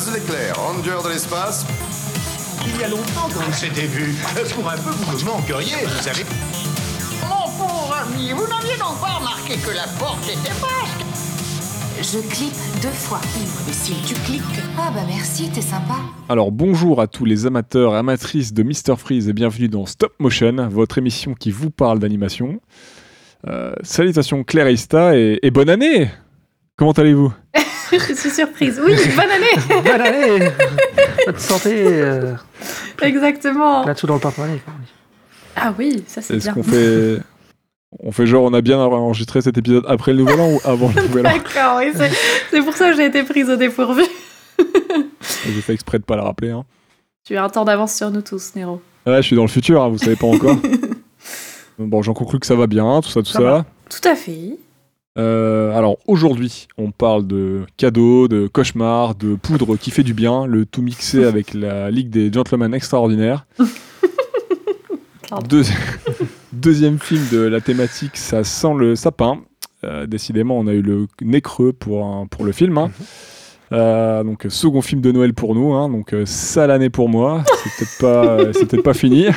[0.00, 1.66] Buzz l'éclair, ranger de l'espace.
[2.66, 4.14] Il y a longtemps qu'on s'était vu.
[4.54, 6.24] Pour un peu, vous me manqueriez, vous savez.
[7.28, 11.04] Mon pauvre ami, vous n'aviez donc pas remarqué que la porte était basque
[11.98, 13.20] Je clique deux fois.
[13.68, 14.42] Et si tu cliques.
[14.78, 15.96] Ah bah merci, t'es sympa.
[16.28, 20.14] Alors bonjour à tous les amateurs et amatrices de Mr Freeze et bienvenue dans Stop
[20.18, 22.60] Motion, votre émission qui vous parle d'animation.
[23.46, 26.10] Euh, salutations Claire et Ista et, et bonne année
[26.76, 27.34] Comment allez-vous?
[27.92, 28.80] Je suis surprise.
[28.84, 30.50] Oui, bonne année Bonne année
[31.26, 32.34] Bonne santé euh,
[33.02, 33.84] Exactement.
[33.84, 34.60] Là-dessous dans le porte-monnaie.
[35.56, 36.54] Ah oui, ça c'est Est-ce bien.
[36.54, 37.18] qu'on fait...
[37.98, 40.92] On fait genre on a bien enregistré cet épisode après le nouvel an ou avant
[40.94, 41.92] le nouvel an D'accord, oui,
[42.50, 44.04] c'est pour ça que j'ai été prise au dépourvu.
[45.44, 46.50] J'ai fait exprès de pas le rappeler.
[46.50, 46.64] Hein.
[47.24, 48.80] Tu as un temps d'avance sur nous tous, Nero.
[49.06, 50.56] Ouais, je suis dans le futur, hein, vous savez pas encore.
[51.78, 53.40] bon, j'en conclus que ça va bien, tout ça, tout Ça ça.
[53.44, 53.64] va.
[53.88, 54.56] Tout à fait.
[55.20, 60.46] Euh, alors aujourd'hui, on parle de cadeaux, de cauchemars, de poudre qui fait du bien,
[60.46, 63.44] le tout mixé avec la Ligue des Gentlemen Extraordinaires.
[66.52, 69.38] Deuxième film de la thématique, ça sent le sapin.
[69.84, 72.76] Euh, décidément, on a eu le nez creux pour, un- pour le film.
[72.78, 72.90] hein.
[73.72, 77.44] Euh, donc second film de Noël pour nous, hein, donc sale année pour moi.
[77.46, 77.98] C'est
[78.50, 79.26] peut-être pas, pas fini.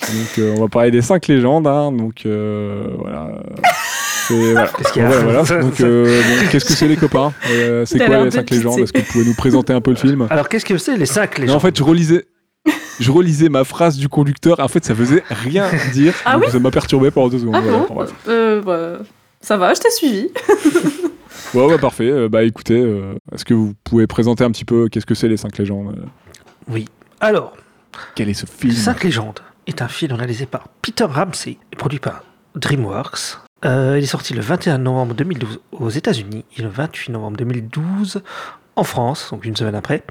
[0.00, 1.66] Donc on va parler des cinq légendes.
[1.66, 3.42] hein, donc voilà.
[4.28, 4.68] C'est- voilà.
[4.76, 5.62] Qu'est-ce qu'il y a Voilà, voilà.
[5.62, 7.32] Donc, euh, bon, qu'est-ce que c'est les copains?
[7.50, 8.54] Euh, C'est quoi les cinq dépité.
[8.56, 8.78] légendes?
[8.80, 10.26] Est-ce que vous pouvez nous présenter un peu le film?
[10.30, 12.26] Alors, qu'est-ce que c'est les cinq les Non, en fait, je relisais,
[13.00, 14.60] je relisais ma phrase du conducteur.
[14.60, 16.14] En fait, ça faisait rien dire.
[16.24, 17.54] Ah donc oui ça m'a perturbé pendant deux secondes.
[17.56, 18.98] Ah Voilà, bon enfin, euh, bah,
[19.40, 20.28] Ça va, je t'ai suivi.
[21.54, 22.10] Ouais, ouais, parfait.
[22.10, 25.28] Euh, bah écoutez, euh, est-ce que vous pouvez présenter un petit peu qu'est-ce que c'est
[25.28, 25.96] les cinq légendes?
[26.68, 26.84] Oui.
[27.20, 27.56] Alors,
[28.14, 28.74] Quel est ce film?
[28.74, 32.22] Cinq légendes est un film réalisé par Peter Ramsey et produit par
[32.54, 33.38] DreamWorks.
[33.64, 38.22] Euh, il est sorti le 21 novembre 2012 aux États-Unis et le 28 novembre 2012
[38.76, 40.04] en France, donc une semaine après.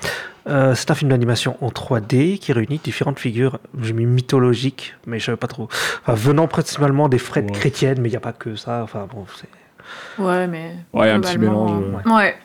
[0.50, 5.20] Euh, c'est un film d'animation en 3D qui réunit différentes figures, j'ai mis mythologiques, mais
[5.20, 5.69] je savais pas trop.
[6.03, 7.52] Enfin, venant principalement des frettes Ouais.
[7.58, 8.81] chrétiennes, mais il n'y a pas que ça.
[8.84, 10.22] Enfin, bon, c'est.
[10.22, 10.74] Ouais, mais.
[10.91, 11.81] Ouais, un petit mélange.
[12.06, 12.35] euh, Ouais.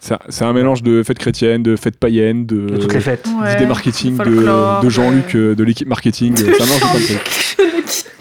[0.00, 3.00] C'est un- C'est un mélange de fêtes chrétiennes, de fêtes païennes, de de toutes les
[3.00, 3.26] fêtes.
[3.40, 3.54] ouais.
[3.54, 6.32] d'idées marketing, de, Jean-Luc, de l'équipe marketing.
[6.34, 6.80] de ça mélange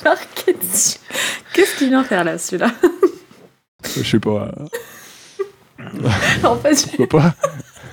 [0.02, 0.18] plein de
[1.54, 2.72] Qu'est-ce qu'il vient faire là, celui-là
[3.96, 4.52] Je sais pas.
[6.44, 7.36] En fait, je- Pourquoi pas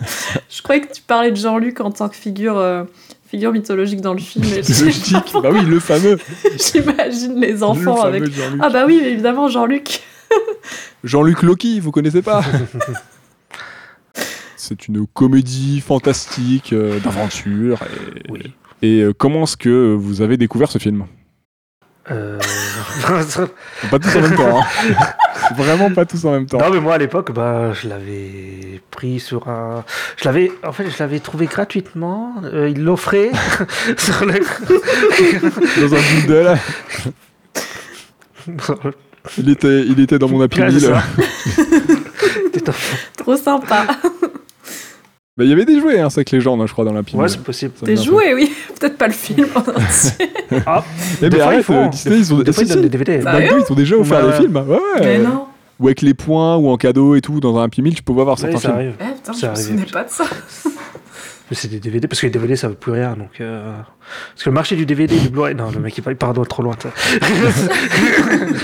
[0.51, 2.84] je croyais que tu parlais de Jean-Luc en tant que figure, euh,
[3.29, 4.45] figure mythologique dans le film.
[4.45, 5.15] Mythologique.
[5.43, 6.19] Bah oui, le fameux.
[6.56, 8.25] J'imagine les le enfants avec.
[8.31, 8.61] Jean-Luc.
[8.62, 10.03] Ah bah oui, évidemment, Jean-Luc.
[11.03, 12.43] Jean-Luc Loki, vous connaissez pas
[14.56, 17.79] C'est une comédie fantastique euh, d'aventure.
[18.27, 18.55] Et, Oui.
[18.83, 21.06] et, euh, comment est-ce que vous avez découvert ce film?
[22.11, 22.39] Euh,
[23.91, 24.61] Pas tous en même temps.
[24.61, 24.65] hein.
[25.57, 26.59] Vraiment pas tous en même temps.
[26.59, 29.85] Non mais moi à l'époque bah je l'avais pris sur un
[30.17, 33.31] je l'avais en fait je l'avais trouvé gratuitement euh, il l'offrait
[33.99, 34.35] sur le
[35.81, 36.59] Dans un bundle,
[39.39, 40.49] il était, il était dans mon Ouais,
[40.81, 41.03] ça.
[43.17, 43.87] Trop sympa.
[45.38, 47.31] Bah, il y avait des jouets, hein, les gens, je crois, dans l'Happy ouais Meal.
[47.31, 48.03] c'est possible me peu.
[48.03, 48.53] joué, oui.
[48.81, 50.26] Peut-être pas le film en entier.
[50.66, 50.84] ah
[51.21, 53.19] Des fois, arrête, ils font- euh, Disney, ils ont des fois ils donnent des DVD
[53.19, 54.56] Bah, McDo, ils ont déjà offert Bah, des films.
[54.56, 55.00] Ouais, ouais.
[55.00, 55.44] Mais non.
[55.78, 58.12] Ou avec les points, ou en cadeau et tout, dans un Happy Meal, tu peux
[58.12, 58.75] avoir Ouais, certains ça films.
[58.75, 59.65] arrive Eh, putain, je Ça me arrive.
[59.65, 60.25] souvenais pas de ça.
[61.50, 63.72] mais c'est des DVD parce que les DVD ça veut plus rien donc euh,
[64.34, 66.44] parce que le marché du DVD et du Blu-ray non le mec il parle pardon
[66.44, 66.75] trop loin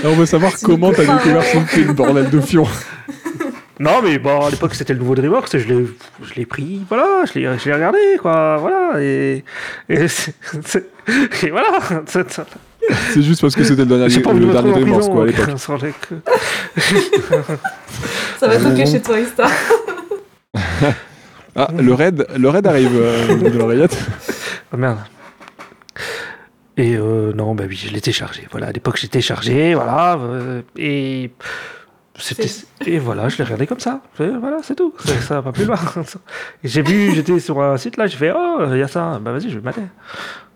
[0.04, 2.66] on veut savoir comment t'as découvert ce film, bordel de fion.
[3.80, 5.86] Non mais bon à l'époque c'était le nouveau DreamWorks et je l'ai
[6.22, 9.44] je l'ai pris voilà je l'ai je l'ai regardé quoi voilà et
[9.88, 10.86] et, c'est- c'est-
[11.42, 11.68] et voilà
[12.06, 15.56] c'est- juste parce que c'était le dernier, pas le dernier Dreamworks, quoi, à l'époque.
[18.38, 19.46] Ça va toquer chez toi, Ista.
[21.56, 23.96] Ah, le raid, le raid arrive euh, de l'oreillette.
[24.72, 24.98] Oh merde.
[26.76, 28.48] Et euh, non, bah oui, je l'ai téléchargé.
[28.50, 30.16] Voilà, à l'époque, j'ai téléchargé, voilà.
[30.18, 31.30] euh, et
[32.86, 34.00] et voilà, je l'ai regardé comme ça.
[34.18, 34.94] Voilà, c'est tout.
[35.26, 35.78] Ça, va pas plus loin.
[36.62, 39.18] J'ai vu, j'étais sur un site là, j'ai fait oh, il y a ça.
[39.20, 39.82] Bah vas-y, je vais le mater.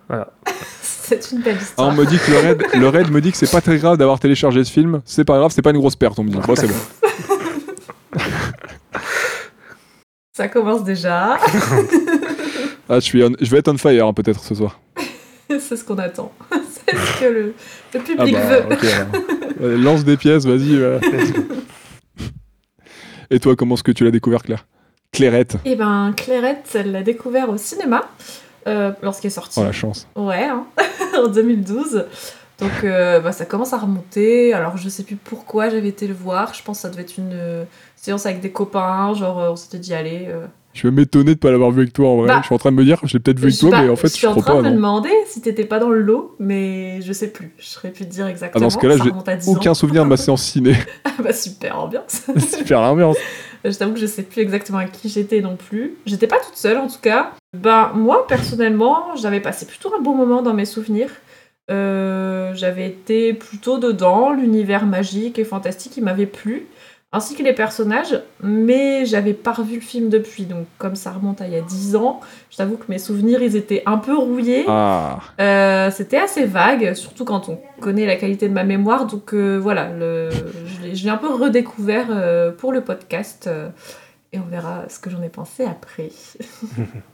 [0.09, 0.29] Voilà.
[0.81, 1.89] C'est une belle Ah, histoire.
[1.89, 3.97] on me dit que le raid, le raid me dit que c'est pas très grave
[3.97, 5.01] d'avoir téléchargé ce film.
[5.07, 6.37] C'est pas grave, c'est pas une grosse perte, on me dit.
[6.39, 6.75] Bon, c'est bon.
[10.37, 11.39] Ça commence déjà.
[12.91, 14.81] Ah, je, suis on- je vais être on fire hein, peut-être ce soir.
[15.51, 16.33] C'est ce qu'on attend.
[16.51, 17.55] C'est ce que le, le
[17.95, 19.38] Ah public bah, veut.
[19.61, 20.77] Euh, lance des pièces, vas-y.
[20.77, 21.01] euh.
[23.31, 24.67] Et toi, comment est-ce que tu l'as découvert, Claire?
[25.13, 25.57] Clairette.
[25.65, 28.09] Eh ben, Clairette, elle l'a découvert au cinéma
[28.67, 29.59] euh, lorsqu'il est sorti.
[29.61, 30.07] Oh la chance.
[30.17, 30.67] Ouais, hein,
[31.25, 32.07] en 2012.
[32.59, 34.53] Donc euh, bah, ça commence à remonter.
[34.53, 36.55] Alors je sais plus pourquoi j'avais été le voir.
[36.55, 37.65] Je pense que ça devait être une euh,
[37.97, 39.15] séance avec des copains.
[39.15, 40.29] Genre euh, on s'était dit allez.
[40.79, 42.29] Je vais m'étonner de pas l'avoir vu avec toi en vrai.
[42.29, 43.67] Bah, je suis en train de me dire, je l'ai peut-être vu avec Je suis
[43.69, 44.63] toi, pas- mais en fait, je je, suis en crois train pas.
[44.63, 47.53] de me demander si t'étais pas dans le lot, mais je sais plus.
[47.59, 48.61] Je serais pu te dire exactement.
[48.61, 49.75] Ah, dans ce cas-là, j'ai remonte à 10 aucun ans.
[49.75, 50.75] souvenir de ma séance ciné.
[51.05, 52.23] Ah bah super ambiance.
[52.57, 53.17] Super ambiance.
[53.65, 55.95] je t'avoue que je sais plus exactement à qui j'étais non plus.
[56.07, 57.33] J'étais pas toute seule en tout cas.
[57.57, 61.11] Ben moi personnellement, j'avais passé plutôt un bon moment dans mes souvenirs.
[61.71, 66.67] Euh, j'avais été plutôt dedans, l'univers magique et fantastique, il m'avait plu,
[67.13, 71.41] ainsi que les personnages, mais j'avais pas revu le film depuis, donc comme ça remonte
[71.41, 72.21] à il y a 10 ans,
[72.51, 74.65] je t'avoue que mes souvenirs ils étaient un peu rouillés.
[74.69, 79.07] Ah, Euh, c'était assez vague, surtout quand on connaît la qualité de ma mémoire.
[79.07, 80.29] Donc euh, voilà, le,
[80.93, 83.49] je l'ai- un peu redécouvert euh, pour le podcast.
[84.33, 86.11] Et on verra ce que j'en ai pensé après.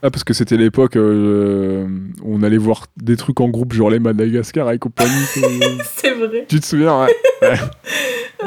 [0.03, 1.87] Ah, parce que c'était l'époque euh,
[2.21, 5.09] où on allait voir des trucs en groupe, genre les Madagascar et compagnie.
[5.83, 6.45] C'est vrai.
[6.47, 7.15] tu te souviens, ouais.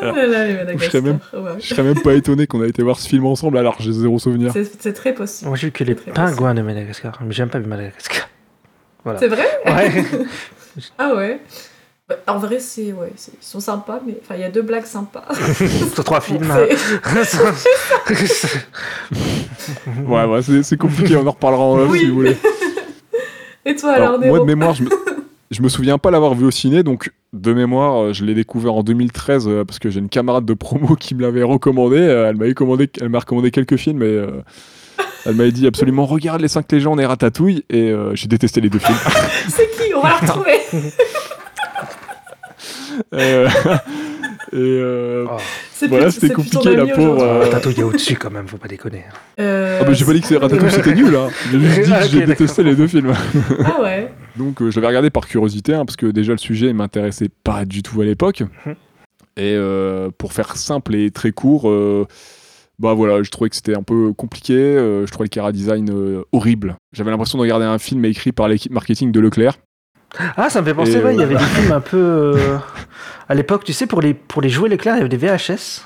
[0.00, 0.78] Là là, les Madagascar.
[0.78, 1.52] Je serais même- Ouais.
[1.60, 4.18] Je serais même pas étonné qu'on a été voir ce film ensemble alors j'ai zéro
[4.18, 4.52] souvenir.
[4.52, 5.48] C'est très possible.
[5.48, 8.28] Moi, j'ai vu que les pingouins de Madagascar, mais j'ai même pas Madagascar.
[9.02, 9.18] Voilà.
[9.18, 10.04] C'est vrai Ouais.
[10.98, 11.40] Ah ouais.
[12.08, 14.62] Bah, en vrai, c'est ouais, c'est- ils sont sympas, mais enfin, il y a deux
[14.62, 15.24] blagues sympas.
[15.94, 16.48] Sur trois films.
[16.48, 16.66] Bon,
[17.24, 17.38] c'est-
[20.06, 21.98] Ouais, ouais, c'est c'est compliqué, on en reparlera en off Oui.
[22.00, 22.36] si vous voulez.
[23.66, 24.88] Et toi alors, Alors, moi de mémoire, je me,
[25.50, 28.72] je me souviens pas l'avoir vu au ciné, donc de mémoire, euh, je l'ai découvert
[28.74, 31.98] en 2013 euh, parce que j'ai une camarade de promo qui me l'avait recommandé.
[31.98, 34.30] euh, elle m'avait commandé, elle m'a recommandé quelques films et euh,
[35.26, 38.70] elle m'avait dit absolument regarde les 5 légendes et Ratatouille et euh, j'ai détesté les
[38.70, 38.96] deux films.
[39.50, 39.92] C'est qui?
[39.94, 40.58] On va la retrouver.
[43.14, 43.48] Euh,
[44.52, 45.36] et euh, Oh.
[45.72, 48.56] C'est Voilà, c'était compliqué, la pauvre, euh, Ratatouille, il y a au-dessus quand même, faut
[48.56, 49.04] pas déconner.
[49.38, 51.28] Euh, ah bah, j'ai pas dit que c'est Ratatouille c'était nul, hein.
[51.52, 53.12] j'ai juste dit Ah, que j'ai détesté les deux films.
[53.64, 54.10] Ah ouais.
[54.36, 57.64] Donc euh, je l'avais regardé par curiosité, hein, parce que déjà le sujet m'intéressait pas
[57.64, 58.40] du tout à l'époque.
[58.66, 58.74] Mhm.
[59.36, 62.06] Et euh, pour faire simple et très court, euh,
[62.80, 64.54] bah voilà, je trouvais que c'était un peu compliqué.
[64.54, 66.74] euh, je trouvais le Cara Design euh, horrible.
[66.92, 69.58] J'avais l'impression de regarder un film écrit par l'équipe marketing de Leclerc.
[70.36, 71.96] Ah, ça me fait penser, il y avait des films un peu.
[71.96, 72.56] euh,
[73.28, 75.82] à l'époque, tu sais, pour les, pour les jouets Leclerc, il y avait des VHS.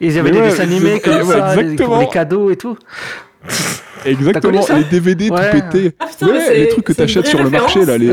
[0.00, 1.54] Et il y avait Mais des ouais, dessins animés comme ouais, ça,
[1.84, 2.76] pour les cadeaux et tout.
[4.04, 5.50] Exactement, les DVD Ouais.
[5.50, 5.92] tout pétés.
[5.98, 8.06] Ah putain, Ouais, les trucs que t'achètes sur le marché, là, les,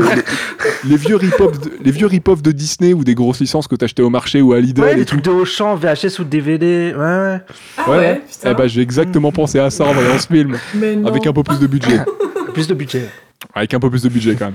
[0.84, 4.02] les vieux rip-off de, les vieux rip-off de Disney ou des grosses licences que t'achetais
[4.02, 4.80] au marché ou à Lidl.
[4.80, 6.94] Ouais, les trucs de Auchan, VHS ou DVD.
[6.96, 7.40] Ouais, ouais.
[7.76, 8.20] Ah Ouais.
[8.46, 10.56] Eh bah, j'ai exactement pensé à ça en voyant ce film,
[11.06, 12.00] avec un peu plus de budget.
[12.54, 13.08] Plus de budget.
[13.54, 14.54] Avec un peu plus de budget quand même.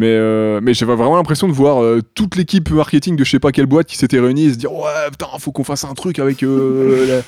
[0.00, 3.40] Mais, euh, mais j'avais vraiment l'impression de voir euh, toute l'équipe marketing de je sais
[3.40, 5.92] pas quelle boîte qui s'était réunie et se dire ouais putain faut qu'on fasse un
[5.94, 7.20] truc avec euh,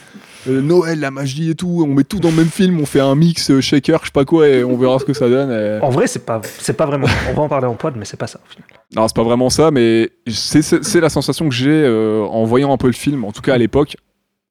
[0.46, 3.00] la- Noël, la magie et tout, on met tout dans le même film, on fait
[3.00, 5.50] un mix shaker, je sais pas quoi et on verra ce que ça donne.
[5.50, 7.08] et- En vrai, c'est pas, c'est pas vraiment.
[7.31, 8.64] On va en parler en pod, mais c'est pas ça au final.
[8.94, 11.87] Non c'est pas vraiment ça mais c'est- la sensation que j'ai
[12.31, 13.96] en voyant un peu le film, en tout cas à l'époque,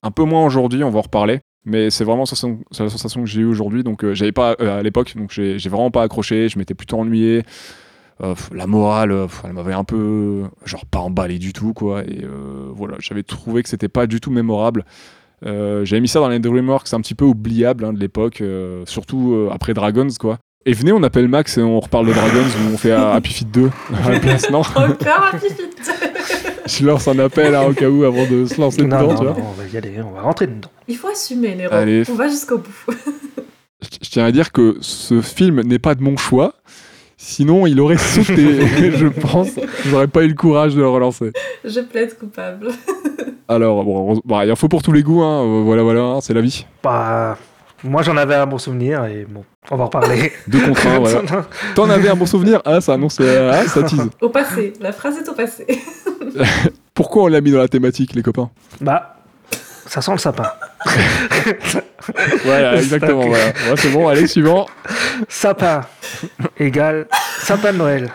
[0.03, 1.39] un peu moins aujourd'hui, on va en reparler.
[1.65, 5.31] Mais c'est vraiment la sensation, que j'ai eue aujourd'hui, donc j'avais pas à l'époque, donc
[5.31, 7.43] j'ai vraiment pas accroché, je m'étais plutôt ennuyé.
[8.21, 12.03] Euh, la morale, euh, pff, elle m'avait un peu, genre pas emballé du tout, quoi.
[12.03, 14.83] Et euh, voilà, j'avais trouvé que c'était pas du tout mémorable.
[15.45, 18.83] Euh, j'avais mis ça dans les DreamWorks, un petit peu oubliable hein, de l'époque, euh,
[18.85, 20.37] surtout euh, après Dragons, quoi.
[20.65, 23.49] Et venez, on appelle Max et on reparle de Dragons ou on fait Happy Feet
[23.49, 23.71] 2
[24.05, 25.55] à la place, non Encore un pifit.
[26.65, 29.17] Je lance un appel hein, au cas où avant de se lancer Non, dedans, non,
[29.17, 29.33] tu vois.
[29.33, 30.69] non, on va y aller, on va rentrer dedans.
[30.87, 31.73] Il faut assumer, Néro.
[31.73, 32.03] Allez.
[32.11, 32.93] On va jusqu'au bout.
[33.81, 36.55] Je tiens à dire que ce film n'est pas de mon choix.
[37.21, 38.65] Sinon, il aurait sauté,
[38.97, 39.49] je pense.
[39.85, 41.33] J'aurais pas eu le courage de le relancer.
[41.65, 42.69] Je plaide coupable.
[43.49, 45.43] Alors, bon, on- bon, il en faut pour tous les goûts, hein.
[45.43, 46.65] euh, voilà, voilà, hein, c'est la vie.
[46.81, 47.37] Bah,
[47.83, 50.31] moi j'en avais un bon souvenir et bon, on va en reparler.
[50.47, 51.21] Deux contre un, voilà.
[51.75, 52.61] T'en avais un bon souvenir?
[52.63, 54.09] Ah, ça annonce, euh, ah, ça tease.
[54.21, 54.71] Au passé.
[54.79, 55.65] La phrase est au passé.
[56.93, 58.49] Pourquoi on l'a mis dans la thématique, les copains?
[58.79, 59.17] Bah,
[59.87, 60.45] ça sent le sapin.
[62.45, 63.45] Voilà, exactement, voilà.
[63.45, 64.65] Ouais, c'est bon, allez, suivant.
[65.27, 65.81] Sapin
[66.57, 67.07] égale
[67.39, 68.09] sapin de Noël.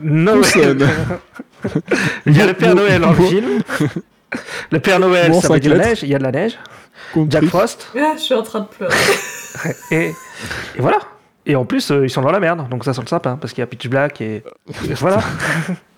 [0.00, 0.42] Noël.
[2.26, 3.60] Il y a le Père Noël dans le film.
[4.70, 5.88] Le Père Noël, Bon, ça cinq veut dire lettres.
[5.88, 6.58] neige, il y a de la neige.
[7.28, 7.44] Jack.
[7.46, 7.88] Frost.
[7.96, 8.94] Ah, je suis en train de pleurer.
[9.90, 10.14] Et, et
[10.80, 10.98] voilà.
[11.46, 13.52] Et en plus, euh, ils sont dans la merde, donc ça sent le sapin, parce
[13.52, 14.42] qu'il y a Pitch Black et,
[14.88, 15.20] et voilà.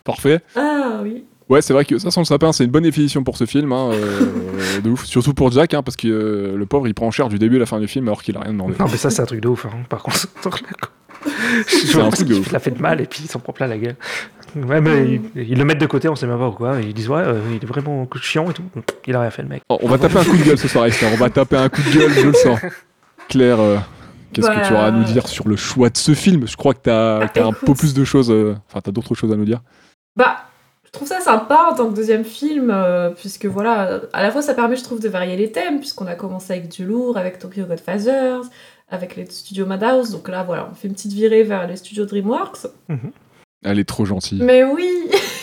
[0.04, 0.40] Parfait.
[0.56, 1.24] Ah oui.
[1.48, 3.70] Ouais, c'est vrai que ça sent le sapin, c'est une bonne définition pour ce film,
[3.72, 5.04] hein, euh, de ouf.
[5.04, 7.60] Surtout pour Jack, hein, parce que euh, le pauvre, il prend cher du début à
[7.60, 8.74] la fin du film alors qu'il a rien demandé.
[8.80, 10.26] Non, mais ça, c'est un truc de ouf, hein, par contre.
[11.66, 12.46] C'est un truc de ouf.
[12.50, 13.96] Il a fait de mal et puis ils s'en prend plein la gueule.
[14.54, 16.80] Ouais, mais ils, ils le mettent de côté, on sait même pas pourquoi.
[16.80, 18.62] Ils disent, ouais, euh, il est vraiment chiant et tout.
[19.06, 19.62] Il a rien fait, le mec.
[19.68, 21.10] Oh, on va taper un coup de gueule ce soir, Esther.
[21.12, 22.58] On va taper un coup de gueule, je le sens.
[23.28, 23.76] Claire, euh,
[24.32, 26.46] qu'est-ce que tu Bah, auras à nous dire sur le choix de ce film?
[26.46, 27.64] Je crois que t'as Ah, t'as un écoute.
[27.66, 28.30] peu plus de choses.
[28.30, 29.62] euh, Enfin, t'as d'autres choses à nous dire.
[30.16, 30.55] Bah, je
[30.96, 34.54] trouve ça sympa en tant que deuxième film, euh, puisque voilà, à la fois ça
[34.54, 37.64] permet, je trouve, de varier les thèmes, puisqu'on a commencé avec du lourd, avec Tokyo
[37.66, 38.42] Godfathers,
[38.88, 42.04] avec les studios Madhouse, donc là voilà, on fait une petite virée vers les studios
[42.06, 42.66] DreamWorks.
[43.64, 44.40] Elle est trop gentille.
[44.42, 44.88] Mais oui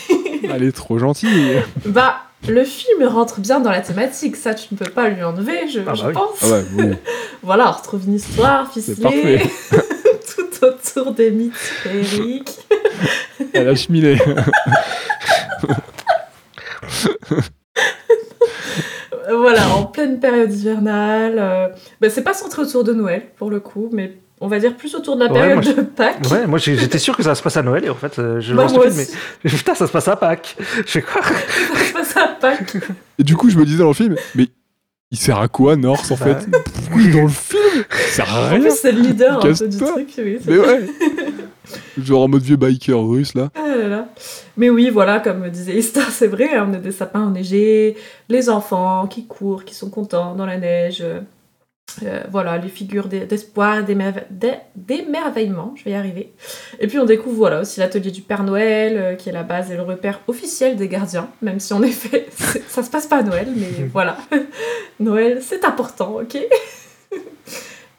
[0.44, 1.62] Elle est trop gentille.
[1.86, 2.16] Bah,
[2.48, 5.80] le film rentre bien dans la thématique, ça tu ne peux pas lui enlever, je,
[5.80, 6.12] Ah bah je oui.
[6.12, 6.38] pense.
[6.42, 6.84] Ah ouais, oui.
[7.42, 9.42] Voilà, on retrouve une histoire ficelée parfait.
[10.36, 12.58] tout autour des mythes féeriques.
[13.52, 14.18] Elle a cheminé.
[14.20, 14.42] Euh,
[19.36, 21.36] Voilà, en pleine période hivernale.
[21.38, 21.68] euh,
[22.00, 24.94] bah, c'est pas centré autour de Noël, pour le coup, mais on va dire plus
[24.94, 26.30] autour de la Ouais, période moi, de Pâques.
[26.30, 28.54] Ouais, moi j'étais sûr que ça se passe à Noël et en fait euh, je
[28.54, 29.06] Bah, moi film,
[29.44, 30.56] mais putain ça se passe à Pâques.
[30.76, 32.76] Je fais quoi Ça se passe à Pâques.
[33.18, 34.48] Et du coup, je me disais dans le film, mais
[35.14, 36.50] il sert à quoi, Norse, en Bah fait
[37.12, 38.60] dans le film Il sert à En rien.
[38.60, 40.08] plus, c'est le leader un peu du truc.
[40.18, 40.86] Oui, Mais ouais.
[42.02, 43.48] Genre en mode vieux biker russe, là.
[43.54, 44.08] Ah là là.
[44.56, 47.96] Mais oui, voilà, comme disait Ista, c'est vrai, hein, on a des sapins enneigés,
[48.28, 51.04] les enfants qui courent, qui sont contents dans la neige.
[52.02, 56.32] Euh, euh, voilà, les figures d'e- d'espoir, d'émerve- d'é- d'émerveillement, je vais y arriver.
[56.80, 59.70] Et puis on découvre voilà aussi l'atelier du Père Noël, euh, qui est la base
[59.70, 62.26] et le repère officiel des gardiens, même si en effet
[62.68, 64.16] ça se passe pas à Noël, mais voilà.
[65.00, 66.38] Noël, c'est important, ok?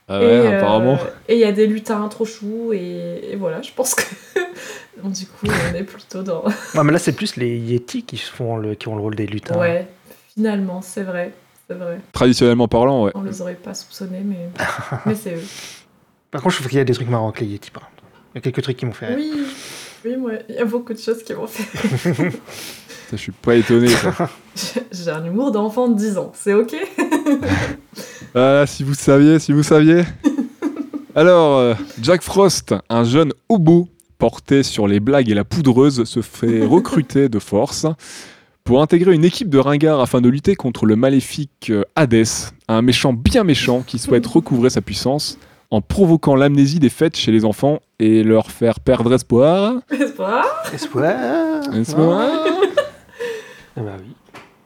[0.08, 1.00] Ah et, ouais, euh, apparemment.
[1.28, 4.04] Et il y a des lutins trop choux, et, et voilà, je pense que.
[5.02, 6.44] bon, du coup, on est plutôt dans.
[6.44, 9.26] Ouais, mais là c'est plus les Yeti qui, font le, qui ont le rôle des
[9.26, 9.58] lutins.
[9.60, 9.88] Ouais,
[10.36, 11.32] finalement, c'est vrai.
[11.68, 12.00] C'est vrai.
[12.12, 13.12] Traditionnellement parlant, ouais.
[13.16, 14.50] On les aurait pas soupçonnés, mais,
[15.06, 15.44] mais c'est eux.
[16.32, 17.72] Par contre je trouve qu'il y a des trucs marrants avec les Yeti.
[17.74, 19.18] Il y a quelques trucs qui m'ont fait rire.
[19.18, 19.46] Oui,
[20.06, 22.14] oui, moi, il y a beaucoup de choses qui m'ont fait.
[23.10, 23.88] Ça, je suis pas étonné.
[24.92, 26.76] J'ai un humour d'enfant de 10 ans, c'est ok?
[28.34, 30.04] Ah, si vous saviez, si vous saviez.
[31.16, 36.22] Alors, euh, Jack Frost, un jeune hobo porté sur les blagues et la poudreuse, se
[36.22, 37.86] fait recruter de force
[38.66, 42.82] pour intégrer une équipe de ringards afin de lutter contre le maléfique euh, Hadès, un
[42.82, 45.38] méchant bien méchant qui souhaite recouvrer sa puissance
[45.70, 49.76] en provoquant l'amnésie des fêtes chez les enfants et leur faire perdre espoir.
[49.92, 51.14] Espoir Espoir.
[51.76, 52.30] Espoir.
[53.78, 54.16] Ah bah oui.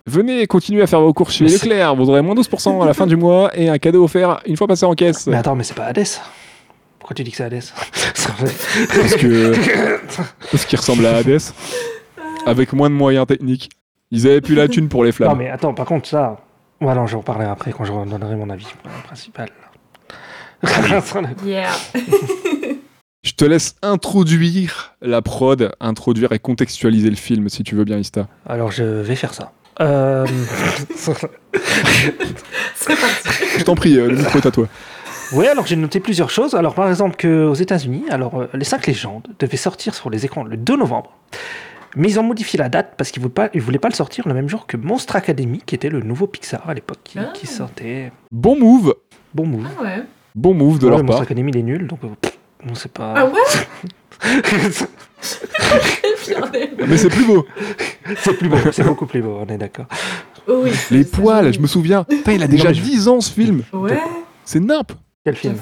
[0.08, 2.94] Venez continuer à faire vos courses chez Mais Leclerc, vous aurez moins 12% à la
[2.94, 5.28] fin du mois et un cadeau offert une fois passé en caisse.
[5.28, 6.08] Mais attends mais c'est pas Hades.
[7.00, 7.64] Pourquoi tu dis que c'est Hades?
[8.14, 10.00] Parce que
[10.52, 11.42] parce qu'il ressemble à Hades
[12.46, 13.70] avec moins de moyens techniques.
[14.12, 15.38] Ils avaient plus la thune pour les Non flammes.
[15.38, 16.38] mais attends par contre ça...
[16.82, 18.68] Ouais non j'en parlerai après quand je donnerai mon avis
[19.06, 19.50] principal.
[21.46, 21.70] Yeah
[23.24, 27.98] Je te laisse introduire la prod, introduire et contextualiser le film si tu veux bien
[27.98, 28.28] Ista.
[28.48, 29.52] Alors je vais faire ça.
[29.82, 30.26] Euh...
[30.96, 31.20] C'est
[33.00, 34.68] parti Je t'en prie, euh, le micro est à toi.
[35.32, 36.56] Oui, alors j'ai noté plusieurs choses.
[36.56, 40.44] Alors par exemple qu'aux États-Unis, alors euh, les cinq légendes devaient sortir sur les écrans
[40.44, 41.12] le 2 novembre.
[41.96, 43.96] Mais ils ont modifié la date parce qu'ils ne voulaient, pas- ils voulaient pas le
[43.96, 47.20] sortir le même jour que Monstre Academy, qui était le nouveau Pixar à l'époque, qui,
[47.20, 47.32] Ah.
[47.34, 48.12] qui sortait.
[48.32, 48.96] Bon move,
[49.34, 49.68] Bon move.
[49.78, 50.04] Ah ouais
[50.36, 51.22] bon move de Ouais, leur Monstre part.
[51.24, 52.38] Academy, il est nul, donc euh, pff,
[52.70, 53.14] on sait pas.
[53.18, 54.22] Ah ouais
[56.88, 57.46] Mais c'est plus beau.
[58.18, 59.86] c'est plus beau, c'est beaucoup plus beau, on est d'accord.
[60.48, 62.04] Oh oui Les poils, je me souviens.
[62.04, 63.64] Putain, il a déjà mais je- 10 ans ce film.
[63.74, 64.00] Ouais,
[64.46, 64.92] C'est nimp.
[65.24, 65.58] Quel film?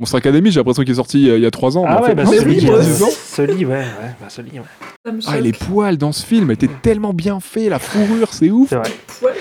[0.00, 1.84] Monstre Academy, j'ai l'impression qu'il est sorti il y a 3 ans.
[1.86, 3.08] Ah ouais, fait, bah celui, il y a moi 10 ans.
[3.10, 3.84] celui, ouais, ouais,
[4.20, 5.12] bah celui, ouais.
[5.26, 8.70] Ah, et les poils dans ce film étaient tellement bien faits, la fourrure, c'est ouf.
[8.70, 8.90] C'est vrai.
[9.20, 9.34] poils.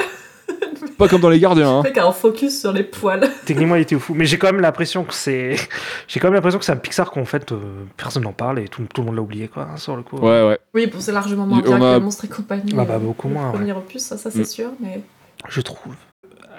[0.97, 1.77] Pas comme dans Les Gardiens.
[1.77, 1.83] Hein.
[1.83, 3.29] Fait qu'un focus sur les poils.
[3.45, 4.13] Techniquement, il était fou.
[4.15, 5.55] Mais j'ai quand même l'impression que c'est.
[6.09, 7.57] J'ai quand même l'impression que c'est un Pixar qu'en fait, euh,
[7.95, 10.17] personne n'en parle et tout, tout le monde l'a oublié, quoi, hein, sur le coup.
[10.17, 10.59] Ouais, ouais.
[10.73, 12.73] Oui, bon, c'est largement moins bien a- que Monstre et compagnie.
[12.77, 14.45] Ah bah, euh, beaucoup le moins, Premier opus, ça, ça c'est Mm.
[14.45, 15.01] sûr, mais.
[15.47, 15.93] je trouve.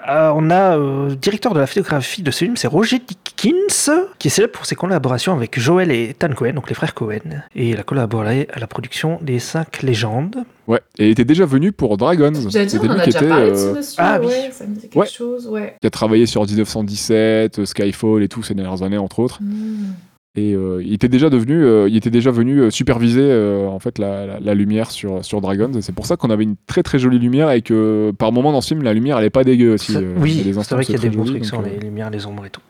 [0.09, 4.27] Euh, on a euh, directeur de la photographie de ce film, c'est Roger Dickens, qui
[4.29, 7.43] est célèbre pour ses collaborations avec Joel et Ethan Cohen, donc les frères Cohen.
[7.55, 10.37] Et il a collaboré à la production des cinq légendes.
[10.67, 10.79] Ouais.
[10.97, 12.33] Et il était déjà venu pour Dragons.
[12.49, 14.27] J'allais dire, C'était lui a qui déjà était, parlé euh, ah oui.
[14.27, 15.07] ouais, ça me disait quelque Ouais.
[15.07, 15.75] chose, ouais.
[15.81, 19.39] qui a travaillé sur 1917, euh, Skyfall et tout ces dernières années entre autres.
[19.41, 19.93] Mm.
[20.35, 23.79] Et euh, il était déjà devenu, euh, il était déjà venu euh, superviser euh, en
[23.79, 25.73] fait la, la- la lumière sur sur Dragons.
[25.73, 28.53] Et c'est pour ça qu'on avait une très très jolie lumière et que par moment
[28.53, 29.91] dans ce film la lumière elle est pas dégueu aussi.
[29.93, 32.25] Ça- euh, oui, c'est vrai qu'il y a des bons trucs sur les lumières, les
[32.25, 32.61] ombres et tout.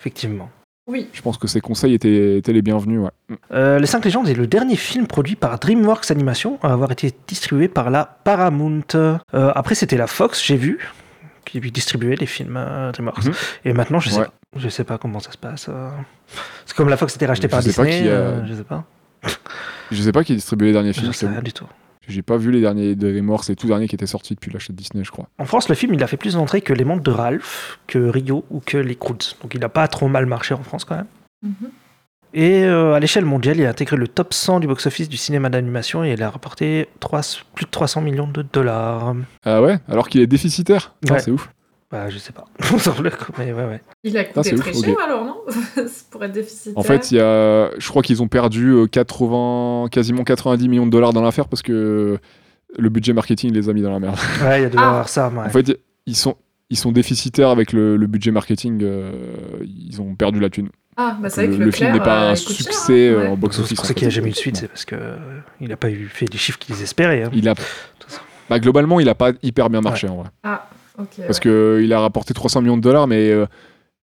[0.00, 0.48] Effectivement.
[0.86, 1.08] Oui.
[1.14, 3.00] Je pense que ces conseils étaient, étaient les bienvenus.
[3.00, 3.10] Ouais.
[3.30, 3.34] Mm.
[3.52, 7.10] Euh, les 5 légendes est le dernier film produit par DreamWorks Animation à avoir été
[7.26, 8.82] distribué par la Paramount.
[8.94, 10.78] Euh, après, c'était la Fox, j'ai vu,
[11.46, 13.24] qui distribuait les films euh, DreamWorks.
[13.24, 13.32] Mhm.
[13.64, 14.24] Et maintenant, je sais Ouais.
[14.26, 14.32] pas.
[14.56, 15.66] Je sais pas comment ça se passe.
[15.68, 15.90] euh.
[16.66, 18.02] C'est comme la Fox était rachetée Je par sais pas Disney.
[18.02, 18.84] qui a- euh, je sais pas.
[19.90, 21.12] Je sais pas qui distribuait les derniers Je films.
[21.12, 21.66] sais c'est rien du tout.
[22.06, 24.72] J'ai pas vu les derniers de Remorse, les tout derniers qui étaient sortis depuis l'achat
[24.74, 25.26] de Disney, je crois.
[25.38, 27.98] En France, le film, il a fait plus d'entrées que Les Mondes de Ralph, que
[27.98, 29.36] Rio ou que Les Croods.
[29.42, 31.06] Donc il a pas trop mal marché en France quand même.
[31.42, 31.70] Mhm.
[32.36, 35.48] Et euh, à l'échelle mondiale, il a intégré le top 100 du box-office du cinéma
[35.50, 37.20] d'animation et il a rapporté trois-
[37.54, 39.14] plus de 300 millions de dollars.
[39.44, 39.78] Ah ouais?
[39.88, 40.94] Alors qu'il est déficitaire?
[41.00, 41.20] Putain, Ouais.
[41.20, 41.48] C'est ouf.
[41.90, 42.44] Bah, je sais pas.
[42.78, 43.80] Sur le coup, mais ouais, ouais.
[44.02, 45.36] Il a Ah, coûté c'est très ouf, cher alors, non?
[45.86, 46.76] C'est Pour être déficitaire.
[46.76, 50.86] En fait, il y a, je crois qu'ils ont perdu euh, 80, quasiment 90 millions
[50.86, 52.18] de dollars dans l'affaire parce que
[52.76, 54.16] le budget marketing les a mis dans la merde.
[54.42, 54.88] Ouais, il y a dû Ah.
[54.88, 55.28] avoir ça.
[55.28, 55.38] ouais.
[55.46, 56.36] En fait, ils sont,
[56.70, 58.80] ils sont déficitaires avec le, le budget marketing.
[58.82, 59.12] euh,
[59.62, 60.70] ils ont perdu la thune.
[60.96, 63.12] Ah, bah c'est vrai le, que le film n'est pas euh, un cher, succès hein,
[63.12, 63.26] euh, ouais.
[63.28, 63.76] en C'est box-office.
[63.76, 65.16] pour en ça qu'il n'y a jamais eu de suite, c'est parce que euh,
[65.60, 67.24] il n'a pas eu fait les chiffres qu'ils espéraient.
[67.24, 67.30] hein.
[67.34, 67.54] Il a,
[68.48, 70.28] bah, globalement, il a pas hyper bien marché en vrai.
[70.44, 71.34] Ah, Parce ouais.
[71.40, 73.46] que il a rapporté 300 millions de dollars, mais euh,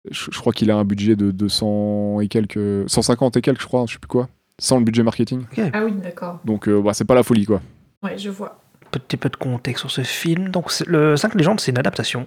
[0.10, 3.68] je, je crois qu'il a un budget de 200 et quelques, 150 et quelques, je
[3.68, 4.30] crois, je sais plus quoi,
[4.60, 5.44] sans le budget marketing.
[5.74, 6.40] Ah oui, d'accord.
[6.46, 7.62] Donc, euh, bah, c'est pas la folie, quoi.
[8.04, 8.60] Ouais, je vois.
[8.92, 10.50] Petit peu de contexte sur ce film.
[10.50, 12.26] Donc, le 5 légendes, c'est une adaptation.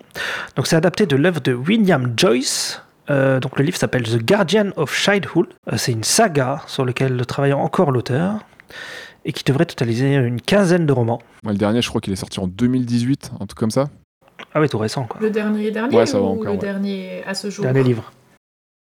[0.56, 2.80] Donc, c'est adapté de l'œuvre de William Joyce.
[3.11, 5.49] Euh, donc, le livre s'appelle The Guardian of Childhood.
[5.71, 8.40] Euh, c'est une saga sur laquelle travaille encore l'auteur
[9.26, 11.21] et qui devrait totaliser une quinzaine de romans.
[11.44, 13.88] Le dernier, je crois qu'il est sorti en 2018, un truc comme ça.
[14.52, 15.20] Ah ouais, tout récent, quoi.
[15.20, 16.56] Le dernier dernier Ouais, ça va ou encore, le ouais.
[16.58, 18.12] dernier à ce jour Dernier livre.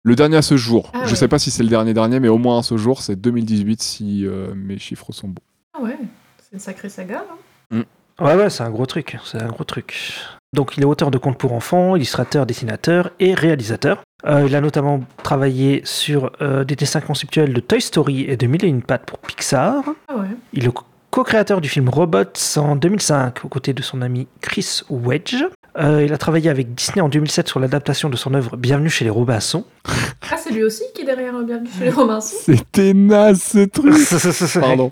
[0.04, 0.90] Le dernier à ce jour.
[0.94, 1.16] Ah je ouais.
[1.16, 3.82] sais pas si c'est le dernier dernier, mais au moins à ce jour, c'est 2018
[3.82, 5.42] si euh, mes chiffres sont bons.
[5.78, 5.97] Ah ouais,
[6.38, 7.25] c'est une sacrée saga.
[7.71, 7.82] hein.
[8.21, 9.16] Ouais, ouais, c'est un gros truc.
[9.25, 9.94] C'est un gros truc.
[10.54, 14.02] Donc, il est auteur de contes pour enfants, illustrateur, dessinateur et réalisateur.
[14.26, 18.47] Euh, il a notamment travaillé sur euh, des dessins conceptuels de Toy Story et de
[18.47, 19.82] Mille et une pattes pour Pixar.
[20.09, 20.26] Ah ouais.
[20.52, 20.68] Il est
[21.16, 25.45] co-créateur du film Robots en 2005 aux côtés de son ami Chris Wedge.
[25.78, 29.04] Euh, il a travaillé avec Disney en 2007 sur l'adaptation de son œuvre Bienvenue chez
[29.04, 29.64] les Robinson.
[30.31, 33.59] Ah, c'est lui aussi qui est derrière euh, Bienvenue chez les Robinson C'était naze ce
[33.66, 33.92] truc
[34.61, 34.90] Pardon.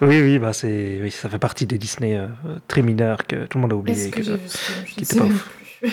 [0.00, 2.26] Oui, oui, bah c'est, oui, ça fait partie des Disney euh,
[2.66, 3.96] très mineurs que tout le monde a oublié.
[4.06, 5.50] Est-ce que que- j'ai vu ce film Je qui ne était sais pas même ouf.
[5.80, 5.90] plus.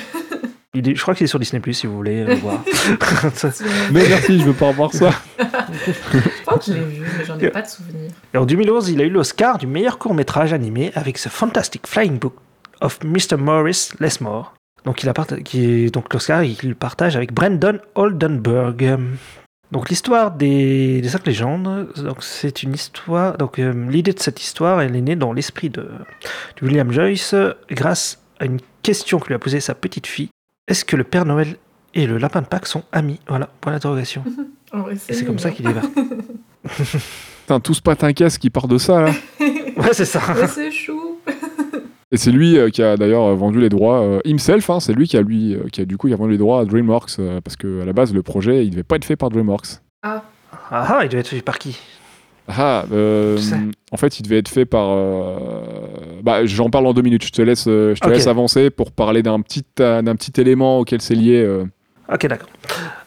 [0.80, 2.64] Il est- je crois qu'il est sur Disney Plus si vous voulez euh, le voir.
[3.92, 5.12] Mais merci, je veux pas revoir ça.
[5.38, 8.12] Je crois que je l'ai vu, mais j'en ai pas de souvenir.
[8.34, 12.18] Et en 2011, il a eu l'Oscar du meilleur court-métrage animé avec The Fantastic Flying
[12.20, 12.36] Book
[12.82, 13.38] of Mr.
[13.38, 14.54] Morris Lesmore.
[14.86, 18.98] Donc, il a part- qui est, donc l'Oscar, il le partage avec Brandon Oldenburg.
[19.72, 23.38] Donc, l'histoire des, des cinq légendes, donc c'est une histoire.
[23.38, 27.36] Donc, euh, l'idée de cette histoire, elle est née dans l'esprit de, de William Joyce
[27.70, 30.30] grâce à une question que lui a posée sa petite fille.
[30.70, 31.58] Est-ce que le Père Noël
[31.96, 33.20] et le lapin de Pâques sont amis?
[33.28, 34.24] Voilà, point d'interrogation.
[34.74, 35.90] Vrai, Et c'est comme ça qu'il est parti.
[37.42, 39.12] Putain, tout ce patin caisse qui part de ça, là.
[39.78, 40.22] Ouais, c'est ça.
[40.48, 41.20] C'est chou.
[42.12, 44.70] Et c'est lui euh, qui a d'ailleurs vendu les droits euh, himself.
[44.70, 46.38] hein, c'est lui qui a lui euh, qui a du coup qui a vendu les
[46.38, 49.06] droits à DreamWorks euh, parce que à la base le projet il devait pas être
[49.06, 49.80] fait par DreamWorks.
[50.04, 50.24] Ah,
[50.70, 51.80] ah, il devait être fait par qui?
[52.50, 53.38] Ah, euh,
[53.92, 54.88] en fait il devait être fait par.
[54.90, 55.38] euh,
[56.24, 57.24] Bah j'en parle en deux minutes.
[57.26, 60.80] Je te laisse euh, je te laisse avancer pour parler d'un petit d'un petit élément
[60.80, 61.44] auquel c'est lié.
[61.44, 61.66] euh.
[62.12, 62.50] Ok, d'accord.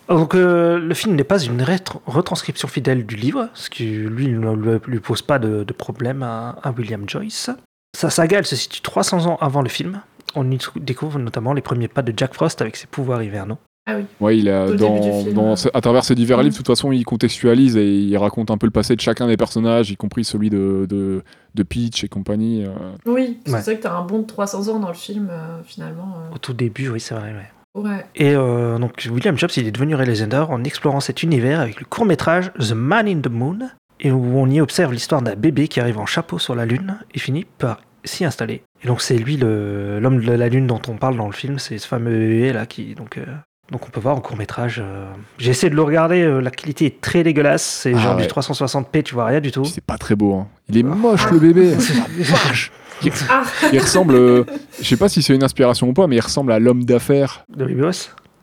[0.09, 1.65] Donc, le film n'est pas une
[2.07, 6.51] retranscription fidèle du livre, ce qui lui ne lui- pose pas de, de problème à,
[6.63, 7.51] à William Joyce.
[7.97, 10.03] Sa saga, elle se situe 300 ans avant le film.
[10.35, 13.59] On y découvre notamment les premiers pas de Jack Frost avec ses pouvoirs hivernaux.
[13.87, 14.05] Ah oui.
[14.21, 16.45] Ouais, il a dans, film, dans ce- à travers ces divers Mhm.
[16.45, 19.27] livres, de toute façon, il contextualise et il raconte un peu le passé de chacun
[19.27, 21.23] des personnages, y compris celui de, de,
[21.55, 22.65] de Peach et compagnie.
[22.65, 22.71] euh.
[23.07, 23.61] Oui, c'est Ouais.
[23.61, 26.15] vrai que t'as un bond de 300 ans dans le film, euh, finalement.
[26.33, 27.33] Au tout début, oui, c'est vrai.
[27.33, 27.39] ouais.
[27.77, 27.81] euh.
[27.81, 28.07] Ouais.
[28.15, 31.87] Et euh, donc, William Jobs, il est devenu réalisateur en explorant cet univers avec le
[31.87, 33.59] court-métrage The Man in the Moon,
[33.99, 36.99] et où on y observe l'histoire d'un bébé qui arrive en chapeau sur la Lune
[37.15, 38.63] et finit par s'y installer.
[38.85, 41.59] Et donc, c'est lui, le- l'homme de la Lune dont on parle dans le film,
[41.59, 42.95] c'est ce fameux bébé là qui.
[42.95, 43.25] Donc, euh,
[43.73, 44.81] donc on peut voir en court-métrage.
[44.85, 45.07] euh,
[45.39, 48.23] J'ai essayé de le regarder, euh, la qualité est très dégueulasse, c'est Ah genre ouais.
[48.23, 49.65] du 360p, tu vois rien du tout.
[49.65, 50.35] C'est pas très beau.
[50.35, 50.47] hein.
[50.69, 51.75] Il est moche le bébé.
[53.05, 54.15] Il, Ah, il ressemble.
[54.15, 54.45] euh,
[54.81, 57.45] je sais pas si c'est une inspiration ou pas, mais il ressemble à l'homme d'affaires.
[57.57, 57.65] De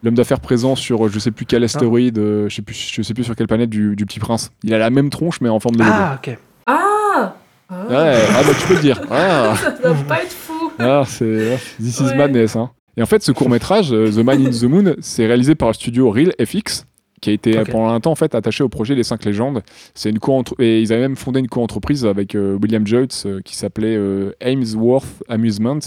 [0.04, 3.24] L'homme d'affaires présent sur je sais plus quel astéroïde, je sais plus, je sais plus
[3.24, 4.52] sur quelle planète du, du Petit Prince.
[4.63, 5.96] Il a la même tronche mais en forme de bébé.
[5.96, 6.38] Ah, ok.
[6.65, 7.36] ah
[7.70, 9.02] Ah, Ouais, ah bah tu peux le dire.
[9.12, 10.72] Ah, Ça doit pas être fou.
[10.80, 12.15] ah, c'est This is Ouais.
[12.15, 12.56] madness.
[12.58, 12.72] Hein.
[12.97, 15.73] Et en fait, ce court métrage, The Man in the Moon, c'est réalisé par le
[15.73, 16.86] studio Real FX,
[17.21, 19.62] qui a été pendant un temps en fait attaché au projet Les Cinq Légendes.
[19.93, 23.41] C'est une co et ils avaient même fondé une co-entreprise avec euh, William Joyce euh,
[23.43, 25.80] qui s'appelait euh, Amesworth Amusement.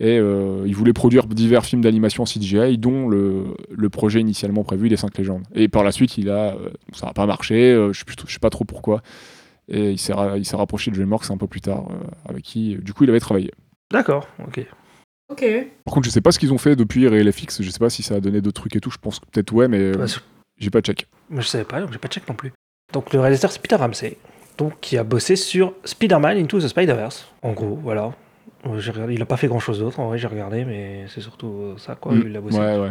[0.00, 4.88] Et euh, ils voulaient produire divers films d'animation CGI, dont le, le projet initialement prévu
[4.88, 5.42] Les Cinq Légendes.
[5.54, 8.38] Et par la suite, il a, euh, ça n'a pas marché, euh, je ne sais,
[8.38, 9.02] pas trop pourquoi.
[9.66, 12.92] Et il s'est rapproché de DreamWorks un peu plus tard, euh, avec qui, euh, du
[12.94, 13.50] coup, il avait travaillé.
[13.90, 14.64] D'accord, ok.
[15.28, 15.44] Ok.
[15.84, 18.02] Par contre, je sais pas ce qu'ils ont fait depuis RealFX, je sais pas si
[18.02, 20.04] ça a donné d'autres trucs et tout, je pense que peut-être ouais, mais euh, Bah,
[20.56, 21.06] j'ai pas check.
[21.30, 22.52] Moi, je savais pas, donc j'ai pas check non plus.
[22.92, 24.16] Donc le réalisateur c'est Peter Ramsey,
[24.56, 27.28] donc qui a bossé sur Spider-Man Into the Spider-Verse.
[27.42, 28.14] En gros, voilà.
[28.66, 31.20] Euh, regardé- il a pas fait grand chose d'autre, en vrai j'ai regardé, mais c'est
[31.20, 32.22] surtout euh, ça quoi, Mm.
[32.26, 32.58] il a bossé.
[32.58, 32.90] Ouais, ouais.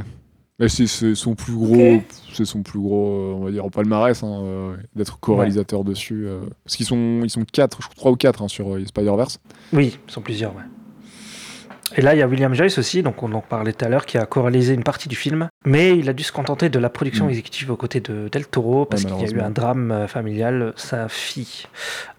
[0.60, 2.02] Mais c'est c'est son plus gros,
[2.34, 6.26] c'est son plus gros, on va dire, palmarès, hein, euh, d'être co-réalisateur dessus.
[6.28, 8.84] euh, parce qu'ils sont, ils sont quatre, je crois trois ou quatre hein, sur euh,
[8.86, 9.40] Spider-Verse.
[9.74, 10.64] Oui, ils sont plusieurs, ouais.
[11.98, 14.06] Et là, il y a William Joyce aussi, donc on en parlait tout à l'heure,
[14.06, 16.90] qui a co-réalisé une partie du film, mais il a dû se contenter de la
[16.90, 17.30] production Mm.
[17.30, 20.74] exécutive aux côtés de Del Toro parce qu'il y a eu un drame euh, familial,
[20.76, 21.64] sa fille.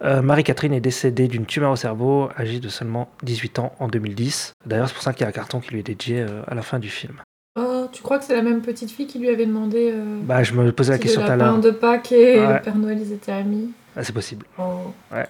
[0.03, 4.51] Euh, Marie-Catherine est décédée d'une tumeur au cerveau, âgée de seulement 18 ans en 2010.
[4.65, 6.55] D'ailleurs, c'est pour ça qu'il y a un carton qui lui est dédié euh, à
[6.55, 7.13] la fin du film.
[7.57, 10.43] Oh, tu crois que c'est la même petite fille qui lui avait demandé euh, Bah,
[10.43, 11.57] je me posais la question tout à l'heure.
[11.59, 12.53] de Pâques et Ouais.
[12.55, 13.71] le Père Noël ils étaient amis?
[13.95, 14.45] Ah, c'est possible.
[14.57, 14.93] Oh.
[15.11, 15.29] C'est possible.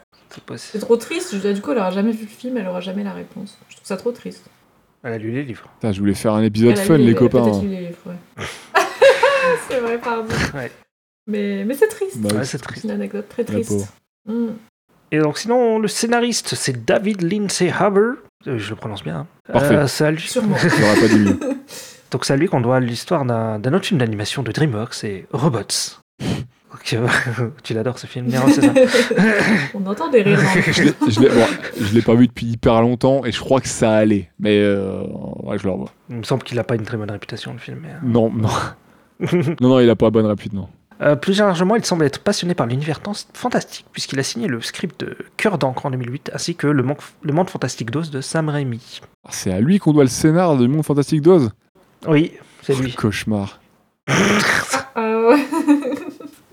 [0.58, 1.36] C'est trop triste.
[1.42, 3.58] Je- Du coup, elle aura jamais vu le film, elle aura jamais la réponse.
[3.70, 4.46] Je trouve ça trop triste.
[5.04, 5.70] Elle a lu les livres.
[5.80, 7.42] Putain, je voulais faire un épisode Elle a fun, les les- copains.
[7.44, 7.62] Peut-être hein.
[7.62, 8.16] lu les livres, ouais.
[9.70, 10.28] c'est vrai, pardon.
[10.54, 10.72] Ouais.
[11.28, 12.18] Mais, mais c'est triste.
[12.18, 12.84] Bah, Ouais, c'est C'est triste.
[12.84, 13.88] une anecdote très triste.
[14.26, 14.48] Mm.
[15.12, 18.14] Et donc, sinon, le scénariste, c'est David Lindsay Haber.
[18.48, 19.18] Euh, je le prononce bien.
[19.20, 19.28] hein.
[19.52, 19.76] Parfait.
[19.76, 20.56] Euh, c'est à lui- Sûrement.
[21.02, 21.40] Pas dit mieux.
[22.12, 25.26] Donc c'est à lui qu'on doit l'histoire d'un d'un autre film d'animation de DreamWorks, c'est
[25.32, 25.62] Robots.
[27.64, 28.74] Tu l'adores ce film, Nero, c'est ça
[29.74, 30.72] On entend des rires le
[31.12, 34.30] je l'ai- bon, pas vu depuis hyper longtemps et je crois que ça allait.
[34.40, 35.02] Mais euh,
[35.44, 35.92] ouais, je le revois.
[36.10, 37.80] Il me semble qu'il n'a pas une très bonne réputation, le film.
[37.82, 37.98] mais, euh.
[38.04, 38.50] Non, non.
[39.62, 40.68] non, non, il a pas bonne répute, non.
[41.02, 43.00] Euh, plus largement, il semble être passionné par l'univers
[43.34, 46.86] fantastique, puisqu'il a signé le script de Cœur d'encre en 2008, ainsi que le,
[47.24, 49.00] le Monde Fantastique d'Oz de Sam Raimi.
[49.26, 51.52] Ah, C'est à lui qu'on doit le scénar du Monde Fantastique d'Oz?
[52.08, 52.94] Oui, c'est lui.
[52.94, 53.60] Cauchemar.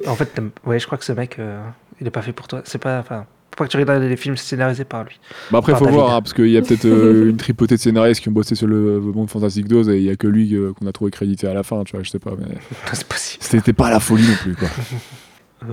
[0.06, 1.60] En fait, ouais, je crois que ce mec, euh,
[2.00, 2.62] il est pas fait pour toi.
[2.64, 5.18] C'est pas, enfin, faut pas que tu regardes les films scénarisés par lui.
[5.50, 5.98] Bah après, Par faut David.
[6.00, 8.54] voir, hein, parce qu'il y a peut-être euh, une tripotée de scénaristes qui ont bossé
[8.54, 11.10] sur le Monde Fantastique d'Oz et il y a que lui euh, qu'on a trouvé
[11.10, 12.32] crédité à la fin, tu vois, je sais pas.
[12.38, 12.54] Mais
[12.92, 13.42] c'est possible.
[13.44, 14.68] c'était pas la folie non plus, quoi.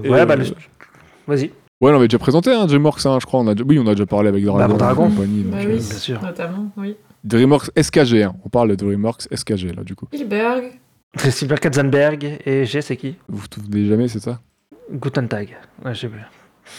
[0.10, 0.46] Ouais, bah, le-
[1.28, 1.52] vas-y.
[1.82, 3.42] Ouais, on avait déjà présenté hein, DreamWorks, hein, je crois.
[3.42, 3.54] On a...
[3.56, 4.68] déjà- Oui, on a déjà parlé avec Dragon.
[4.74, 5.08] Bah, Dragon.
[5.08, 6.22] et compagnie, donc, Bah euh, oui, bien sûr.
[6.22, 6.96] notamment, oui.
[7.26, 8.34] DreamWorks SKG, hein.
[8.46, 10.08] on parle de DreamWorks SKG là, du coup.
[10.14, 10.80] Spielberg.
[11.18, 13.18] C'est Silver Katzenberg et G, c'est qui?
[13.28, 14.40] Vous vous souvenez jamais, c'est ça?
[14.92, 15.56] Guten Tag.
[15.84, 16.20] Ouais, j'ai vu.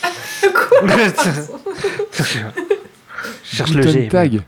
[0.42, 0.86] Quoi?
[3.44, 4.08] Je cherche le Guten G.
[4.08, 4.40] Tag.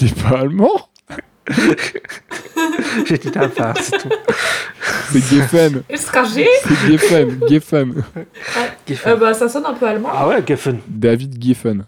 [0.00, 0.88] Il est pas allemand?
[3.06, 4.08] J'ai dit un phare, c'est tout.
[5.10, 5.82] C'est Geffen.
[5.94, 7.40] C'est Geffen.
[7.48, 8.04] Geffen.
[9.06, 10.08] euh, Bah, ça sonne un peu allemand.
[10.12, 10.78] Ah ouais, Geffen.
[10.88, 11.84] David Geffen.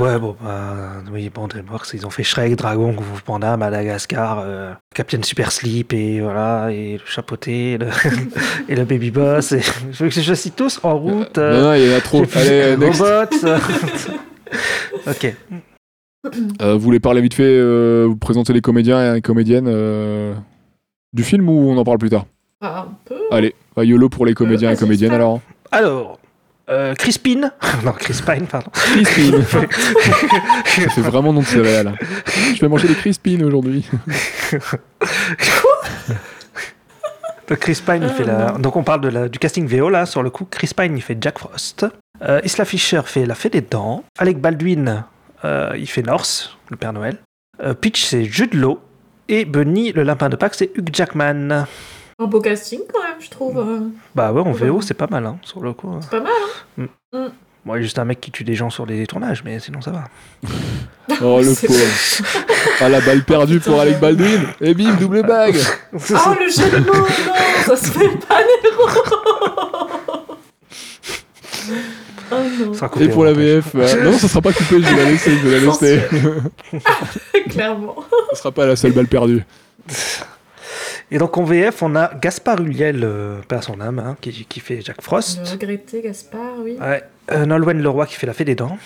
[0.00, 4.40] Ouais, bon, bah, oui, bon, DreamWorks, ils ont fait Shrek, Dragon, Kung Fu Panda, Madagascar,
[4.42, 7.86] euh, Captain Super Sleep, et voilà, et le chapeauté, et le,
[8.68, 11.36] et le Baby Boss, et je veux que je cite tous en route.
[11.36, 12.24] non, euh, non, il y en a trop.
[12.24, 13.02] j'ai fait Allez, next.
[13.44, 13.58] Euh.
[15.06, 15.34] ok.
[16.60, 20.34] Euh, vous voulez parler vite fait, euh, vous présenter les comédiens et les comédiennes euh,
[21.12, 22.26] du film ou on en parle plus tard?
[22.60, 23.20] Ah, un peu.
[23.30, 25.40] Allez, bah, YOLO pour les comédiens et comédiennes alors.
[25.72, 26.19] Alors,
[26.70, 27.50] euh, Crispin.
[27.84, 28.70] non, Crispine, pardon.
[29.04, 29.42] Crispin.
[30.64, 31.94] Ça fait vraiment nom de céréales.
[32.54, 33.84] Je vais manger des Crispin aujourd'hui.
[37.56, 38.52] Chris Pine, il Ah, fait la...
[38.52, 38.58] non.
[38.58, 39.28] Donc on parle de la...
[39.28, 40.46] du casting VO là, sur le coup.
[40.48, 41.86] Chris Pine, il fait Jack Frost.
[42.22, 44.04] Euh, Isla Fisher fait La Fée des Dents.
[44.18, 45.04] Alec Baldwin,
[45.44, 47.16] euh, il fait Norse, le Père Noël.
[47.62, 48.78] Euh, Peach, c'est Jude Law.
[49.28, 51.66] Et Bunny, le lapin de Pâques, c'est Hugh Jackman.
[52.18, 53.58] Un beau casting quand même, je trouve.
[53.58, 53.80] euh,
[54.14, 54.52] Bah ouais, en.
[54.52, 55.94] VO, c'est pas mal, hein, sur le coup.
[56.00, 57.30] C'est pas mal, hein
[57.66, 59.58] Bon, il y a juste un mec qui tue des gens sur les tournages, mais
[59.60, 60.04] sinon ça va.
[61.22, 61.80] Oh le pauvre.
[62.80, 64.42] Ah la balle perdue pour Alec Baldwin.
[64.60, 65.56] Et bim, double bague.
[65.92, 65.98] Oh,
[66.40, 67.04] le jeu de mots Non,
[67.66, 68.88] ça se fait pas, Nero
[72.32, 73.32] Oh non, Ça sera coupé Et pour la.
[73.32, 73.74] VF.
[73.74, 75.32] euh, Non, ça sera pas coupé, je vais la laisser.
[75.36, 76.00] Je vais la laisser.
[77.50, 77.96] clairement.
[78.30, 79.44] Ça sera pas la seule balle perdue.
[81.10, 84.60] Et donc en VF, on a Gaspard Ulliel, euh, père son âme, hein, qui, qui
[84.60, 85.40] fait Jack Frost.
[85.44, 86.76] Le regretté Gaspard, oui.
[86.80, 87.02] Ouais.
[87.32, 88.78] Euh, Nolwenn Leroy qui fait la fée des dents.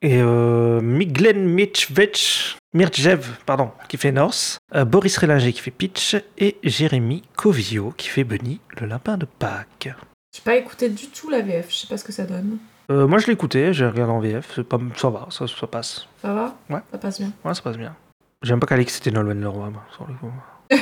[0.00, 4.58] Et euh, Miglen Mitchvech, Mirjev, pardon, qui fait Norse.
[4.74, 6.16] Euh, Boris Rélinger qui fait Pitch.
[6.38, 9.90] Et Jérémy Covio qui fait Bunny, le lapin de Pâques.
[10.34, 12.58] J'ai pas écouté du tout la VF, je sais pas ce que ça donne.
[12.90, 16.06] Euh, moi je l'ai écouté, j'ai regardé en VF, pas, ça va, ça, ça passe.
[16.22, 16.56] Ça va?
[16.70, 16.80] Ouais.
[16.92, 17.32] Ça passe bien.
[17.44, 17.94] Ouais, ça passe bien.
[18.42, 20.32] J'aime pas qu'elle ait que c'était Nolwenn Leroy, moi, sur le coup.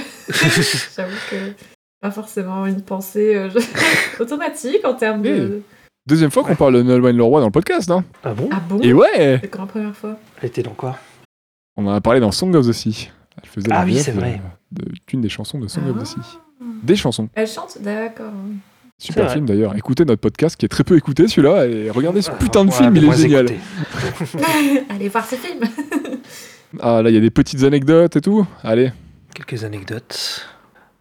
[0.96, 1.36] J'avoue que
[2.00, 3.48] pas forcément une pensée euh,
[4.20, 5.62] automatique en termes de.
[6.06, 7.90] Deuxième fois qu'on parle de Nolwenn Leroy dans le podcast.
[7.90, 8.04] Hein.
[8.22, 8.48] Ah bon?
[8.52, 8.78] Ah bon?
[8.80, 10.16] Et ouais C'est quand la première fois?
[10.40, 10.96] Elle était dans quoi?
[11.76, 13.10] On en a parlé dans Song of the Sea.
[13.42, 14.40] Elle faisait la Ah oui, VF c'est de- vrai.
[14.72, 16.02] de- D'une des chansons de Song of Ah.
[16.02, 16.38] the Sea.
[16.82, 17.28] Des chansons.
[17.34, 18.32] Elle chante D'accord.
[18.98, 19.76] Super film d'ailleurs.
[19.76, 22.76] Écoutez notre podcast qui est très peu écouté celui-là et regardez ce putain de Ouais,
[22.76, 23.46] film, il est génial.
[24.90, 25.60] Allez voir ce film
[26.80, 28.46] Ah là, il y a des petites anecdotes et tout.
[28.62, 28.92] Allez.
[29.36, 30.48] Quelques anecdotes.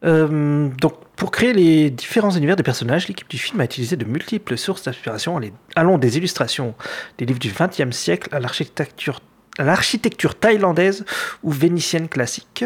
[0.03, 4.03] Euh, donc, pour créer les différents univers des personnages, l'équipe du film a utilisé de
[4.03, 5.39] multiples sources d'inspiration,
[5.77, 6.75] allant des illustrations
[7.17, 11.05] des livres du XXe siècle à l'architecture thaïlandaise
[11.43, 12.65] ou vénitienne classique.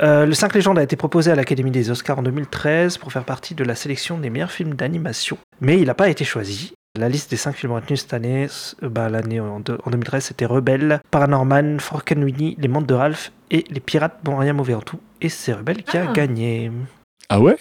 [0.00, 3.24] Euh, le 5 légendes a été proposé à l'Académie des Oscars en 2013 pour faire
[3.24, 6.74] partie de la sélection des meilleurs films d'animation, mais il n'a pas été choisi.
[6.98, 8.48] La liste des 5 films retenus cette année,
[8.82, 13.32] euh, bah, l'année en, de- en 2013, c'était Rebelle, Paranorman, Frankenweenie, Les Mondes de Ralph
[13.50, 15.00] et Les Pirates n'ont rien mauvais en tout.
[15.22, 16.12] Et c'est Rebelle qui a Ah.
[16.12, 16.70] gagné.
[17.30, 17.56] Ah ouais?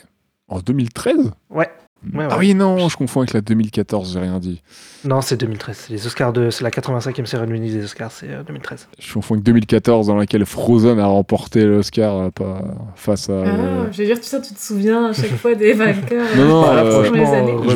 [0.50, 1.70] En 2013 Ouais.
[2.14, 2.40] Ouais, Ah ouais.
[2.40, 4.62] oui, non, je confonds avec la 2014, j'ai rien dit.
[5.06, 5.78] Non, c'est 2013.
[5.88, 8.88] C'est les Oscars de, c'est la 85e cérémonie des Oscars, c'est euh, 2013.
[9.00, 12.64] Je confonds avec 2014, dans laquelle Frozen a remporté l'Oscar euh, pas-
[12.96, 13.34] face à.
[13.34, 16.26] euh, Ah, je veux dire, tu sais, tu te souviens à chaque fois des vainqueurs.
[16.38, 17.52] Non, non, euh, années.
[17.54, 17.70] euh,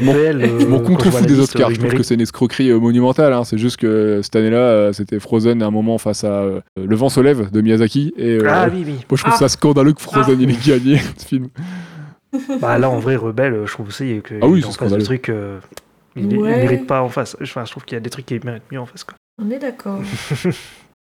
[0.59, 3.31] Je m'en- euh, contrefous des Oscars, euh, je trouve que c'est une escroquerie euh, monumentale.
[3.33, 3.43] hein.
[3.43, 6.95] C'est juste que cette année-là, euh, c'était Frozen à un moment face à euh, Le
[6.95, 8.13] vent se lève de Miyazaki.
[8.17, 8.93] Et, euh, Ah oui, oui.
[8.93, 9.39] Moi, je trouve Ah.
[9.39, 10.43] ça scandaleux que Frozen Ah.
[10.43, 11.47] ait gagné ce film.
[12.61, 15.01] Bah là, en vrai, Rebelle, euh, je trouve aussi que Ah oui, en face de
[15.01, 15.59] trucs, euh,
[16.15, 16.57] il, il Ouais.
[16.57, 17.35] mérite pas en face.
[17.41, 19.03] Enfin, je trouve qu'il y a des trucs qui méritent mieux en face.
[19.03, 19.15] Quoi.
[19.41, 19.99] On est d'accord.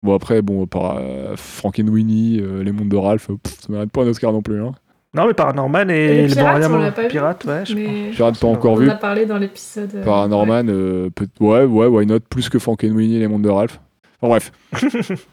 [0.04, 3.92] Bon, après, bon, par euh, Frankenweenie, euh, Les Mondes de Ralph, euh, pff, ça mérite
[3.92, 4.62] pas un Oscar non plus.
[4.62, 4.74] Hein.
[5.16, 8.48] Non, mais Paranorman et, Et les on pas vu, Pirates, ouais, je Mais Pirates pas
[8.48, 8.88] encore on vu.
[8.90, 9.90] en a parlé dans l'épisode.
[9.96, 13.80] euh, Paranorman, euh, peut- ouais, ouais, why not Plus que Frankenweenie, Les Mondes de Ralph.
[14.22, 14.52] Enfin bref.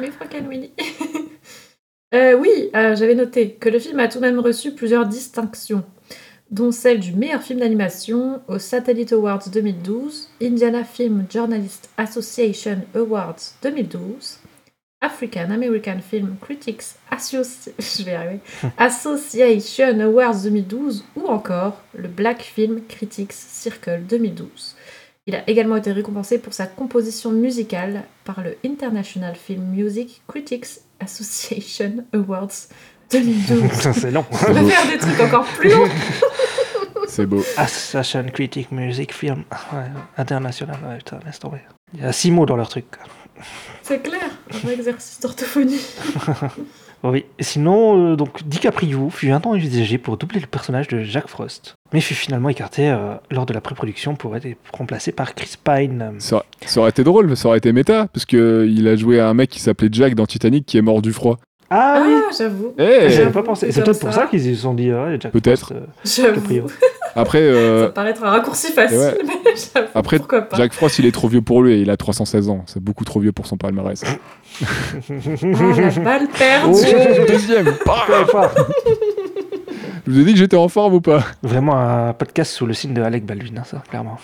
[0.00, 0.72] Mais Frankenweenie.
[2.16, 5.84] Euh, oui, euh, j'avais noté que le film a tout de même reçu plusieurs distinctions,
[6.50, 13.36] dont celle du meilleur film d'animation au Satellite Awards 2012, Indiana Film Journalist Association Awards
[13.62, 14.38] 2012,
[15.02, 18.40] African American Film Critics Associ- je vais y arriver.
[18.78, 24.75] Association Awards 2012 ou encore le Black Film Critics Circle 2012.
[25.28, 30.66] Il a également été récompensé pour sa composition musicale par le International Film Music Critics
[31.00, 32.68] Association Awards
[33.10, 33.72] 2012.
[33.72, 34.24] Ça, c'est long.
[34.30, 35.88] On peut faire des trucs encore plus longs.
[37.08, 37.42] C'est beau.
[37.56, 39.86] Association Critic Music Film ouais,
[40.16, 40.76] International.
[40.86, 41.60] Ouais, putain, laisse tomber.
[41.94, 42.86] Il y a six mots dans leur truc.
[43.82, 45.80] C'est clair, un vrai exercice d'orthophonie.
[47.10, 47.24] Oui.
[47.40, 51.76] Sinon, euh, donc, DiCaprio fut un temps envisagé pour doubler le personnage de Jack Frost,
[51.92, 56.12] mais fut finalement écarté euh, lors de la pré-production pour être remplacé par Chris Pine.
[56.18, 59.28] Ça, ça aurait été drôle, ça aurait été méta, parce que il a joué à
[59.28, 61.38] un mec qui s'appelait Jack dans Titanic qui est mort du froid.
[61.68, 62.74] Ah, oui Ah, j'avoue.
[62.78, 63.72] Eh J'avais pas pensé.
[63.72, 64.20] c'est peut-être pour ça.
[64.22, 65.66] ça qu'ils se sont dit, Jack Peut-être.
[65.66, 66.40] Frost, euh, J'avoue.
[66.40, 66.66] DiCaprio.
[67.16, 69.18] Après, Ça euh, peut paraître un raccourci facile, ouais.
[69.26, 69.88] mais j'avoue.
[69.94, 70.56] Après, pourquoi pas.
[70.58, 72.62] Jack Frost, il est trop vieux pour lui et il a 316 ans.
[72.66, 74.04] C'est beaucoup trop vieux pour son palmarès.
[74.60, 76.72] Ah, la balle perdue.
[76.74, 77.66] Oh, deuxième.
[80.06, 82.74] Je vous ai dit que j'étais en forme ou pas Vraiment un podcast sous le
[82.74, 84.18] signe de Alec Baldwin, hein, ça, clairement.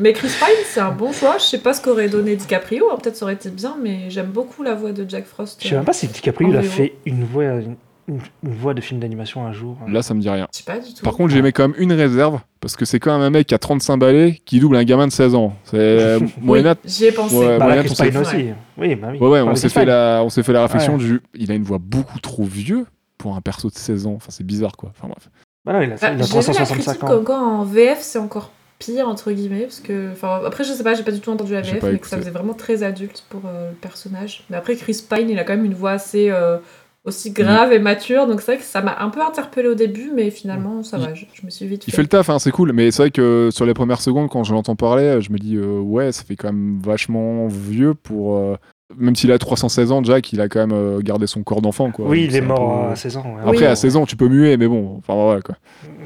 [0.00, 1.38] Mais Chris Pine, c'est un bon choix.
[1.38, 2.86] Je sais pas ce qu'aurait donné DiCaprio.
[3.00, 5.62] Peut-être ça aurait été bien, mais j'aime beaucoup la voix de Jack Frost.
[5.62, 7.76] Je sais même pas si DiCaprio En il a fait une voix, une,
[8.10, 9.76] une voix de film d'animation un jour.
[9.88, 10.48] Là, ça me dit rien.
[10.52, 11.02] Je sais pas du tout.
[11.04, 13.46] Par contre, j'ai mis quand même une réserve, parce que c'est quand même un mec
[13.46, 15.54] qui a 35 balais qui double un gamin de 16 ans.
[15.64, 16.74] C'est euh, oui, moyennant.
[16.84, 17.36] j'y ai pensé.
[17.36, 18.46] Ouais, bah, là, Chris s'est Pine fait- aussi.
[18.78, 19.18] Oui, bah oui.
[19.18, 20.98] Ouais, ouais, Enfin, on fait la, on s'est fait la réflexion Ouais.
[21.04, 22.86] du, il a une voix beaucoup trop vieux
[23.18, 24.14] pour un perso de 16 ans.
[24.16, 24.90] Enfin, c'est bizarre, quoi.
[24.96, 25.28] Enfin bref.
[25.64, 27.22] Bah non, il a, Ah, il a j'ai vu la 365 critique ans.
[27.22, 30.94] comme en VF c'est encore pire entre guillemets parce que enfin après je sais pas
[30.94, 33.42] j'ai pas du tout entendu la VF mais que ça faisait vraiment très adulte pour
[33.44, 36.56] euh, le personnage mais après Chris Pine il a quand même une voix assez euh,
[37.04, 40.10] aussi grave et mature donc c'est vrai que ça m'a un peu interpellé au début
[40.14, 42.38] mais finalement ça Il- va je, je me suis vite Il fait, le taf, hein,
[42.38, 42.72] c'est cool.
[42.72, 45.56] Mais c'est vrai que sur les premières secondes, quand je l'entends parler, je me dis,
[45.56, 48.36] euh, ouais, ça fait quand même vachement vieux pour.
[48.36, 48.56] euh,
[48.96, 51.90] Même s'il a 316 ans, Jack, il a quand même euh, gardé son corps d'enfant,
[51.90, 52.06] quoi.
[52.06, 53.22] Oui, Donc, il est mort peu- à 16 ans.
[53.34, 53.40] ouais.
[53.42, 53.64] Après, Oui.
[53.64, 55.54] à 16 ans, tu peux muer, mais bon, enfin voilà, quoi.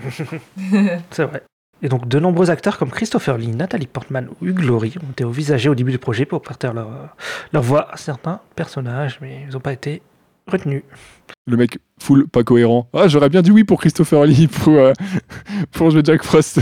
[1.11, 1.43] C'est vrai.
[1.83, 5.25] Et donc, de nombreux acteurs comme Christopher Lee, Nathalie Portman ou Hugh Laurie ont été
[5.25, 6.89] envisagés au début du projet pour porter leur,
[7.53, 10.01] leur voix à certains personnages, mais ils n'ont pas été
[10.47, 10.83] retenus.
[11.47, 12.89] Le mec full pas cohérent.
[12.95, 14.93] Ah, j'aurais bien dit oui pour Christopher Lee pour, euh,
[15.73, 16.61] pour jouer Jack Frost.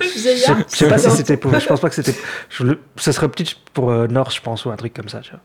[0.00, 0.58] Je sais- Vieillard.
[0.70, 1.58] je sais pas si c'était pour.
[1.58, 2.14] Je pense pas que c'était.
[2.96, 5.20] Ce serait peut-être pour euh, North, je pense, ou un truc comme ça.
[5.20, 5.40] tu vois.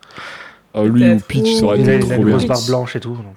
[0.73, 1.19] Ah, lui ou.
[1.19, 2.38] Peach, ça aurait Il a, été il a trop une bien.
[2.47, 2.67] grosse Peach.
[2.67, 3.15] blanche et tout.
[3.15, 3.36] donc.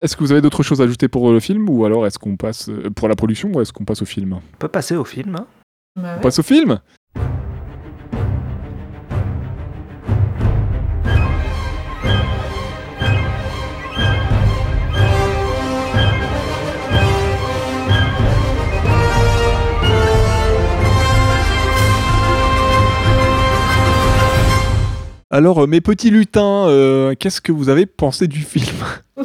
[0.00, 2.36] Est-ce que vous avez d'autres choses à ajouter pour le film ou alors est-ce qu'on
[2.36, 4.34] passe euh, pour la production ou est-ce qu'on passe au film?
[4.34, 5.34] On peut passer au film.
[5.36, 5.46] hein.
[5.96, 6.78] Bah On passe au film?
[25.30, 28.76] Alors, euh, mes petits lutins, euh, qu'est-ce que vous avez pensé du film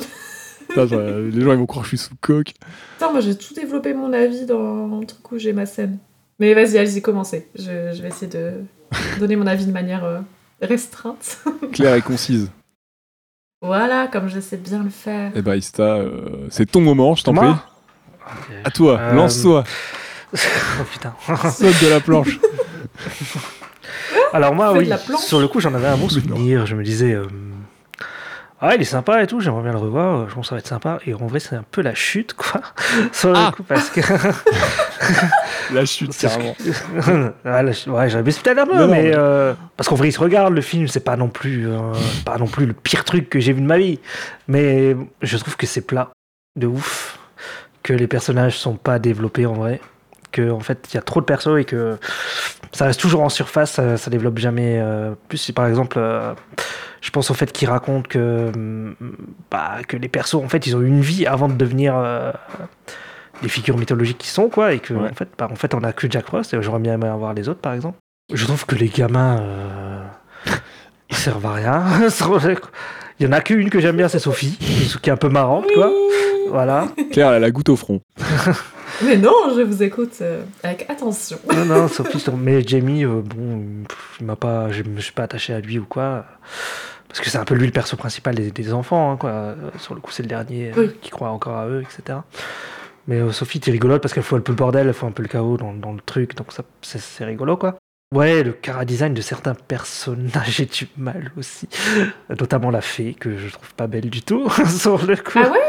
[0.67, 2.53] Putain, Les gens ils vont croire que je suis sous coque.
[2.97, 5.97] Putain, moi j'ai tout développé mon avis dans le truc où j'ai ma scène
[6.39, 8.53] mais vas-y allez-y commencez je, je vais essayer de
[9.19, 10.19] donner mon avis de manière euh,
[10.63, 11.37] restreinte
[11.73, 12.49] Claire et concise.
[13.61, 17.23] voilà comme je sais bien le faire Eh ben, Ista, euh, c'est ton moment, je
[17.23, 17.51] t'en prie.
[18.63, 19.63] À toi, Euh, lance-toi.
[20.33, 21.13] oh putain.
[21.51, 22.39] Saute de la planche.
[24.33, 26.65] Alors moi, oui, sur le coup, j'en avais un bon souvenir.
[26.65, 27.25] Je me disais, euh,
[28.61, 30.59] ah, il est sympa et tout, j'aimerais bien le revoir, je pense que ça va
[30.59, 30.99] être sympa.
[31.05, 32.61] Et en vrai, c'est un peu la chute, quoi.
[33.11, 33.51] sur le Ah.
[33.55, 34.01] coup, parce que...
[35.73, 36.55] La chute, carrément.
[36.55, 40.11] que- ouais, j'avais peut-être un peu, Non, non, mais mais- euh, parce qu'en vrai, il
[40.11, 41.79] se regarde le film, c'est pas non plus, euh,
[42.25, 43.99] pas non plus le pire truc que j'ai vu de ma vie,
[44.47, 46.09] mais je trouve que c'est plat,
[46.59, 47.17] de ouf,
[47.81, 49.81] que les personnages sont pas développés en vrai,
[50.31, 51.97] que en fait il y a trop de persos et que
[52.73, 54.79] ça reste toujours en surface, ça, ça développe jamais.
[54.81, 56.33] euh, plus si par exemple, euh,
[57.01, 58.95] je pense au fait qu'il raconte que hum,
[59.51, 62.31] bah, que les persos en fait ils ont eu une vie avant de devenir euh,
[63.41, 65.09] des figures mythologiques qui sont quoi et que Ouais.
[65.09, 67.33] en fait bah, en fait on a que Jack Frost et j'aurais bien aimé avoir
[67.33, 67.97] les autres par exemple
[68.33, 70.01] je trouve que les gamins euh,
[71.09, 71.83] ils servent à rien
[73.19, 74.57] il y en a qu'une que j'aime bien c'est Sophie
[75.01, 75.91] qui est un peu marrante quoi
[76.49, 77.99] voilà Claire, elle a la goutte au front.
[79.01, 81.39] Mais non, je vous écoute euh, avec attention.
[81.55, 83.63] non non Sophie mais Jamie euh, bon
[84.19, 86.25] il m'a pas je me suis pas attaché à lui ou quoi
[87.07, 89.55] parce que c'est un peu lui le perso principal des, des enfants hein, quoi Euh,
[89.77, 90.91] sur le coup c'est le dernier euh, Oui.
[91.01, 92.19] qui croit encore à eux etc
[93.07, 95.23] mais Sophie t'es rigolote parce qu'elle fout un peu le bordel elle fout un peu
[95.23, 97.75] le chaos dans, dans le truc donc ça c'est rigolo quoi
[98.13, 101.67] Ouais, le cara design de certains personnages, j'ai du mal aussi.
[102.29, 105.39] Notamment la fée, que je trouve pas belle du tout, sur le coup.
[105.43, 105.59] Ah ouais?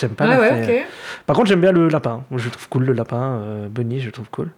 [0.00, 0.82] J'aime pas Ouais, la ouais, fée.
[1.26, 2.24] Par contre, j'aime bien le lapin.
[2.34, 3.40] Je trouve cool le lapin.
[3.42, 4.50] Euh, Bunny, je trouve cool.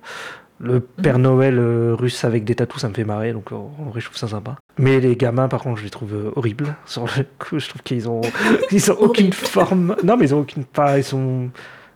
[0.60, 0.80] Le Mhm.
[1.02, 3.32] Père Noël euh, russe avec des tatous, ça me fait marrer.
[3.32, 4.54] Donc, en vrai, je trouve ça sympa.
[4.78, 6.76] Mais les gamins, par contre, je les trouve euh, horribles.
[6.86, 8.20] Sur le coup, je trouve qu'ils ont,
[8.70, 9.96] ils ont aucune forme.
[10.04, 10.64] Non, mais ils ont aucune.
[10.96, 11.50] Ils sont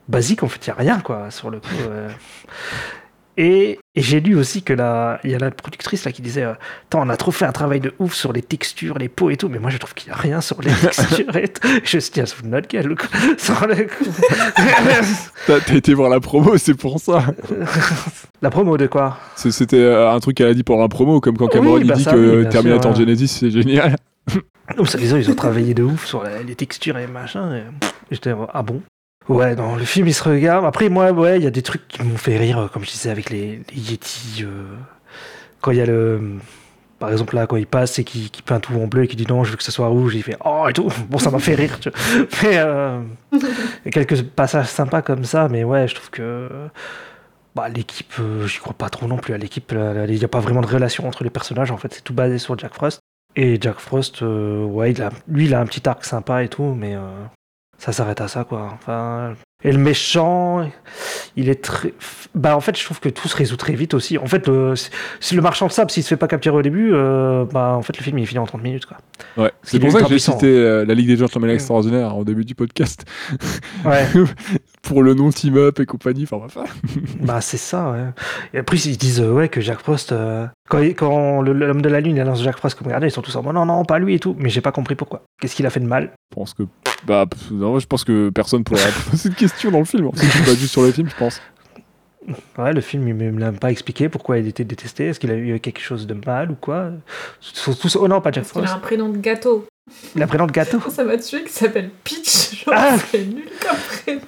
[0.09, 0.67] basiques, en fait.
[0.67, 1.69] Il n'y a rien, quoi, sur le coup.
[3.39, 6.45] Et, et j'ai lu aussi que la, il y a la productrice là qui disait
[6.45, 6.55] euh,
[6.87, 9.37] Attends, on a trop fait un travail de ouf sur les textures, les peaux et
[9.37, 11.69] tout, mais moi je trouve qu'il n'y a rien sur les textures et tout.
[11.85, 12.97] Je me suis dit, ah, de notre gueule.
[15.47, 17.25] T'as été voir la promo, c'est pour ça.
[18.43, 19.19] La promo de quoi?
[19.35, 21.95] C'était euh, un truc qu'elle a dit pour la promo, comme quand Cameron Oui, bah
[21.95, 23.07] dit ça, que oui, Terminator sûr.
[23.07, 23.97] Genesis c'est génial.
[24.77, 27.63] Non, ça, les autres, ils ont travaillé de ouf sur les textures et machin.
[28.11, 28.83] J'étais ah bon?
[29.29, 30.65] Ouais, non, le film il se regarde.
[30.65, 32.91] Après, moi, ouais, il y a des trucs qui m'ont fait rire, euh, comme je
[32.91, 34.45] disais, avec les, les Yeti.
[34.45, 34.77] euh,
[35.61, 36.35] Quand il y a le.
[36.99, 39.27] Par exemple, là, quand il passe et qu'il peint tout en bleu et qu'il dit
[39.29, 40.89] non, je veux que ça soit rouge, il fait oh et tout.
[41.11, 42.27] Bon, ça m'a fait rire, tu vois.
[42.43, 43.01] Mais euh,
[43.93, 46.49] quelques passages sympas comme ça, mais ouais, je trouve que.
[47.55, 48.15] Bah, l'équipe,
[48.47, 49.35] j'y crois pas trop non plus.
[49.35, 51.71] À l'équipe, il n'y a pas vraiment de relation entre les personnages.
[51.71, 53.01] En fait, c'est tout basé sur Jack Frost.
[53.35, 54.95] Et Jack Frost, ouais,
[55.29, 56.97] lui, il a un petit arc sympa et tout, mais
[57.79, 58.71] ça s'arrête à ça, quoi.
[58.75, 59.35] Enfin,
[59.65, 60.71] et le méchant,
[61.35, 61.95] il est très.
[62.35, 64.19] Bah, en fait, je trouve que tout se résout très vite aussi.
[64.19, 64.75] En fait, le,
[65.21, 67.83] si le marchand de sable, s'il se fait pas capturer au début, euh, bah, en
[67.83, 68.99] fait, le film, il est fini en 30 minutes, quoi.
[69.37, 69.51] Ouais.
[69.63, 71.55] C'est pour ça que j'ai cité euh, la Ligue des Gentlemen Mm.
[71.55, 73.05] Extraordinaires au début du podcast.
[73.85, 74.07] Ouais.
[74.87, 76.25] pour le nom Team Up et compagnie.
[76.31, 76.59] Enfin bref.
[77.21, 78.07] Bah c'est ça, ouais.
[78.55, 82.01] Et après ils disent euh, ouais que Jack Frost, euh, quand, quand l'homme de la
[82.01, 84.15] lune annonce Jack Frost comme regardez ils sont tous en mode non non pas lui
[84.15, 85.23] et tout, mais j'ai pas compris pourquoi.
[85.41, 86.13] Qu'est-ce qu'il a fait de mal?
[86.31, 86.63] Je pense que.
[87.07, 90.11] Bah, non, je pense que personne pourrait répondre à cette question dans le film.
[90.13, 91.41] Tu pas vu sur le film, je pense.
[92.59, 95.35] Ouais le film il me l'a pas expliqué pourquoi il était détesté, est-ce qu'il a
[95.37, 96.91] eu quelque chose de mal ou quoi?
[97.41, 99.65] Ils sont tous oh non pas Jack Parce qu'il a Frost, un prénom de gâteau?
[100.17, 100.81] il a prénom de gâteau.
[100.91, 102.65] Ça m'a tué qui s'appelle Peach.
[102.65, 102.97] Genre, Ah.
[103.11, 104.21] c'est nul comme prénom.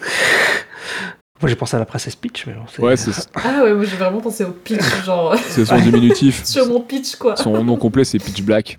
[1.41, 3.85] Moi j'ai pensé à la princesse Peach mais bon, c'est- Ouais, c'est Ah ouais, moi
[3.85, 6.45] j'ai vraiment pensé au Peach, genre c'est son diminutif.
[6.45, 7.37] sur mon Peach quoi.
[7.37, 8.79] Son nom complet, c'est Pitch Black.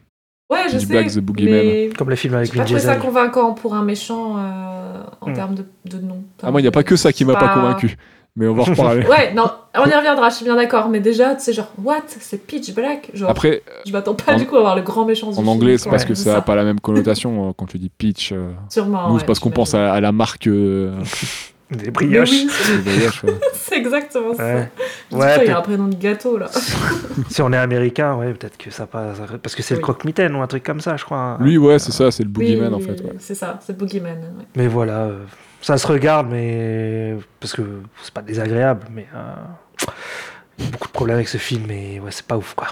[0.51, 0.85] Ouais, je Pitch sais.
[0.87, 1.51] Black, The Boogeyman.
[1.53, 3.01] mais comme le film avec j'ai pas Vin trouvé ça Diesel.
[3.01, 5.33] convaincant pour un méchant euh, en Hmm.
[5.33, 6.23] termes de, de nom.
[6.41, 7.95] Ah, moi, il n'y a pas que ça qui m'a pas convaincu.
[8.39, 9.05] Mais on va en reparler.
[9.09, 12.03] Ouais, non, on y reviendra, je suis bien d'accord, mais déjà, tu sais, genre, what?
[12.07, 13.11] C'est Peach Black?
[13.13, 15.77] Genre, Après, je m'attends pas en- du coup à voir le grand méchant en anglais,
[15.77, 18.31] c'est parce que ça n'a pas la même connotation euh, quand tu dis Pitch.
[18.31, 18.49] euh.
[18.69, 19.07] Sûrement.
[19.09, 20.93] Nous, ouais, c'est parce qu'on pense à, à la marque euh,
[21.69, 22.31] Des brioches.
[22.31, 22.49] oui,
[22.87, 23.33] ouais.
[23.53, 24.43] c'est exactement ça.
[24.55, 24.69] Ouais.
[25.11, 26.47] Il y a un prénom de gâteau là.
[27.29, 29.17] si on est américain, ouais, peut-être que ça passe.
[29.43, 31.37] Parce que c'est le croque-mitaine ou un truc comme ça, je crois.
[31.41, 33.01] Lui, ouais, c'est ça, c'est le Oui, Boogeyman en oui, fait.
[33.03, 33.13] ouais.
[33.19, 34.17] C'est ça, c'est Boogeyman.
[34.17, 34.45] ouais.
[34.55, 35.19] Mais voilà, euh,
[35.61, 37.15] ça se regarde, mais.
[37.39, 37.61] Parce que
[38.03, 39.07] c'est pas désagréable, mais.
[39.15, 39.33] euh,
[40.57, 42.67] Il y a beaucoup de problèmes avec ce film, mais ouais, c'est pas ouf, quoi.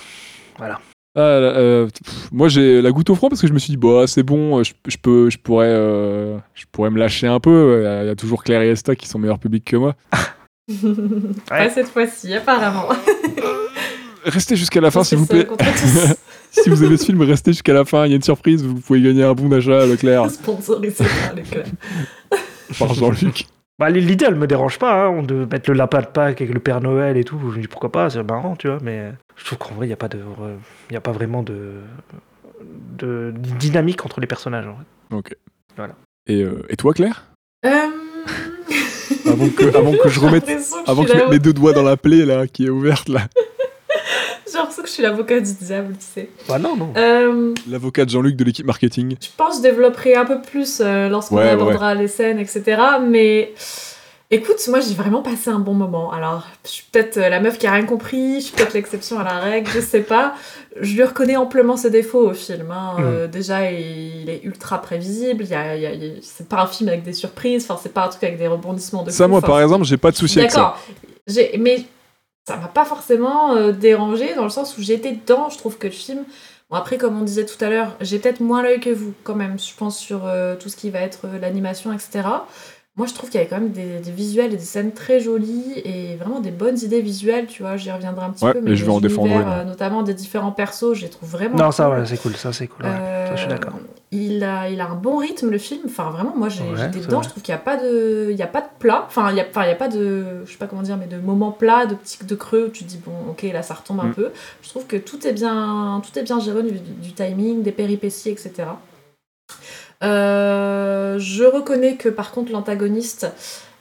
[0.57, 0.79] Voilà.
[1.15, 3.77] Ah, euh, pff, moi j'ai la goutte au front parce que je me suis dit
[3.77, 7.81] bah c'est bon je, je peux je pourrais euh, je pourrais me lâcher un peu
[8.03, 9.95] il y a toujours Claire et Esta qui sont meilleurs publics que moi
[11.49, 12.89] Pas cette fois-ci, apparemment.
[14.25, 15.47] restez jusqu'à la fin s'il vous plaît
[16.51, 18.75] si vous aimez ce film restez jusqu'à la fin il y a une surprise vous
[18.75, 21.65] pouvez gagner un bon d'achat à Leclerc Sponsorisé par les clubs.
[22.79, 23.47] Par Jean-Luc
[23.79, 26.59] Bah, l'idée, elle me dérange pas, hein, de mettre le lapin de Pâques avec le
[26.59, 27.39] Père Noël et tout.
[27.51, 29.89] Je me dis pourquoi pas, c'est marrant, tu vois, mais je trouve qu'en vrai, il
[29.89, 30.19] n'y a, pas de,
[30.89, 31.81] il y a pas vraiment de,
[32.97, 34.67] de dynamique entre les personnages.
[34.67, 35.15] En fait.
[35.15, 35.35] ok
[35.75, 35.93] Voilà.
[36.27, 37.25] et, euh, et toi Claire?
[37.65, 37.69] Euh,
[39.25, 40.49] avant que, avant que je remette,
[40.85, 43.27] avant que je mette mes deux doigts dans la plaie là, qui est ouverte là.
[44.51, 46.29] J'ai l'impression que je suis l'avocat du diable, tu sais.
[46.47, 46.93] Bah non, non.
[46.95, 49.15] Euh, L'avocat de Jean-Luc de l'équipe marketing.
[49.21, 52.39] je pense que je développerai un peu plus euh, lorsqu'on Ouais, ouais, abordera les scènes,
[52.39, 52.81] etc.
[53.05, 53.53] Mais
[54.31, 56.11] écoute, moi j'ai vraiment passé un bon moment.
[56.11, 59.19] Alors, je suis peut-être euh, la meuf qui a rien compris, je suis peut-être l'exception
[59.19, 60.33] à la règle, je sais pas.
[60.79, 62.69] Je lui reconnais amplement ses défauts au film.
[62.71, 62.95] hein.
[62.97, 63.03] Mm.
[63.03, 65.43] Euh, déjà, il, est ultra prévisible.
[65.43, 67.13] Il y a, il y a- il y a- c'est pas un film avec des
[67.13, 67.65] surprises.
[67.67, 70.11] Enfin, c'est pas un truc avec des rebondissements de Ça, moi, par exemple, j'ai pas
[70.11, 70.75] de souci avec ça.
[71.27, 71.49] D'accord.
[71.59, 71.85] Mais
[72.47, 75.49] ça m'a pas forcément euh, dérangé dans le sens où j'étais dedans.
[75.49, 76.23] Je trouve que le film.
[76.69, 79.35] Bon, après, comme on disait tout à l'heure, j'ai peut-être moins l'œil que vous, quand
[79.35, 82.21] même, je pense, sur euh, tout ce qui va être euh, l'animation, etc.
[82.95, 85.19] Moi, je trouve qu'il y avait quand même des, des visuels et des scènes très
[85.19, 87.77] jolies et vraiment des bonnes idées visuelles, tu vois.
[87.77, 89.47] J'y reviendrai un petit Ouais, peu, mais je vais en défendre une.
[89.47, 91.57] euh, notamment des différents persos, je les trouve vraiment.
[91.57, 91.99] Non, ça, cool.
[91.99, 92.85] ouais, c'est cool, ça, c'est cool.
[92.85, 92.91] ouais.
[93.27, 93.73] Ça, je suis d'accord.
[94.11, 95.81] Il a, il a un bon rythme le film.
[95.85, 97.17] Enfin vraiment, moi j'ai- Ouais, j'étais dedans.
[97.17, 97.25] vrai.
[97.25, 99.03] Je trouve qu'il n'y a pas de, il y a pas de plat.
[99.07, 100.95] Enfin il y a, enfin il y a pas de, je sais pas comment dire,
[100.95, 103.61] mais de moments plats, de petits, de creux où tu te dis bon ok là
[103.63, 104.13] ça retombe un Mm.
[104.13, 104.29] peu.
[104.61, 108.29] Je trouve que tout est bien, tout est bien géré du, du timing, des péripéties,
[108.29, 108.51] etc.
[110.03, 113.27] Euh, je reconnais que par contre l'antagoniste,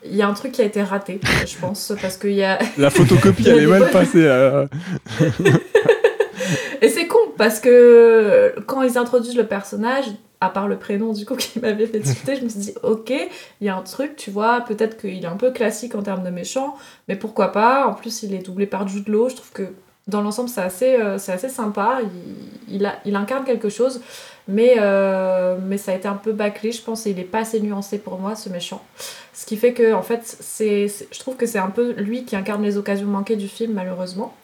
[0.04, 2.58] il y a un truc qui a été raté, je pense, parce qu'il y a,
[2.78, 4.24] La photocopie, elle est mal passée.
[4.24, 4.66] euh.
[6.82, 10.04] Et c'est con parce que quand ils introduisent le personnage,
[10.40, 13.10] à part le prénom du coup qui m'avait fait tilter, je me suis dit ok,
[13.60, 16.24] il y a un truc, tu vois, peut-être qu'il est un peu classique en termes
[16.24, 16.76] de méchant,
[17.08, 17.86] mais pourquoi pas.
[17.86, 19.28] En plus, il est doublé par Jude Law.
[19.28, 19.64] Je trouve que
[20.06, 21.98] dans l'ensemble, c'est assez, euh, assez sympa.
[22.68, 24.00] Il, incarne quelque chose,
[24.46, 27.40] mais, euh, mais ça a été un peu bâclé, je pense, et il est pas
[27.40, 28.84] assez nuancé pour moi, ce méchant.
[29.32, 32.36] Ce qui fait que, en fait, c'est- je trouve que c'est un peu lui qui
[32.36, 34.34] incarne les occasions manquées du film, malheureusement.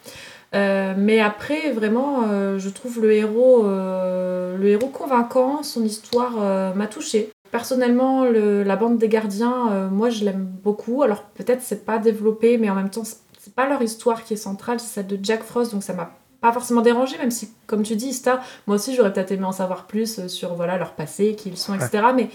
[0.55, 6.33] Euh, mais après, vraiment, euh, je trouve le héros, euh, le héros convaincant, son histoire
[6.75, 7.29] m'a touchée.
[7.51, 11.03] Personnellement, le- la bande des gardiens, moi je l'aime beaucoup.
[11.03, 13.19] Alors peut-être c'est pas développé, mais en même temps, c'est-
[13.55, 16.51] pas leur histoire qui est centrale, c'est celle de Jack Frost, donc ça m'a pas
[16.53, 19.85] forcément dérangé, même si, comme tu dis, Ista, moi aussi j'aurais peut-être aimé en savoir
[19.85, 22.13] plus sur voilà leur passé, qui ils sont, etc.
[22.15, 22.29] Mais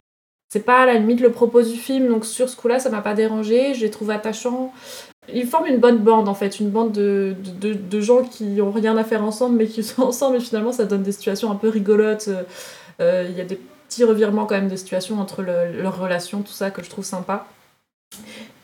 [0.52, 3.00] c'est pas à la limite le propos du film, donc sur ce coup-là, ça m'a
[3.00, 4.72] pas dérangé, je l'ai trouvé attachant.
[5.34, 8.60] Ils forment une bonne bande en fait, une bande de, de, de- de gens qui
[8.62, 11.50] ont rien à faire ensemble mais qui sont ensemble et finalement ça donne des situations
[11.50, 12.28] un peu rigolotes.
[12.28, 12.42] Euh,
[13.00, 13.58] euh, Il y a des
[13.88, 17.04] petits revirements quand même de situations entre le- leurs relations, tout ça que je trouve
[17.04, 17.46] sympa.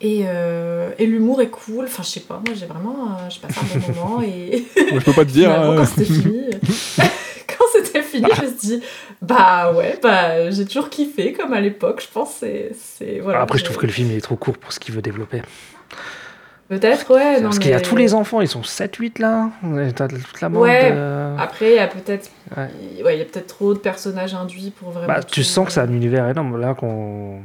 [0.01, 3.41] Et, euh, et l'humour est cool, enfin je sais pas, moi j'ai vraiment euh, j'ai
[3.41, 5.51] passé un bon moment et Moi, je peux pas te dire.
[5.53, 5.77] finalement, hein.
[5.77, 6.45] quand c'était fini,
[7.47, 8.81] quand c'était fini, je me suis dit
[9.23, 13.41] bah ouais, bah j'ai toujours kiffé comme à l'époque, je pense c'est c'est voilà.
[13.43, 15.43] Après, je trouve que le film il est trop court pour ce qu'il veut développer.
[16.69, 19.51] Peut-être ouais, non Parce qu'il y a tous les enfants, ils sont 7-8 là.
[19.95, 20.63] T'as toute la bande.
[20.63, 20.93] Ouais.
[21.39, 22.69] Après, il y a peut-être Ouais.
[23.05, 25.09] ouais, il y a peut-être trop de personnages induits pour vraiment.
[25.09, 26.61] Bah, tu sens que c'est un univers énorme.
[26.61, 27.39] Là, quand,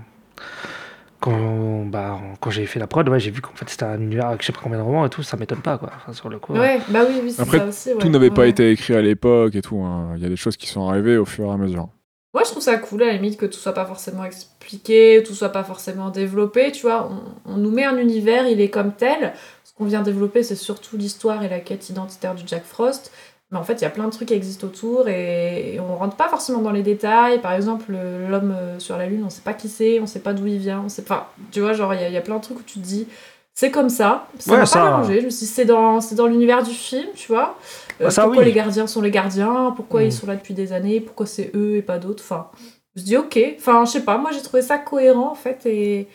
[1.20, 4.28] quand, bah, quand j'ai fait la prod, ouais, j'ai vu qu'en fait c'était un univers
[4.28, 5.92] avec je sais pas combien de romans et tout, ça m'étonne pas quoi.
[5.96, 6.54] Enfin, sur le coup.
[6.54, 7.90] Ouais, bah oui, oui, c'est Après, ça aussi.
[8.00, 8.10] Tout ouais.
[8.12, 9.82] n'avait pas été écrit à l'époque et tout.
[9.82, 10.14] hein.
[10.16, 11.90] Il y a des choses qui sont arrivées au fur et à mesure.
[12.34, 15.34] Moi, je trouve ça cool, à la limite, que tout soit pas forcément expliqué, tout
[15.34, 16.72] soit pas forcément développé.
[16.72, 17.10] Tu vois,
[17.46, 19.34] on, on nous met un univers, il est comme tel.
[19.64, 23.12] Ce qu'on vient développer, c'est surtout l'histoire et la quête identitaire du Jack Frost.
[23.52, 25.96] Mais en fait, il y a plein de trucs qui existent autour et, et on
[25.98, 27.42] rentre pas forcément dans les détails.
[27.42, 30.20] Par exemple, le- l'homme euh, sur la Lune, on sait pas qui c'est, on sait
[30.20, 30.84] pas d'où il vient.
[30.86, 31.34] On sait pas.
[31.52, 32.86] Tu vois, genre, il y, a- il y a plein de trucs où tu te
[32.86, 33.08] dis,
[33.56, 34.28] c'est comme ça.
[34.38, 35.22] Ça Ouais, m'a ça- pas dérangé.
[35.22, 37.58] Je me suis dit, c'est dans, c'est dans l'univers du film, tu vois.
[38.02, 38.48] Euh, Ah, ça, pourquoi oui.
[38.50, 40.06] les gardiens sont les gardiens, pourquoi Mm.
[40.06, 42.24] ils sont là depuis des années, pourquoi c'est eux et pas d'autres.
[42.24, 42.48] Enfin,
[42.96, 43.38] je dis ok.
[43.58, 46.08] Enfin, je sais pas, moi j'ai trouvé ça cohérent en fait et,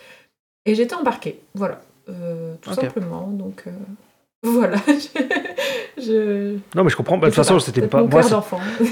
[0.67, 1.41] et j'étais embarquée.
[1.55, 3.29] Voilà, Euh, tout simplement.
[3.29, 3.71] Donc euh,
[4.43, 4.77] voilà.
[5.97, 7.17] je, Non, mais je comprends.
[7.19, 8.03] Bah, de toute façon, c'était pas.
[8.03, 8.23] Moi,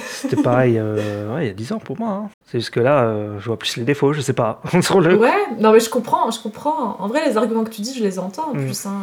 [0.01, 2.09] c'était pareil euh, ouais, il y a 10 ans pour moi.
[2.11, 2.30] hein.
[2.47, 4.62] C'est juste que là, je vois plus les défauts, je sais pas.
[4.82, 5.16] sur le.
[5.16, 6.97] Ouais, non mais je comprends, je comprends.
[7.01, 8.64] En vrai, les arguments que tu dis, je les entends en Mm.
[8.64, 8.86] plus.
[8.86, 9.01] Hein.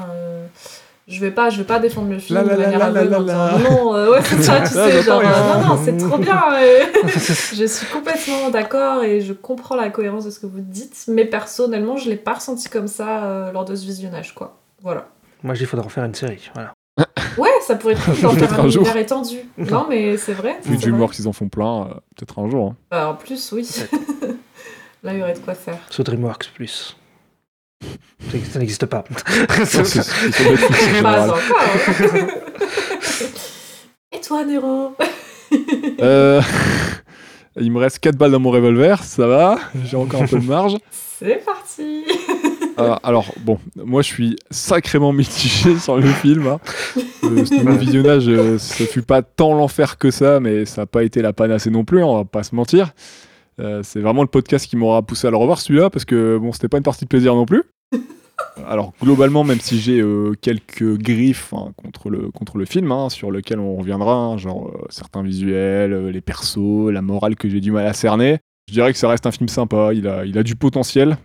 [1.10, 3.58] Je vais pas, je vais pas défendre le film La la de la manière disant
[3.60, 6.40] non, euh, ouais, c'est ça, tu sais, genre, euh, non, non, c'est trop bien.
[6.52, 6.92] ouais.
[7.04, 11.26] je suis complètement d'accord et je comprends la cohérence de ce que vous dites, mais
[11.26, 14.60] personnellement, je l'ai pas ressenti comme ça euh, lors de ce visionnage, quoi.
[14.84, 15.08] Voilà.
[15.42, 16.52] Moi, je dis qu'il faudrait en faire une série.
[16.54, 16.74] Voilà.
[17.38, 19.38] Ouais, ça pourrait être cool d'en Peut-être faire un un univers étendu.
[19.58, 20.58] Non, mais c'est vrai.
[20.64, 22.68] Vu mort qu'ils en font plein, euh, peut-être un jour.
[22.72, 22.76] hein.
[22.92, 23.68] Bah, en plus, oui.
[25.04, 25.78] Là, il y aurait de quoi faire.
[25.90, 26.98] Sur DreamWorks Plus.
[28.52, 29.04] Ça n'existe pas.
[34.12, 34.96] Et toi, Nero
[36.02, 36.42] Euh,
[37.60, 40.46] Il me reste 4 balles dans mon revolver, ça va, j'ai encore un peu de
[40.46, 40.78] marge.
[40.92, 42.06] C'est parti
[42.78, 46.48] Euh, alors, bon, moi je suis sacrément mitigé sur le film.
[46.48, 46.60] hein.
[47.22, 51.04] Ce nouveau visionnage, euh, ce fut pas tant l'enfer que ça, mais ça n'a pas
[51.04, 52.92] été la panacée non plus, on va pas se mentir.
[53.60, 56.52] Euh, c'est vraiment le podcast qui m'aura poussé à le revoir celui-là, parce que bon,
[56.52, 57.64] c'était pas une partie de plaisir non plus.
[58.68, 63.10] Alors globalement, même si j'ai euh, quelques griffes hein, contre, le, contre le film, hein,
[63.10, 67.60] sur lequel on reviendra, hein, genre euh, certains visuels, les persos, la morale que j'ai
[67.60, 68.40] du mal à cerner,
[68.70, 71.18] je dirais que ça reste un film sympa, il a, il a du potentiel,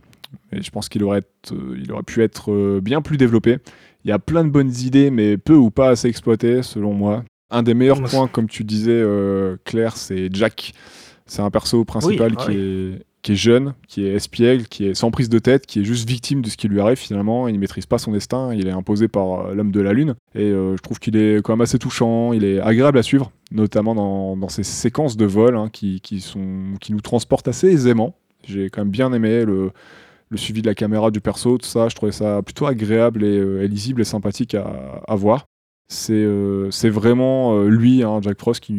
[0.50, 3.58] mais je pense qu'il aurait, il aurait pu être bien plus développé.
[4.04, 7.24] Il y a plein de bonnes idées, mais peu ou pas assez exploitées, selon moi.
[7.50, 9.02] Un des meilleurs points, comme tu disais,
[9.64, 10.72] Claire, c'est Jack.
[11.26, 14.86] C'est un perso principal Oui, ah qui, est, qui est jeune, qui est espiègle, qui
[14.86, 17.48] est sans prise de tête, qui est juste victime de ce qui lui arrive finalement.
[17.48, 20.14] Il ne maîtrise pas son destin, il est imposé par euh, l'homme de la lune.
[20.34, 23.32] Et euh, je trouve qu'il est quand même assez touchant, il est agréable à suivre,
[23.50, 27.68] notamment dans, dans ces séquences de vol hein, qui, qui, sont, qui nous transportent assez
[27.68, 28.14] aisément.
[28.46, 29.70] J'ai quand même bien aimé le,
[30.28, 31.88] le suivi de la caméra du perso, tout ça.
[31.88, 35.46] Je trouvais ça plutôt agréable et, euh, et lisible et sympathique à, à voir.
[35.88, 38.74] C'est euh, c'est vraiment euh, lui, hein, Jack Frost, qui,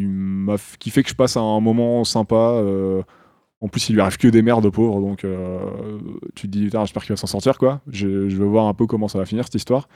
[0.89, 2.35] fait que je passe un moment sympa.
[2.35, 3.03] euh,
[3.61, 5.25] en plus, il lui arrive que des merdes, au pauvre, donc
[6.35, 7.81] tu te dis, Putain, j'espère qu'il va s'en sortir, quoi.
[7.89, 9.87] Je, je veux voir un peu comment ça va finir, cette histoire.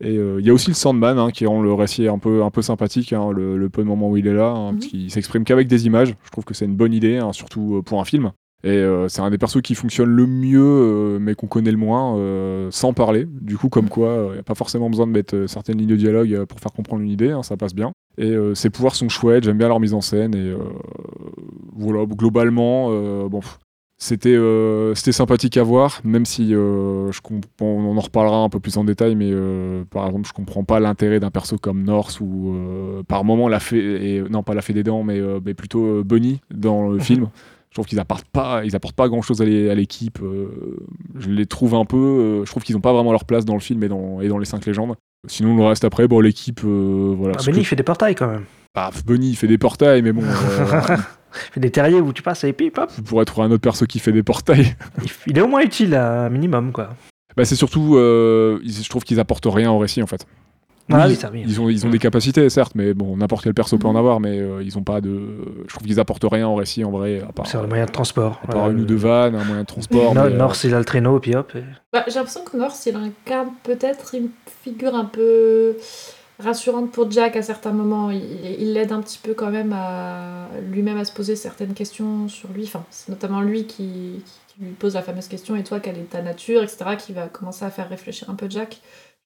[0.00, 2.50] Et il y a aussi le Sandman, hein, qui rend le récit un peu, un
[2.50, 5.44] peu sympathique, hein, le, le peu de moments où il est là, parce qu'il s'exprime
[5.44, 6.14] qu'avec des images.
[6.24, 8.32] Je trouve que c'est une bonne idée, surtout pour un film.
[8.62, 11.78] Et euh, c'est un des persos qui fonctionne le mieux, euh, mais qu'on connaît le
[11.78, 13.26] moins, euh, sans parler.
[13.40, 15.96] Du coup, comme quoi, il n'y a pas forcément besoin de mettre certaines lignes de
[15.96, 17.92] dialogue pour faire comprendre une idée, hein, ça passe bien.
[18.18, 20.34] Et ses pouvoirs sont chouettes, j'aime bien leur mise en scène.
[20.34, 20.52] Et
[21.74, 22.90] voilà, globalement,
[23.28, 23.40] bon,
[23.96, 24.36] c'était
[24.94, 27.10] c'était sympathique à voir, même si je
[27.62, 29.32] on en reparlera un peu plus en détail, mais
[29.88, 32.54] par exemple, je comprends pas l'intérêt d'un perso comme Norse ou
[33.08, 36.42] par moment la fée, et, non pas la fée des dents, mais, mais plutôt Bunny
[36.52, 37.28] dans le film.
[37.70, 40.18] Je trouve qu'ils apportent pas, ils apportent pas grand chose à l'é- à l'équipe.
[40.22, 40.76] euh,
[41.18, 43.54] je les trouve un peu, euh, je trouve qu'ils ont pas vraiment leur place dans
[43.54, 44.96] le film et dans, et dans les cinq légendes.
[45.28, 47.34] Sinon, le reste après, bon, l'équipe, euh, voilà.
[47.38, 48.44] Ah, Benny, que- il fait des portails quand même.
[48.74, 50.26] bah, Bunny, il fait des portails, mais bon, euh,
[51.32, 52.90] Il fait des terriers où tu passes et pip hop.
[52.96, 54.74] vous pourrez trouver un autre perso qui fait des portails.
[55.28, 56.88] Il- est au moins utile, à un minimum, quoi.
[57.36, 60.26] Bah, c'est surtout, euh, je trouve qu'ils apportent rien au récit en fait.
[60.92, 61.42] Ah Oui, oui, ça, oui.
[61.46, 64.20] Ils ont, ils ont des capacités, certes, mais bon, n'importe quel perso peut en avoir,
[64.20, 65.20] mais euh, ils ont pas de.
[65.66, 67.90] Je trouve qu'ils apportent rien au récit en vrai, à part, C'est le moyen de
[67.90, 68.40] transport.
[68.44, 70.14] à part Euh, une ou deux vannes, un moyen de transport.
[70.14, 71.52] Mais, euh, Norse, il a le traîneau, et puis hop.
[71.54, 71.62] et-
[71.92, 74.28] Bah, j'ai l'impression que Norse, il incarne peut-être une
[74.62, 75.76] figure un peu
[76.38, 78.10] rassurante pour Jack à certains moments.
[78.10, 78.22] Il
[78.58, 82.48] il l'aide un petit peu quand même à lui-même à se poser certaines questions sur
[82.54, 82.64] lui.
[82.64, 86.10] Enfin, c'est notamment lui qui, qui lui pose la fameuse question et toi, quelle est
[86.10, 88.80] ta nature, etc., qui va commencer à faire réfléchir un peu Jack.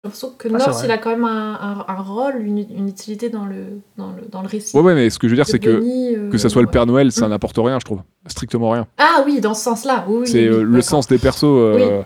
[0.04, 0.86] J'ai l'impression que Ah, vrai.
[0.86, 4.22] il a quand même un, un- un rôle, une, une utilité dans le, dans le,
[4.30, 4.76] dans le récit.
[4.76, 6.68] Ouais, ouais, mais ce que je veux dire, c'est que euh, que ça soit le.
[6.68, 7.30] Père Noël, ça Mm.
[7.30, 8.00] n'apporte rien, je trouve.
[8.26, 8.86] Strictement rien.
[8.98, 10.26] Ah oui, dans ce sens-là, oui.
[10.26, 11.44] c'est oui, euh, le sens des persos.
[11.44, 12.02] euh,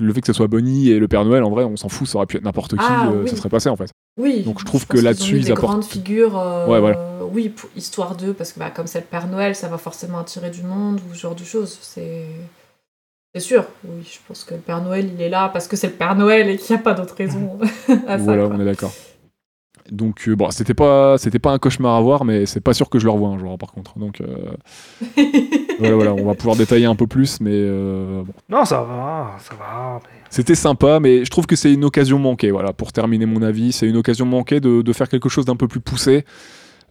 [0.00, 2.06] Le fait que ce soit Bonnie et le Père Noël, en vrai, on s'en fout,
[2.06, 3.28] ça aurait pu être n'importe qui, Ah, euh, oui.
[3.28, 3.90] ça serait passé en fait.
[4.20, 4.42] Oui.
[4.42, 6.38] Donc je trouve que là-dessus, ils des apportent- grandes figures.
[6.38, 6.98] euh, Ouais, voilà.
[7.32, 10.18] Oui, pour histoire d'eux, parce que bah, comme c'est le Père Noël, ça va forcément
[10.18, 11.78] attirer du monde ou ce genre de choses.
[11.80, 12.26] C'est.
[13.34, 15.86] C'est sûr, oui, je pense que le Père Noël, il est là parce que c'est
[15.86, 17.58] le Père Noël et qu'il n'y a pas d'autre raison
[18.06, 18.24] à ça.
[18.24, 18.54] voilà, quoi.
[18.56, 18.92] on est d'accord.
[19.90, 22.88] Donc euh, bon, c'était pas c'était pas un cauchemar à voir, mais c'est pas sûr
[22.88, 23.98] que je le revoie un jour par contre.
[23.98, 24.26] Donc euh,
[25.78, 28.32] voilà, voilà, on va pouvoir détailler un peu plus, mais euh, bon.
[28.48, 29.98] Non, ça va, ça va.
[30.04, 32.50] mais- C'était sympa, mais je trouve que c'est une occasion manquée.
[32.52, 35.56] Voilà, pour terminer mon avis, c'est une occasion manquée de, de faire quelque chose d'un
[35.56, 36.24] peu plus poussé.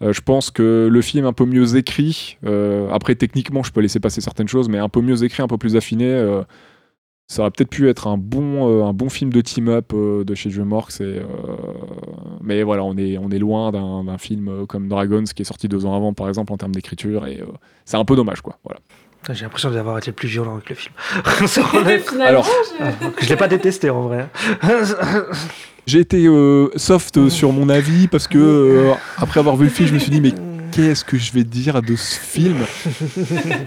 [0.01, 3.81] Euh, je pense que le film un peu mieux écrit, euh, après techniquement je peux
[3.81, 6.41] laisser passer certaines choses, mais un peu mieux écrit, un peu plus affiné, euh,
[7.27, 10.35] ça aurait peut-être pu être un bon, euh, un bon film de team-up euh, de
[10.35, 10.99] chez DreamWorks.
[10.99, 11.23] Et, euh,
[12.41, 15.67] mais voilà, on est, on est loin d'un d'un film comme Dragons qui est sorti
[15.69, 17.45] deux ans avant, par exemple, en termes d'écriture, et euh,
[17.85, 18.57] c'est un peu dommage, quoi.
[18.65, 18.79] Voilà.
[19.29, 20.95] J'ai l'impression d'avoir été plus violent avec le film.
[22.25, 22.49] Alors-
[23.21, 24.27] je l'ai pas détesté en vrai.
[25.87, 29.71] J'ai été euh, soft euh, sur mon avis parce que euh, après avoir vu le
[29.71, 30.33] film, je me suis dit mais
[30.71, 32.57] qu'est-ce que je vais dire de ce film?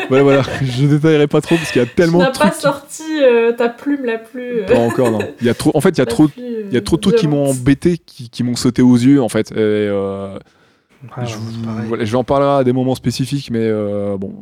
[0.09, 2.53] Voilà, voilà, je détaillerai pas trop parce qu'il y a tu tellement n'as de pas
[2.53, 4.61] sorti euh, ta plume la plus.
[4.61, 5.19] euh, Pas encore, non.
[5.41, 5.73] Il y a trop.
[5.75, 6.29] En fait, il y a la trop.
[6.37, 9.21] Il y a trop de trucs qui m'ont embêté, qui, qui m'ont sauté aux yeux
[9.23, 9.51] en fait.
[9.53, 10.39] Et, euh,
[11.03, 11.09] je,
[11.65, 11.85] pareil.
[11.89, 14.33] voilà, je vais en parler à des moments spécifiques, mais euh, bon.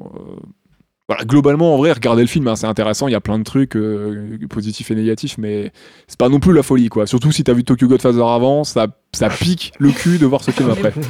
[1.12, 3.08] Voilà, globalement, en vrai, regardez le film, hein, c'est intéressant.
[3.08, 5.72] Il y a plein de trucs euh, positifs et négatifs, mais
[6.08, 7.06] c'est pas non plus la folie, quoi.
[7.06, 10.50] Surtout si t'as vu Tokyo Godfather avant, ça, ça pique le cul de voir ce
[10.50, 10.92] film après.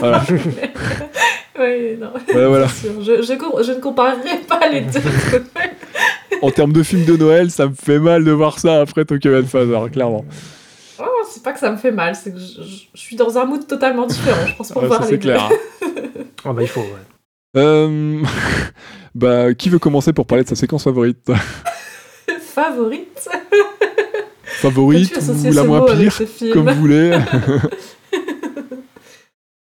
[0.00, 0.22] Voilà,
[1.58, 2.08] Oui, non.
[2.32, 2.66] voilà, voilà.
[2.66, 3.02] Bien sûr.
[3.02, 5.00] Je, je, com- je ne comparerai pas les deux.
[6.42, 9.30] En termes de film de Noël, ça me fait mal de voir ça après Tokyo
[9.30, 10.24] Godfather, clairement.
[10.98, 13.38] Oh, c'est pas que ça me fait mal, c'est que je, je- je suis dans
[13.38, 15.28] un mood totalement différent, je pense, pour voir ça, les c'est deux.
[15.30, 15.48] clair.
[16.44, 17.56] Ah bah il faut, ouais.
[17.56, 18.20] Euh,
[19.14, 21.30] bah, qui veut commencer pour parler de sa séquence favorite?
[22.40, 23.28] Favorite?
[24.44, 26.16] Favorite ou la moins pire,
[26.52, 27.18] comme vous voulez.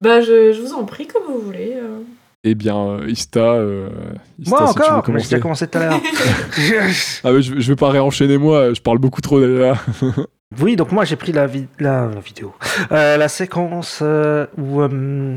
[0.03, 1.73] Bah, je, je vous en prie, comme vous voulez.
[1.75, 2.01] euh.
[2.45, 3.41] Eh bien, euh, Ista.
[3.41, 3.89] euh,
[4.39, 5.27] Ista, Moi si tu veux encore commencer.
[5.31, 6.01] j'ai commencé tout à l'heure.
[7.25, 9.75] Ah, mais je, je vais pas réenchaîner moi, je parle beaucoup trop déjà.
[10.61, 12.55] Oui, donc moi j'ai pris la, vi- la, la vidéo.
[12.93, 15.37] Euh, la séquence euh, où euh,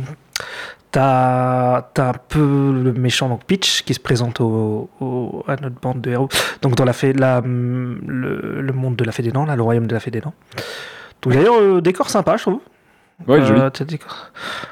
[0.91, 2.39] t'as t'as un peu
[2.83, 6.29] le méchant, donc Peach, qui se présente au, au- à notre bande de héros.
[6.61, 9.61] Donc dans la fée, la, le, le monde de la fée des dents, là, le
[9.63, 10.33] royaume de la fée des dents.
[11.21, 12.59] Donc d'ailleurs, euh, décor sympa, je trouve.
[13.27, 13.59] Ouais, joli.
[13.59, 14.31] Euh, t'as des décors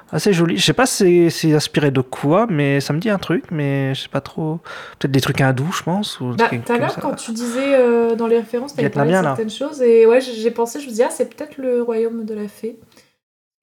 [0.09, 0.57] Assez joli.
[0.57, 3.43] Je sais pas si c'est- c'est inspiré de quoi, mais ça me dit un truc,
[3.51, 4.61] mais je sais pas trop.
[4.97, 6.21] Peut-être des trucs hindous, je pense.
[6.21, 9.15] Ou Bah, tout à l'heure, quand tu disais euh, dans les références, t'avais parlé de
[9.15, 9.35] Vietnamien, là.
[9.35, 12.23] certaines choses, et ouais, j'ai j'ai pensé, je me disais, ah, c'est peut-être le royaume
[12.23, 12.77] de la fée.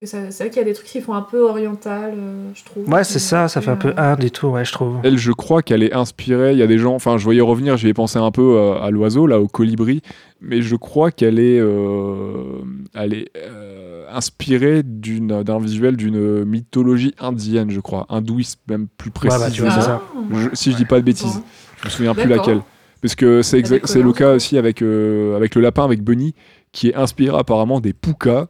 [0.06, 2.88] C'est vrai qu'il y a des trucs qui font un peu oriental, euh, je trouve.
[2.88, 4.96] Ouais, c'est ça, ça fait un peu Euh, Inde et tout, ouais, je trouve.
[5.04, 6.52] Elle, je crois qu'elle est inspirée.
[6.52, 8.74] Il y a des gens, enfin, je voyais revenir, j'y ai pensé un peu euh,
[8.80, 10.00] à l'oiseau, là, au colibri,
[10.40, 12.60] mais je crois qu'elle est, euh,
[12.94, 19.10] elle est euh, inspirée d'une- d'un visuel d'une mythologie indienne, je crois, hindouiste même plus
[19.22, 20.00] Ouais, bah, tu vois, c'est précisément.
[20.32, 20.50] ça.
[20.50, 21.42] Je- si je dis pas de bêtises, Bon.
[21.80, 22.60] je me souviens plus laquelle.
[23.02, 26.34] Parce que c'est le cas aussi avec, euh, avec le lapin, avec Bunny,
[26.72, 28.48] qui est inspiré apparemment des Puka.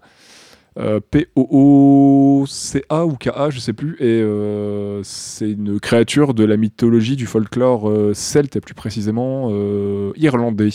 [0.79, 3.97] Euh, P-O-O-C-A ou K-A, je sais plus.
[4.01, 9.49] Et euh, c'est une créature de la mythologie du folklore euh, celte, et plus précisément
[9.51, 10.70] euh, irlandais.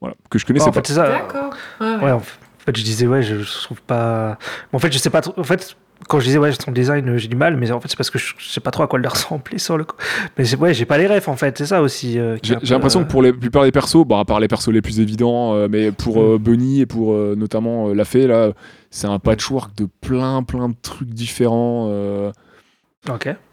[0.00, 0.80] Voilà, que je connaissais Ouais, en pas.
[0.80, 1.08] fait, c'est ça.
[1.08, 1.50] D'accord.
[1.80, 2.02] Ouais, ouais.
[2.04, 4.38] Ouais, en fait, je disais, ouais, je, je trouve pas.
[4.72, 5.34] En fait, je sais pas trop.
[5.38, 5.76] En fait,
[6.08, 8.10] quand je disais, ouais, son design, euh, j'ai du mal, mais en fait, c'est parce
[8.10, 9.96] que je, sais pas trop à quoi le ressembler sur le coup.
[10.36, 12.18] Mais c'est- ouais, j'ai pas les refs, en fait, c'est ça aussi.
[12.18, 14.68] euh, J'ai l'impression euh, que pour la plupart des persos, bah, à part les persos
[14.72, 16.38] les plus évidents, euh, mais pour Mm.
[16.38, 18.50] Bunny et pour notamment la fée, là,
[18.90, 21.90] c'est un patchwork de plein plein de trucs différents.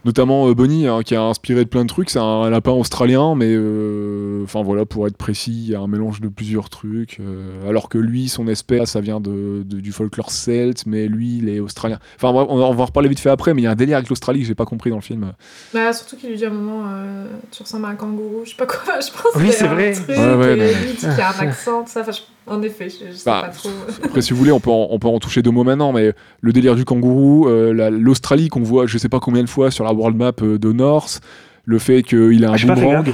[0.05, 2.09] Notamment euh, Bunny, hein, qui a inspiré de plein de trucs.
[2.11, 5.87] C'est un lapin australien, mais euh, enfin voilà, pour être précis, il y a un
[5.87, 7.17] mélange de plusieurs trucs.
[7.19, 11.37] euh, alors que lui, son espèce, ça vient de, de- du folklore celte, mais lui,
[11.39, 11.97] il est australien.
[12.15, 13.71] Enfin, bref, on va, on va en reparler vite fait après, mais il y a
[13.71, 15.33] un délire avec l'Australie que j'ai pas compris dans le film.
[15.73, 18.51] Bah, surtout qu'il lui dit à un moment, euh, tu ressembles à un kangourou, je
[18.51, 19.93] sais pas quoi, je pense Oui, c'est un vrai.
[19.93, 22.01] Truc, Ouais, ouais, et non, lui, il dit qu'il y a un accent, tout ça,
[22.01, 23.69] enfin, je- en effet, je, je sais Bah, pas trop.
[24.03, 26.13] Après, si vous voulez, on peut en, on peut en toucher deux mots maintenant, mais
[26.41, 29.71] le délire du kangourou, euh, la- l'Australie qu'on voit je sais pas combien de fois
[29.71, 31.21] sur la world map euh, de North,
[31.65, 33.05] le fait qu'il a un Ah, boomerang,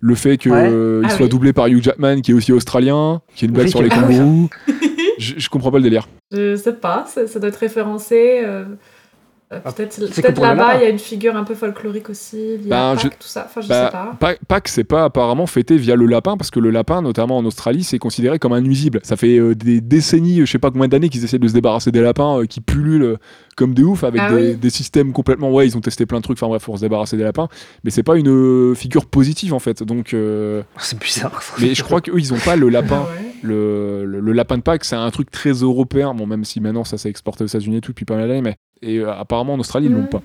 [0.00, 1.02] le fait qu'il Ouais.
[1.04, 1.28] Ah soit oui.
[1.30, 3.88] doublé par Hugh Jackman, qui est aussi australien, qui est une blague Oui, sur les
[3.90, 4.48] ah kangourous.
[5.18, 6.06] je, je comprends pas le délire.
[6.32, 8.40] Je sais pas, ça, ça doit être référencé.
[8.44, 8.64] euh,
[9.52, 12.58] euh, peut-être que peut-être là-bas, il y a une figure un peu folklorique aussi, liée
[12.68, 13.44] Ben, à je- Pâques, tout ça.
[13.48, 14.16] Enfin, je Bah, sais pas.
[14.18, 17.44] Pa- Pâques, c'est pas apparemment fêté via le lapin, parce que le lapin, notamment en
[17.44, 18.98] Australie, c'est considéré comme un nuisible.
[19.04, 21.92] Ça fait euh, des décennies, je sais pas combien d'années qu'ils essaient de se débarrasser
[21.92, 23.16] des lapins euh, qui pullulent euh,
[23.56, 24.54] comme des oufs avec Ah des, oui.
[24.56, 25.50] des systèmes complètement.
[25.50, 27.48] Ouais, ils ont testé plein de trucs, enfin bref, pour se débarrasser des lapins.
[27.82, 29.82] Mais c'est pas une euh, figure positive en fait.
[29.82, 31.42] Donc, euh, C'est bizarre.
[31.42, 31.54] ça.
[31.60, 33.04] mais je crois qu'eux, ils ont pas le lapin.
[33.08, 33.32] Ah ouais.
[33.42, 36.14] Le, le- le lapin de Pâques, c'est un truc très européen.
[36.14, 38.42] Bon, même si maintenant ça s'est exporté aux États-Unis et tout depuis pas mal d'années,
[38.42, 40.22] mais et euh, apparemment en Australie, ils l'ont pas.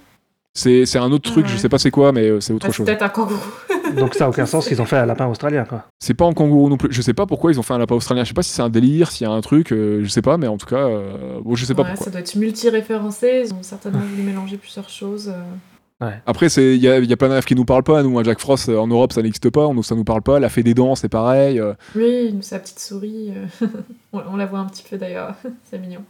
[0.53, 1.57] C'est c'est un autre truc, je ouais.
[1.59, 2.85] sais pas c'est quoi, mais euh, c'est autre Ah, c'est chose.
[2.85, 3.39] peut-être un kangourou.
[3.97, 5.85] Donc ça a aucun sens qu'ils ont fait un lapin australien, quoi.
[5.99, 6.91] C'est pas en kangourou non plus.
[6.91, 8.23] Je sais pas pourquoi ils ont fait un lapin australien.
[8.23, 10.21] Je sais pas si c'est un délire, s'il y a un truc, euh, je sais
[10.21, 12.05] pas, mais en tout cas, euh, bon, je sais pas Ouais, pourquoi.
[12.05, 15.29] ça doit être multi-référencé, ils ont certainement voulu mélanger plusieurs choses.
[15.29, 16.09] euh.
[16.25, 18.01] Après, c'est- il y a, y a plein de rêves qui nous parlent pas.
[18.01, 19.67] Nous, un Jack Frost euh, en Europe, ça n'existe pas.
[19.67, 20.39] On, ça nous parle pas.
[20.39, 21.59] La fée des dents, c'est pareil.
[21.59, 21.73] euh.
[21.95, 23.31] Oui, sa petite souris,
[23.61, 23.67] euh,
[24.13, 25.35] on, on la voit un petit peu d'ailleurs,
[25.69, 26.01] c'est mignon,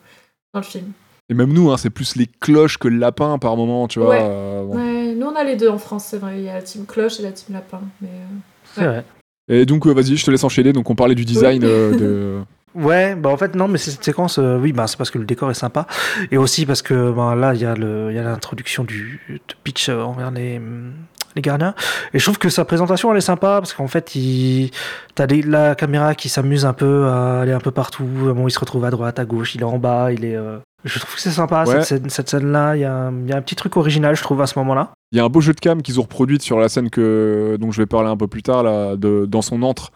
[0.54, 0.92] dans le film.
[1.30, 4.10] Et même nous, hein, c'est plus les cloches que le lapin par moment, tu vois.
[4.10, 4.20] Ouais.
[4.22, 4.76] euh, bon.
[4.78, 6.86] Ouais, nous on a les deux en France, c'est vrai, il y a la team
[6.86, 7.82] cloche et la team lapin.
[8.02, 8.36] Mais, euh,
[8.74, 8.88] C'est Ouais.
[8.88, 9.06] vrai.
[9.50, 10.72] Et donc, euh, vas-y, je te laisse enchaîner.
[10.72, 11.70] Donc, on parlait du design Oui.
[11.70, 12.40] euh, de.
[12.74, 15.26] Ouais, bah en fait non, mais cette séquence, euh, oui, bah c'est parce que le
[15.26, 15.88] décor est sympa,
[16.32, 19.20] et aussi parce que bah, là il y a le, il y a l'introduction du
[19.30, 20.94] de euh, envers les hum,
[21.36, 21.76] les gardiens,
[22.14, 24.72] et je trouve que sa présentation elle est sympa parce qu'en fait il,
[25.16, 28.52] t'as des- la caméra qui s'amuse un peu à aller un peu partout, bon il
[28.52, 31.16] se retrouve à droite, à gauche, il est en bas, il est, euh, je trouve
[31.16, 31.74] que c'est sympa Ouais.
[31.76, 33.78] cette scène, cette scène là, il y a, un- il y a un petit truc
[33.78, 34.92] original je trouve à ce moment-là.
[35.12, 37.58] Il y a un beau jeu de cam qu'ils ont reproduite sur la scène que
[37.60, 39.92] dont je vais parler un peu plus tard là, de, dans son antre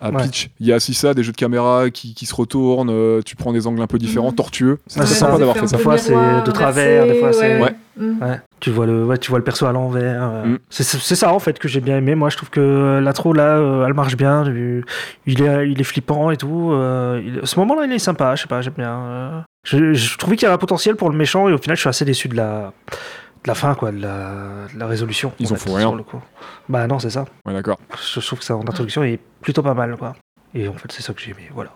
[0.00, 0.22] à Ouais.
[0.24, 0.50] Peach.
[0.60, 3.36] Il y a aussi ça, des jeux de caméra qui, qui se retournent, euh, tu
[3.36, 4.34] prends des angles un peu différents, Mhm.
[4.36, 4.78] tortueux.
[4.86, 5.76] C'est Ouais, sympa d'avoir fait ça.
[5.76, 7.74] Des fois, c'est de travers, des fois, c'est- Ouais.
[8.00, 10.22] Ouais, tu vois le, ouais, tu vois le perso à l'envers.
[10.22, 10.44] euh.
[10.46, 10.58] Mm.
[10.70, 12.14] C'est c'est ça en fait que j'ai bien aimé.
[12.14, 14.42] Moi, je trouve que l'intro là, euh, elle marche bien.
[15.26, 16.70] Il est, il est flippant et tout.
[16.72, 18.34] euh, il- ce moment-là, il est sympa.
[18.36, 18.90] Je sais pas, j'aime bien.
[19.00, 19.40] euh.
[19.64, 21.80] Je, je trouvais qu'il y avait un potentiel pour le méchant et au final, je
[21.80, 22.72] suis assez déçu de la,
[23.44, 25.32] de la fin, quoi, de la, de la résolution.
[25.38, 25.88] Ils en font rien.
[25.88, 26.20] sur le coup.
[26.68, 27.24] Bah non, c'est ça.
[27.46, 27.78] Ouais, d'accord.
[28.14, 30.14] Je trouve que ça en introduction est plutôt pas mal, quoi.
[30.54, 31.48] Et en fait, c'est ça que j'ai aimé.
[31.54, 31.70] Voilà.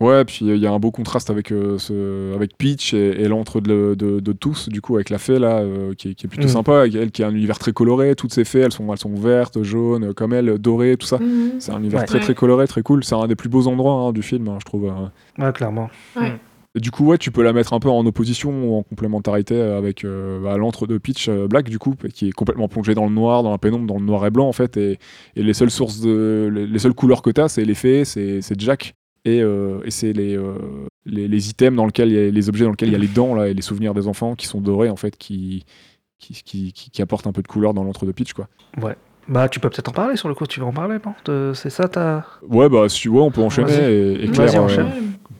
[0.00, 3.28] Ouais, puis il y a un beau contraste avec, euh, ce, avec Peach et, et
[3.28, 6.24] l'entre de, de- de tous, du coup, avec la fée, là, euh, qui, est, qui
[6.24, 6.52] est plutôt Mm.
[6.52, 8.14] sympa, elle qui a un univers très coloré.
[8.14, 11.18] Toutes ces fées, elles sont, elles sont vertes, jaunes, euh, comme elle, dorées, tout ça.
[11.18, 11.52] Mhm.
[11.58, 12.06] C'est un univers Ouais.
[12.06, 13.04] très très coloré, très cool.
[13.04, 14.86] C'est un des plus beaux endroits hein, du film, hein, je trouve.
[14.86, 15.44] euh.
[15.44, 15.90] Ouais, clairement.
[16.16, 16.32] Ouais.
[16.76, 19.60] Et du coup, ouais, tu peux la mettre un peu en opposition ou en complémentarité
[19.60, 23.06] avec euh, bah, l'antre de Pitch euh, Black, du coup, qui est complètement plongé dans
[23.06, 24.76] le noir, dans la pénombre, dans le noir et blanc, en fait.
[24.76, 24.98] Et,
[25.34, 26.48] et les seules sources de.
[26.54, 28.94] Les, les seules couleurs que tu as, c'est les fées, c'est Jack.
[29.24, 30.54] Et, euh, et c'est les, euh,
[31.04, 32.98] les, les items dans lesquels il y a, les objets dans lesquels il y a
[32.98, 35.64] les dents là, et les souvenirs des enfants qui sont dorés, en fait, qui,
[36.20, 38.48] qui, qui, qui- qui apportent un peu de couleur dans l'antre de Pitch, quoi.
[39.28, 41.12] Bah, tu peux peut-être en parler sur le coup, tu veux en parler, non?
[41.24, 42.26] De- C'est ça, ta.
[42.48, 43.72] Ouais, bah, si ouais, on peut enchaîner.
[43.92, 44.92] Et, et Claire, euh, Ouais,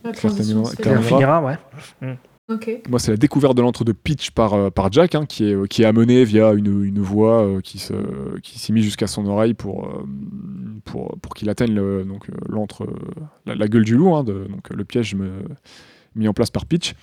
[0.05, 0.62] la transition,
[0.98, 2.16] On finira, ouais.
[2.48, 2.80] Ok.
[2.88, 5.55] Moi, c'est la découverte de l'antre de Pitch par, euh, par Jack, hein, qui, est,
[5.55, 7.92] euh, qui est amené via une, une voix euh, qui, se,
[8.42, 10.03] qui s'est mise jusqu'à son oreille pour, euh,
[10.84, 12.88] pour, pour qu'il atteigne le, donc, l'antre,
[13.46, 15.42] la, la gueule du loup, hein, de, donc, le piège me-
[16.16, 16.94] mis en place par Pitch.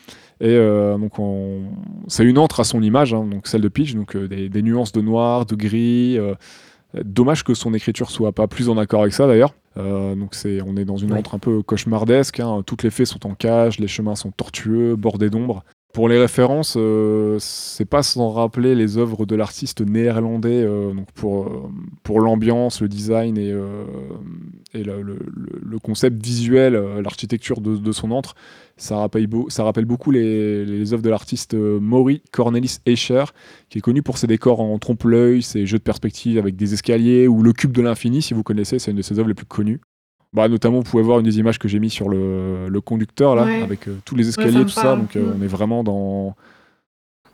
[0.42, 1.64] Et euh, donc, on-
[2.10, 4.62] c'est une antre à son image, hein, donc celle de Pitch, donc euh, des, des
[4.62, 6.18] nuances de noir, de gris.
[6.20, 6.36] euh,
[7.06, 9.54] dommage que son écriture soit pas plus en accord avec ça d'ailleurs.
[9.78, 11.20] Euh, donc c'est, on est dans une Oui.
[11.20, 12.40] antre un peu cauchemardesque.
[12.40, 12.64] hein.
[12.66, 15.64] Toutes les fées sont en cage, les chemins sont tortueux, bordés d'ombre.
[15.98, 21.12] Pour les références, euh, c'est pas sans rappeler les œuvres de l'artiste néerlandais euh, donc
[21.14, 21.72] pour, euh,
[22.04, 23.52] pour l'ambiance, le design et,
[24.76, 28.36] et le, concept visuel, l'architecture de, son antre.
[28.76, 33.24] Ça rappelle, ça rappelle beaucoup les, les œuvres de l'artiste Maury Cornelis Escher,
[33.70, 37.28] qui est connu pour ses décors en trompe-l'œil, ses jeux de perspective avec des escaliers,
[37.28, 39.48] ou le cube de l'infini, si vous connaissez, c'est une de ses œuvres les plus
[39.48, 39.82] connues.
[40.34, 43.36] Bah, notamment, vous pouvez voir une des images que j'ai mis sur le, le conducteur,
[43.36, 43.62] là, Ouais.
[43.62, 44.96] avec euh, tous les escaliers, tout ça.
[44.96, 45.36] Donc, euh, Mm.
[45.40, 46.36] on est vraiment dans,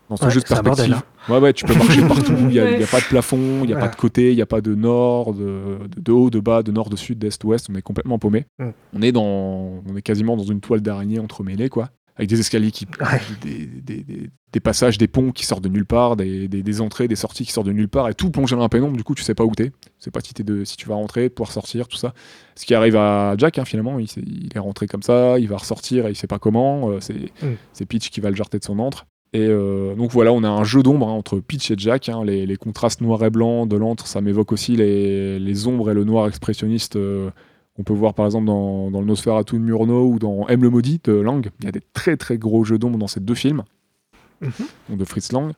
[0.10, 1.02] dans ce Ouais, jeu de bordel, perspective.
[1.30, 2.86] Ouais, ouais, tu peux marcher partout, il n'y a, Ouais.
[2.86, 3.82] pas de plafond, il n'y a Ouais.
[3.82, 6.62] pas de côté, il n'y a pas de nord, de, de, de haut, de bas,
[6.64, 8.46] de nord, de sud, d'est, ouest, on est complètement paumé.
[8.60, 8.70] Mm.
[8.96, 11.89] On, est dans, on est quasiment dans une toile d'araignée entremêlée, quoi.
[12.16, 12.86] Avec des escaliers qui.
[12.99, 13.22] Ouais.
[13.41, 17.16] Des, des- des- des passages, des ponts qui sortent de nulle part, des, entrées, des
[17.16, 19.24] sorties qui sortent de nulle part, et tout plongé dans la pénombre, du coup, tu
[19.24, 19.70] sais pas où t'es.
[19.72, 22.14] Tu sais pas si, de, si tu vas rentrer, pouvoir sortir, tout ça.
[22.55, 26.05] Ce qui arrive à Jack, hein, finalement, il, est rentré comme ça, il va ressortir
[26.05, 26.91] et il sait pas comment.
[26.91, 27.86] euh, c'est Mm.
[27.88, 29.07] Peach qui va le jarter de son antre.
[29.36, 32.09] Et euh, donc voilà, on a un jeu d'ombre hein, entre Peach et Jack.
[32.09, 35.89] hein, les, les contrastes noir et blanc de l'antre, ça m'évoque aussi les, les ombres
[35.89, 37.32] et le noir expressionniste euh,
[37.76, 40.69] qu'on peut voir par exemple dans, dans le Nosferatu de Murnau ou dans M le
[40.69, 41.49] maudit de Lang.
[41.59, 43.63] Il y a des très très gros jeux d'ombre dans ces deux films,
[44.41, 44.97] Mhm.
[44.97, 45.53] de Fritz Lang.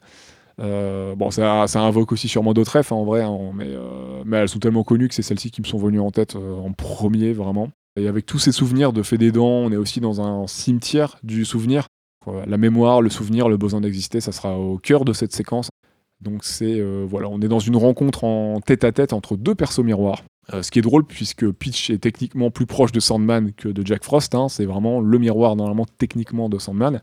[0.62, 4.22] Euh, bon, ça, ça invoque aussi sûrement d'autres refs hein, en vrai, hein, mais, euh,
[4.26, 6.56] mais elles sont tellement connues que c'est celles-ci qui me sont venues en tête euh,
[6.56, 7.70] en premier vraiment.
[7.98, 11.18] Et avec tous ces souvenirs de Fait des Dents, on est aussi dans un cimetière
[11.24, 11.88] du souvenir.
[12.48, 15.70] La mémoire, le souvenir, le besoin d'exister, ça sera au cœur de cette séquence.
[16.22, 19.84] Donc c'est voilà, on est dans une rencontre en tête à tête entre deux persos
[19.84, 20.24] miroirs.
[20.54, 23.86] Euh, ce qui est drôle puisque Peach est techniquement plus proche de Sandman que de
[23.86, 24.36] Jack Frost.
[24.36, 24.48] hein.
[24.48, 27.02] c'est vraiment le miroir normalement techniquement de Sandman.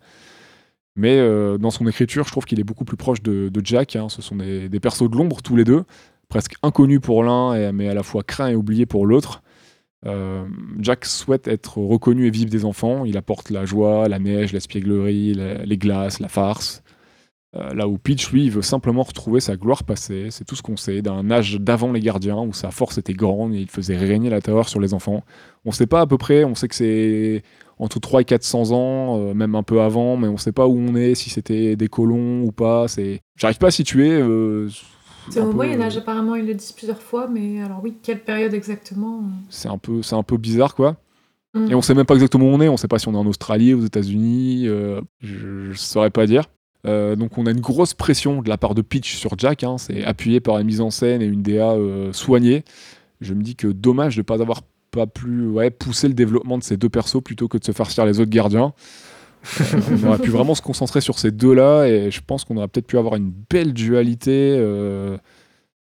[0.95, 3.97] Mais euh, dans son écriture, je trouve qu'il est beaucoup plus proche de, Jack.
[3.97, 4.09] hein.
[4.09, 5.85] Ce sont des, persos de l'ombre tous les deux,
[6.29, 9.43] presque inconnus pour l'un, mais à la fois craints et oubliés pour l'autre.
[10.05, 10.45] Euh,
[10.81, 13.05] Jack souhaite être reconnu et vivre des enfants.
[13.05, 16.82] Il apporte la joie, la neige, l'espièglerie, les glaces, la farce.
[17.55, 20.29] Euh, là où Peach, lui, il veut simplement retrouver sa gloire passée.
[20.31, 23.53] C'est tout ce qu'on sait d'un âge d'avant les gardiens où sa force était grande
[23.55, 25.23] et il faisait régner la terreur sur les enfants.
[25.67, 27.43] On sait pas à peu près, on sait que c'est
[27.79, 30.79] entre 3 et 400 ans, euh, même un peu avant, mais on sait pas où
[30.79, 32.89] on est, si c'était des colons ou pas.
[32.89, 34.11] C'est, J'arrive pas à situer.
[34.13, 34.69] euh,
[35.29, 38.55] C'est au peu- Moyen-Âge, apparemment, ils le disent plusieurs fois, mais alors oui, quelle période
[38.55, 40.97] exactement c'est un peu c'est un peu bizarre quoi
[41.55, 41.71] Mm.
[41.71, 43.17] et on sait même pas exactement où on est on sait pas si on est
[43.19, 46.45] en Australie aux États-Unis je, je saurais pas dire
[46.87, 49.79] Euh, donc on a une grosse pression de la part de Peach sur Jack hein.
[49.79, 52.65] c'est appuyé par une mise en scène et une DA euh, soignée
[53.21, 56.65] je me dis que dommage de pas avoir pas plus ouais, poussé le développement de
[56.65, 58.73] ces deux persos plutôt que de se farcir les autres gardiens
[59.61, 62.57] Euh, on aurait pu vraiment se concentrer sur ces deux là et je pense qu'on
[62.57, 64.57] aurait peut-être pu avoir une belle dualité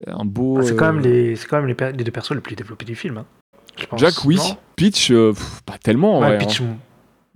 [0.06, 2.84] un beau Ah, C'est quand même, les, quand même les, deux persos les plus développés
[2.84, 3.18] du film.
[3.18, 3.26] hein,
[3.78, 4.38] je pense, Jack, oui.
[4.76, 6.20] pff, pas tellement.
[6.20, 6.76] Ouais, hein.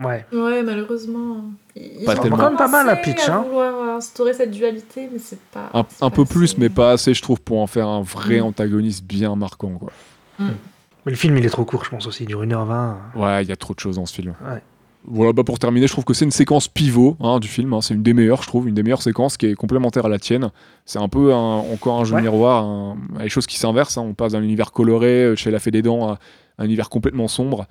[0.05, 0.25] Ouais.
[0.33, 1.45] Ouais, malheureusement.
[1.77, 2.37] Ils Pas tellement.
[2.37, 3.45] Quand même pas mal, commencé pitch, à hein.
[3.49, 5.71] vouloir instaurer cette dualité, mais c'est pas.
[5.75, 8.03] Un, c'est un pas peu plus, mais pas assez, je trouve, pour en faire un
[8.03, 8.45] vrai Mm.
[8.45, 9.73] antagoniste bien marquant.
[9.79, 9.91] Quoi.
[10.39, 12.25] Mais le film, il est trop court, je pense aussi.
[12.25, 12.95] Il dure 1h20.
[13.17, 14.35] Ouais, il y a trop de choses dans ce film.
[14.45, 14.63] Ouais.
[15.07, 17.73] Voilà, bah pour terminer, je trouve que c'est une séquence pivot hein, du film.
[17.73, 17.81] hein.
[17.81, 20.19] C'est une des meilleures, je trouve, une des meilleures séquences qui est complémentaire à la
[20.19, 20.51] tienne.
[20.85, 21.37] C'est un peu un-
[21.73, 22.21] encore un jeu Ouais.
[22.23, 23.97] miroir, un- les choses qui s'inversent.
[23.97, 24.03] hein.
[24.07, 26.19] On passe d'un univers coloré euh, chez La Fée des Dents à
[26.59, 27.67] un univers complètement sombre.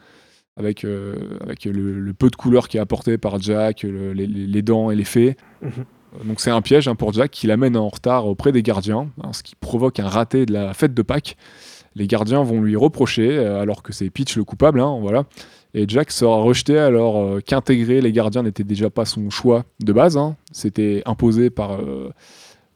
[0.60, 4.62] Avec, euh, avec le, le peu de couleurs qui est apporté par Jack, le- les,
[4.62, 5.38] dents et les fées.
[5.62, 5.72] Mhm.
[6.28, 9.32] Donc c'est un piège hein, pour Jack qui l'amène en retard auprès des gardiens, hein,
[9.32, 11.38] ce qui provoque un raté de la fête de Pâques.
[11.95, 15.24] Les gardiens vont lui reprocher, euh, alors que c'est Peach le coupable, hein, voilà.
[15.74, 19.93] Et Jack sera rejeté alors euh, qu'intégrer les gardiens n'était déjà pas son choix de
[19.93, 20.20] base.
[20.51, 21.80] C'était imposé par,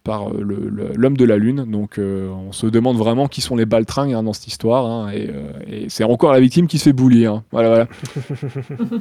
[0.04, 1.66] par euh, l'homme de la lune.
[1.70, 4.86] Donc euh, on se demande vraiment qui sont les baltringues hein, dans cette histoire.
[4.86, 7.26] hein, et euh, et c'est encore la victime qui se fait bully.
[7.26, 7.43] hein.
[7.51, 7.88] Voilà, voilà.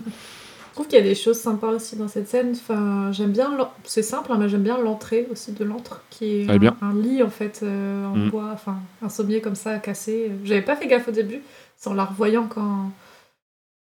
[0.73, 2.53] Je trouve qu'il y a des choses sympas aussi dans cette scène.
[2.53, 3.51] Enfin, j'aime bien.
[3.85, 7.29] C'est simple, hein, mais j'aime bien l'entrée aussi de l'antre, qui est un, lit en
[7.29, 8.31] fait euh, en Mm.
[8.31, 10.31] bois, enfin un sommier comme ça cassé.
[10.45, 11.43] J'avais pas fait gaffe au début,
[11.77, 12.91] c'est en la revoyant quand.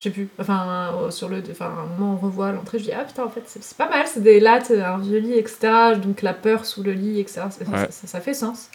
[0.00, 0.28] Je sais plus.
[0.38, 1.42] Enfin, euh, sur le.
[1.50, 3.88] Enfin, à un moment, on revoit l'entrée, je dis ah putain, en fait, c'est pas
[3.88, 5.94] mal, c'est des lattes, un vieux lit, etc.
[6.02, 7.42] Donc la peur sous le lit, etc.
[7.50, 7.90] Ça, ça- Ouais.
[7.90, 8.70] ça- ça fait sens.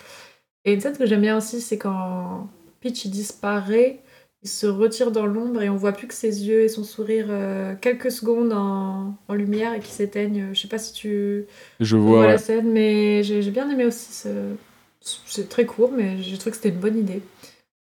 [0.65, 2.47] Et une scène que j'aime bien aussi, c'est quand
[2.79, 3.99] Peach il disparaît,
[4.43, 7.25] il se retire dans l'ombre et on voit plus que ses yeux et son sourire
[7.29, 10.53] euh, quelques secondes en, en lumière et qui s'éteignent.
[10.53, 11.45] Je sais pas si tu
[11.79, 14.53] Je vois vois, la scène, mais j'ai j'ai bien aimé aussi ce.
[15.01, 17.21] C'est très court, mais j'ai trouvé que c'était une bonne idée.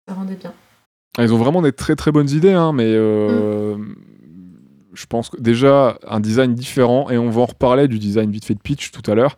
[0.08, 0.54] Ça rendait bien.
[1.18, 3.76] Ah, Ils ont vraiment des très très bonnes idées, hein, mais euh,
[4.94, 8.46] je pense que déjà un design différent, et on va en reparler du design vite
[8.46, 9.36] fait de Pitch tout à l'heure.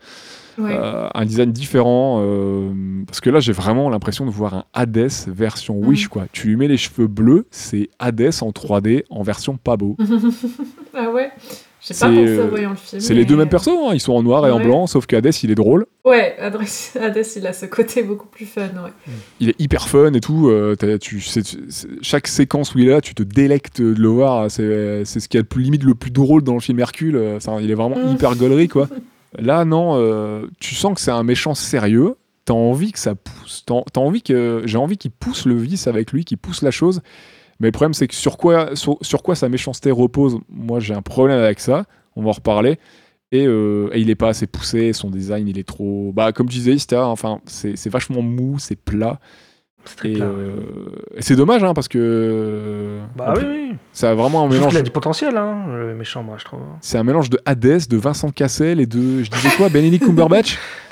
[0.57, 0.73] Ouais.
[0.77, 2.73] Euh, un design différent, euh,
[3.07, 6.09] parce que là j'ai vraiment l'impression de voir un Hades version Wish.
[6.09, 6.25] Quoi.
[6.33, 9.95] Tu lui mets les cheveux bleus, c'est Hades en 3D en version pas beau.
[10.93, 11.31] ah ouais
[11.81, 13.01] J'ai C'est, pas pensé euh, en voyant le film.
[13.01, 15.15] C'est les deux mêmes persos, hein, ils sont en noir et en blanc, sauf que
[15.15, 18.91] Hades il est drôle, Ouais, Hades, il a ce côté beaucoup plus fun, ouais.
[19.39, 20.49] il est hyper fun et tout.
[20.49, 20.75] euh,
[22.01, 24.49] chaque séquence où il est là, tu te délectes de le voir.
[24.51, 27.15] C'est ce qui est le plus limite le plus drôle dans le film Hercule.
[27.15, 28.11] euh, il est vraiment Mm.
[28.13, 28.87] hyper gaulerie quoi.
[29.37, 32.15] Là non, euh, tu sens que c'est un méchant sérieux.
[32.45, 33.63] T'as envie que ça pousse.
[33.65, 36.71] T'as t'as envie que j'ai envie qu'il pousse le vice avec lui, qu'il pousse la
[36.71, 37.01] chose.
[37.59, 40.93] Mais le problème c'est que sur quoi sur, sur quoi sa méchanceté repose, moi j'ai
[40.93, 41.85] un problème avec ça.
[42.15, 42.79] On va en reparler.
[43.31, 46.11] Et, euh, et il est pas assez poussé, son design il est trop.
[46.15, 49.19] Bah, comme disait Ista, enfin, c'est vachement mou, c'est plat.
[49.85, 50.57] C'est euh,
[51.19, 52.99] c'est dommage, hein, parce que.
[53.15, 53.75] Bah oui, oui.
[53.93, 54.69] Ça a vraiment un Je mélange.
[54.69, 56.59] qu'il a du potentiel, hein, le méchant, moi, je trouve.
[56.81, 59.23] C'est un mélange de Hades, de Vincent Cassel et de.
[59.23, 60.57] Je disais quoi Benedict Cumberbatch?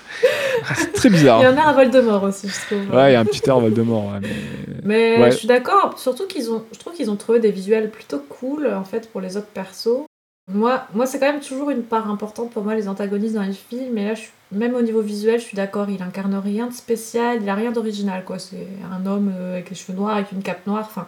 [0.76, 1.42] C'est très bizarre.
[1.42, 2.96] Il y en a un Voldemort aussi, je trouve.
[2.96, 4.06] Ouais, il y a un petit air Voldemort.
[4.14, 5.32] ouais, mais- Mais Ouais.
[5.32, 8.68] je suis d'accord, surtout qu'ils ont, je trouve qu'ils ont trouvé des visuels plutôt cool
[8.68, 10.06] en fait pour les autres persos.
[10.50, 13.52] Moi, moi c'est quand même toujours une part importante pour moi les antagonistes dans les
[13.54, 13.98] films.
[13.98, 15.90] Et là, je suis- même au niveau visuel, je suis d'accord.
[15.90, 18.40] Il incarne rien de spécial, il a rien d'original quoi.
[18.40, 20.86] C'est un homme euh, avec les cheveux noirs, avec une cape noire.
[20.90, 21.06] Enfin,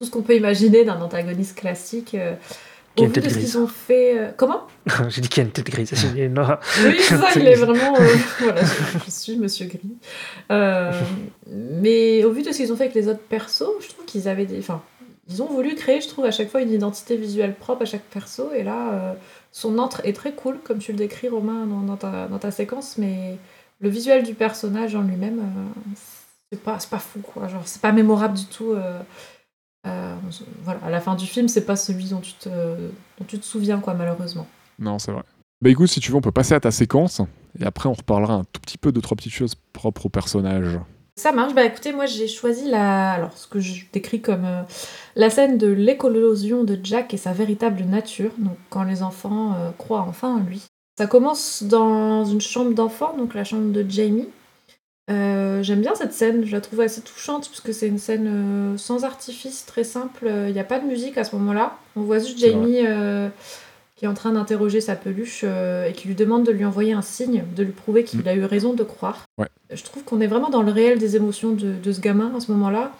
[0.00, 2.14] tout ce qu'on peut imaginer d'un antagoniste classique.
[2.14, 2.34] euh,
[2.96, 3.50] Qui a au une vu de tête ce grise.
[3.52, 4.18] qu'ils ont fait.
[4.18, 4.62] euh, Comment?
[5.08, 5.92] J'ai dit qu'il y a une tête grise.
[6.14, 7.96] oui, ça, il est vraiment.
[7.98, 8.06] euh,
[8.40, 9.80] voilà, je, je suis Monsieur Gris.
[10.52, 10.92] Euh,
[11.50, 14.28] mais au vu de ce qu'ils ont fait avec les autres persos, je trouve qu'ils
[14.28, 14.58] avaient des.
[14.58, 14.82] Enfin,
[15.28, 18.02] ils ont voulu créer, je trouve, à chaque fois une identité visuelle propre à chaque
[18.02, 18.50] perso.
[18.54, 19.16] Et là,
[19.52, 22.50] son entre est très cool, comme tu le décris, Romain, dans, dans ta, dans ta
[22.50, 22.98] séquence.
[22.98, 23.38] Mais
[23.80, 25.40] le visuel du personnage en lui-même,
[26.52, 27.48] c'est pas, c'est pas fou, quoi.
[27.48, 28.74] Genre, c'est pas mémorable du tout.
[29.86, 30.14] Euh,
[30.62, 33.44] voilà, à la fin du film, c'est pas celui dont tu te, dont tu te
[33.44, 34.46] souviens, quoi, malheureusement.
[34.78, 35.22] Non, c'est vrai.
[35.62, 37.20] Bah écoute, si tu veux, on peut passer à ta séquence.
[37.58, 40.78] Et après, on reparlera un tout petit peu de trois petites choses propres au personnage.
[41.16, 41.54] Ça marche.
[41.54, 44.62] Bah écoutez, moi j'ai choisi la, alors ce que je décris comme euh,
[45.14, 48.32] la scène de l'éclosion de Jack et sa véritable nature.
[48.38, 50.62] Donc quand les enfants euh, croient enfin en lui.
[50.98, 54.28] Ça commence dans une chambre d'enfant, donc la chambre de Jamie.
[55.10, 58.76] Euh, J'aime bien cette scène, je la trouve assez touchante puisque c'est une scène euh,
[58.78, 60.26] sans artifice, très simple.
[60.48, 61.76] Il n'y a pas de musique à ce moment-là.
[61.96, 63.28] On voit juste Jamie euh,
[63.96, 66.92] qui est en train d'interroger sa peluche euh, et qui lui demande de lui envoyer
[66.92, 69.24] un signe, de lui prouver qu'il a eu raison de croire.
[69.38, 69.48] Ouais.
[69.72, 72.40] Je trouve qu'on est vraiment dans le réel des émotions de, de ce gamin à
[72.40, 72.92] ce moment-là.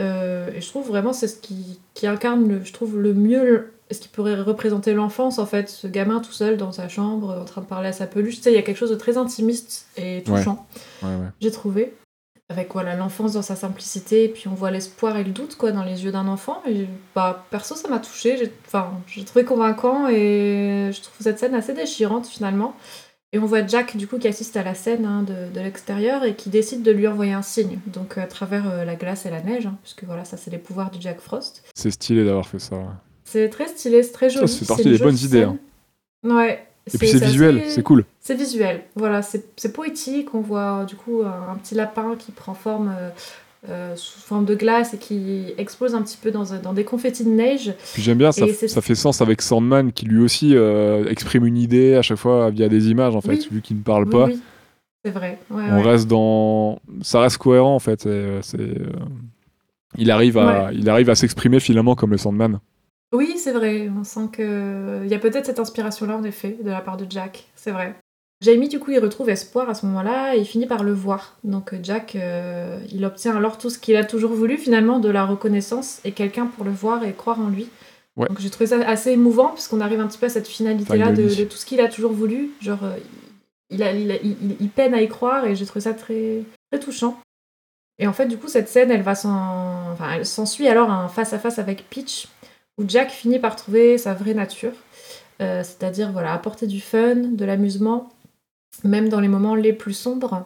[0.00, 3.72] Euh, et je trouve vraiment c'est ce qui, qui incarne, le, je trouve, le mieux
[3.90, 5.68] ce qui pourrait représenter l'enfance, en fait.
[5.68, 8.36] Ce gamin tout seul dans sa chambre, en train de parler à sa peluche.
[8.36, 10.66] Tu sais, il y a quelque chose de très intimiste et touchant,
[11.02, 11.28] Ouais, ouais.
[11.40, 11.94] j'ai trouvé.
[12.50, 15.72] Avec voilà l'enfance dans sa simplicité, et puis on voit l'espoir et le doute quoi
[15.72, 16.60] dans les yeux d'un enfant.
[16.68, 21.38] Et bah perso ça m'a touché, j'ai enfin j'ai trouvé convaincant et je trouve cette
[21.38, 22.76] scène assez déchirante finalement.
[23.32, 26.22] Et on voit Jack du coup qui assiste à la scène hein, de, de l'extérieur
[26.22, 29.30] et qui décide de lui envoyer un signe, donc à travers euh, la glace et
[29.30, 31.62] la neige, hein, puisque voilà ça c'est les pouvoirs du Jack Frost.
[31.74, 32.76] C'est stylé d'avoir fait ça.
[33.34, 34.46] C'est très stylé, c'est très joli.
[34.46, 35.56] C'est une des bonnes idées, hein.
[36.22, 36.64] Ouais.
[36.92, 38.04] Et puis c'est visuel, assez- c'est cool.
[38.20, 40.34] c'est visuel, voilà, c'est poétique.
[40.34, 43.10] On voit du coup un, petit lapin qui prend forme euh,
[43.70, 47.24] euh, sous forme de glace et qui explose un petit peu dans, dans des confettis
[47.24, 47.74] de neige.
[47.94, 51.56] Puis j'aime bien, ça, ça fait sens avec Sandman qui lui aussi euh, exprime une
[51.56, 53.48] idée à chaque fois via des images en fait, Oui.
[53.50, 54.26] vu qu'il ne parle Oui, pas.
[54.26, 54.40] oui,
[55.04, 55.38] c'est vrai.
[55.50, 55.82] Ouais, on ouais.
[55.90, 58.86] reste dans ça reste cohérent en fait euh, c'est euh,
[59.96, 62.60] il arrive à il arrive à s'exprimer finalement comme le Sandman
[63.14, 63.88] Oui, c'est vrai.
[63.96, 67.06] On sent que il y a peut-être cette inspiration-là en effet de la part de
[67.08, 67.46] Jack.
[67.54, 67.94] C'est vrai.
[68.42, 71.36] Jamie, du coup, il retrouve espoir à ce moment-là et il finit par le voir.
[71.44, 75.08] Donc euh, Jack, euh, il obtient alors tout ce qu'il a toujours voulu finalement, de
[75.08, 77.68] la reconnaissance et quelqu'un pour le voir et croire en lui.
[78.16, 78.26] Ouais.
[78.28, 81.44] Donc j'ai trouvé ça assez émouvant puisqu'on arrive un petit peu à cette finalité-là de,
[81.44, 82.50] tout ce qu'il a toujours voulu.
[82.60, 82.96] Genre, euh,
[83.70, 86.42] il, a, il, a- il- il peine à y croire et j'ai trouvé ça très,
[86.70, 87.18] très touchant.
[87.98, 89.92] Et en fait, du coup, cette scène, elle va s'en...
[89.92, 92.26] Enfin, elle s'ensuit alors un face-à-face avec Peach
[92.78, 94.72] où Jack finit par trouver sa vraie nature,
[95.40, 98.12] euh, c'est-à-dire voilà, apporter du fun, de l'amusement,
[98.82, 100.44] même dans les moments les plus sombres.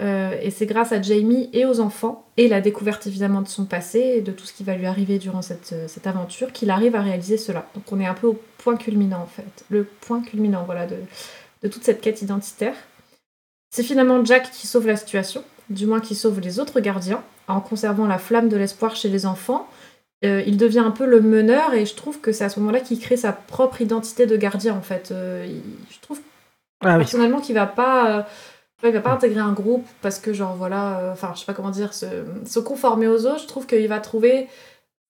[0.00, 3.66] Euh, et c'est grâce à Jamie et aux enfants, et la découverte évidemment de son
[3.66, 6.96] passé et de tout ce qui va lui arriver durant cette, euh, aventure, qu'il arrive
[6.96, 7.68] à réaliser cela.
[7.74, 11.68] Donc on est un peu au point culminant en fait, le point culminant voilà, de
[11.68, 12.74] toute cette quête identitaire.
[13.74, 17.60] C'est finalement Jack qui sauve la situation, du moins qui sauve les autres gardiens, en
[17.60, 19.66] conservant la flamme de l'espoir chez les enfants.
[20.24, 22.80] Euh, il devient un peu le meneur et je trouve que c'est à ce moment-là
[22.80, 25.10] qu'il crée sa propre identité de gardien en fait.
[25.10, 25.62] Euh, il-
[25.94, 26.20] je trouve
[26.84, 26.98] Ah oui.
[26.98, 28.22] personnellement qu'il va pas euh,
[28.84, 31.70] il va pas intégrer un groupe parce que genre voilà enfin je sais pas comment
[31.70, 32.06] dire se,
[32.44, 34.48] se conformer aux autres je trouve qu'il va trouver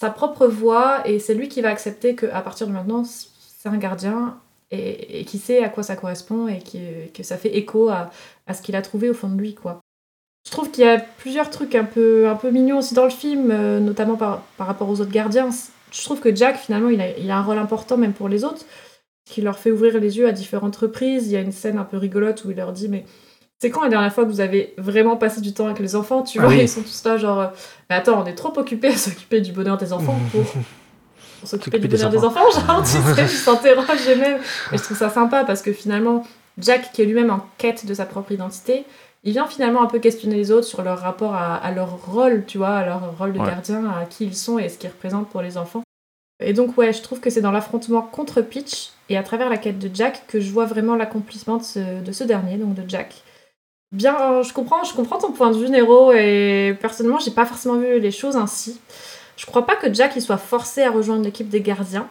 [0.00, 3.68] sa propre voie et c'est lui qui va accepter que à partir de maintenant c'est
[3.68, 4.38] un gardien
[4.70, 6.80] et, et qui sait à quoi ça correspond et qui,
[7.14, 8.10] que ça fait écho à,
[8.46, 9.81] à ce qu'il a trouvé au fond de lui quoi
[10.44, 13.10] je trouve qu'il y a plusieurs trucs un peu, un peu mignons aussi dans le
[13.10, 15.50] film, euh, notamment par, par rapport aux autres gardiens.
[15.92, 18.44] Je trouve que Jack, finalement, il a, il a un rôle important même pour les
[18.44, 18.64] autres,
[19.24, 21.26] qui leur fait ouvrir les yeux à différentes reprises.
[21.26, 23.04] Il y a une scène un peu rigolote où il leur dit Mais
[23.60, 26.22] c'est quand la dernière fois que vous avez vraiment passé du temps avec les enfants
[26.22, 26.62] Tu Ah vois, oui.
[26.62, 27.52] ils sont tous là, genre
[27.88, 30.42] Mais attends, on est trop occupés à s'occuper du bonheur des enfants pour.
[31.44, 34.40] s'occuper du S'occuper des bonheur des enfants, genre, tu sais, ils s'interrogent et même.
[34.72, 36.26] Et je trouve ça sympa parce que finalement,
[36.58, 38.84] Jack, qui est lui-même en quête de sa propre identité,
[39.24, 42.44] il vient finalement un peu questionner les autres sur leur rapport à, à leur rôle,
[42.46, 43.46] tu vois, à leur rôle de Ouais.
[43.46, 45.82] gardien, à qui ils sont et ce qu'ils représentent pour les enfants.
[46.44, 49.58] Et donc, ouais, je trouve que c'est dans l'affrontement contre Peach et à travers la
[49.58, 52.82] quête de Jack que je vois vraiment l'accomplissement de ce, de ce dernier, donc de
[52.88, 53.14] Jack.
[53.92, 57.76] Bien, je comprends, je comprends ton point de vue, Nero, et personnellement, j'ai pas forcément
[57.76, 58.80] vu les choses ainsi.
[59.36, 62.06] Je crois pas que Jack il soit forcé à rejoindre l'équipe des gardiens.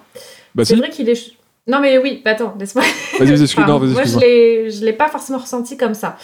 [0.54, 1.34] Bah c'est si, vrai qu'il est.
[1.68, 2.84] Non, mais oui, bah attends, laisse-moi
[3.20, 4.22] vas-y, vas-y, excuse- Enfin, moi, excuse-moi.
[4.22, 6.18] je l'ai pas forcément ressenti comme ça.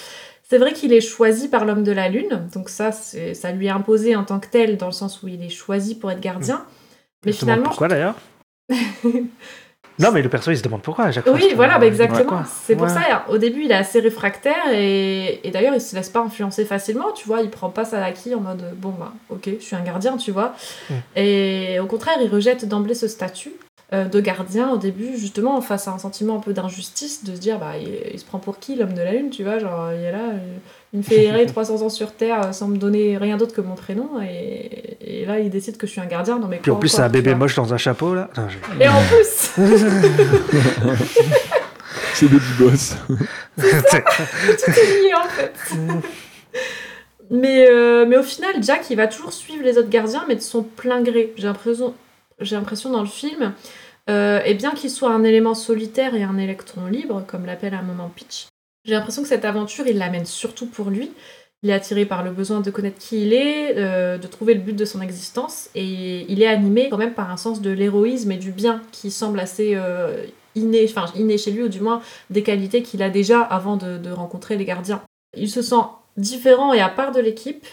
[0.49, 3.69] C'est vrai qu'il est choisi par l'homme de la lune, donc ça, ça lui est
[3.71, 6.65] imposé en tant que tel, dans le sens où il est choisi pour être gardien.
[7.25, 8.15] Mais me demande finalement, pourquoi d'ailleurs
[9.99, 11.33] Non, mais le perso il se demande pourquoi à chaque fois.
[11.33, 12.43] oui, voilà, bah, exactement.
[12.45, 12.93] C'est pour Ouais.
[12.93, 16.65] ça, au début, il est assez réfractaire et, et d'ailleurs, il se laisse pas influencer
[16.65, 17.41] facilement, tu vois.
[17.41, 20.15] Il prend pas ça à l'acquis en mode bon, bah, ok, je suis un gardien,
[20.17, 20.53] tu vois.
[20.89, 20.93] Mm.
[21.15, 23.51] Et au contraire, il rejette d'emblée ce statut
[23.93, 27.57] de gardien au début, justement, face à un sentiment un peu d'injustice, de se dire,
[27.57, 29.59] bah, il, il se prend pour qui l'homme de la lune, tu vois.
[29.59, 30.37] Genre, il est là, euh,
[30.93, 33.61] il me fait errer 300 ans sur Terre euh, sans me donner rien d'autre que
[33.61, 36.37] mon prénom et, et là, il décide que je suis un gardien.
[36.37, 38.29] Non, mais Puis en plus, c'est un bébé moche dans un chapeau là.
[38.35, 39.51] Non, je- Et en plus,
[42.13, 42.95] C'est Baby Boss.
[43.07, 45.53] tout est lié en fait.
[47.29, 50.41] mais, euh, mais au final, Jack, il va toujours suivre les autres gardiens, mais de
[50.41, 51.33] son plein gré.
[51.37, 51.93] J'ai l'impression,
[52.39, 53.53] j'ai l'impression dans le film,
[54.09, 57.79] euh, et bien qu'il soit un élément solitaire et un électron libre, comme l'appelle à
[57.79, 58.47] un moment Peach,
[58.85, 61.11] j'ai l'impression que cette aventure, il l'amène surtout pour lui.
[61.63, 64.61] Il est attiré par le besoin de connaître qui il est, euh, de trouver le
[64.61, 68.31] but de son existence, et il est animé quand même par un sens de l'héroïsme
[68.31, 70.23] et du bien qui semble assez euh,
[70.55, 74.11] inné, enfin inné chez lui, ou du moins des qualités qu'il a déjà avant de
[74.11, 75.01] rencontrer les gardiens.
[75.35, 75.83] Il se sent
[76.15, 77.65] différent et à part de l'équipe,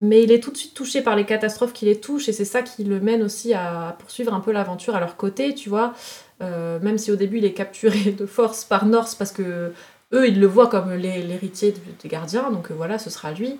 [0.00, 2.44] mais il est tout de suite touché par les catastrophes qui les touchent, et c'est
[2.44, 5.94] ça qui le mène aussi à poursuivre un peu l'aventure à leur côté, tu vois.
[6.40, 9.72] Euh, même si au début il est capturé de force par Norse parce que
[10.14, 13.58] eux ils le voient comme l'hé- l'héritier des gardiens, donc euh, voilà, ce sera lui.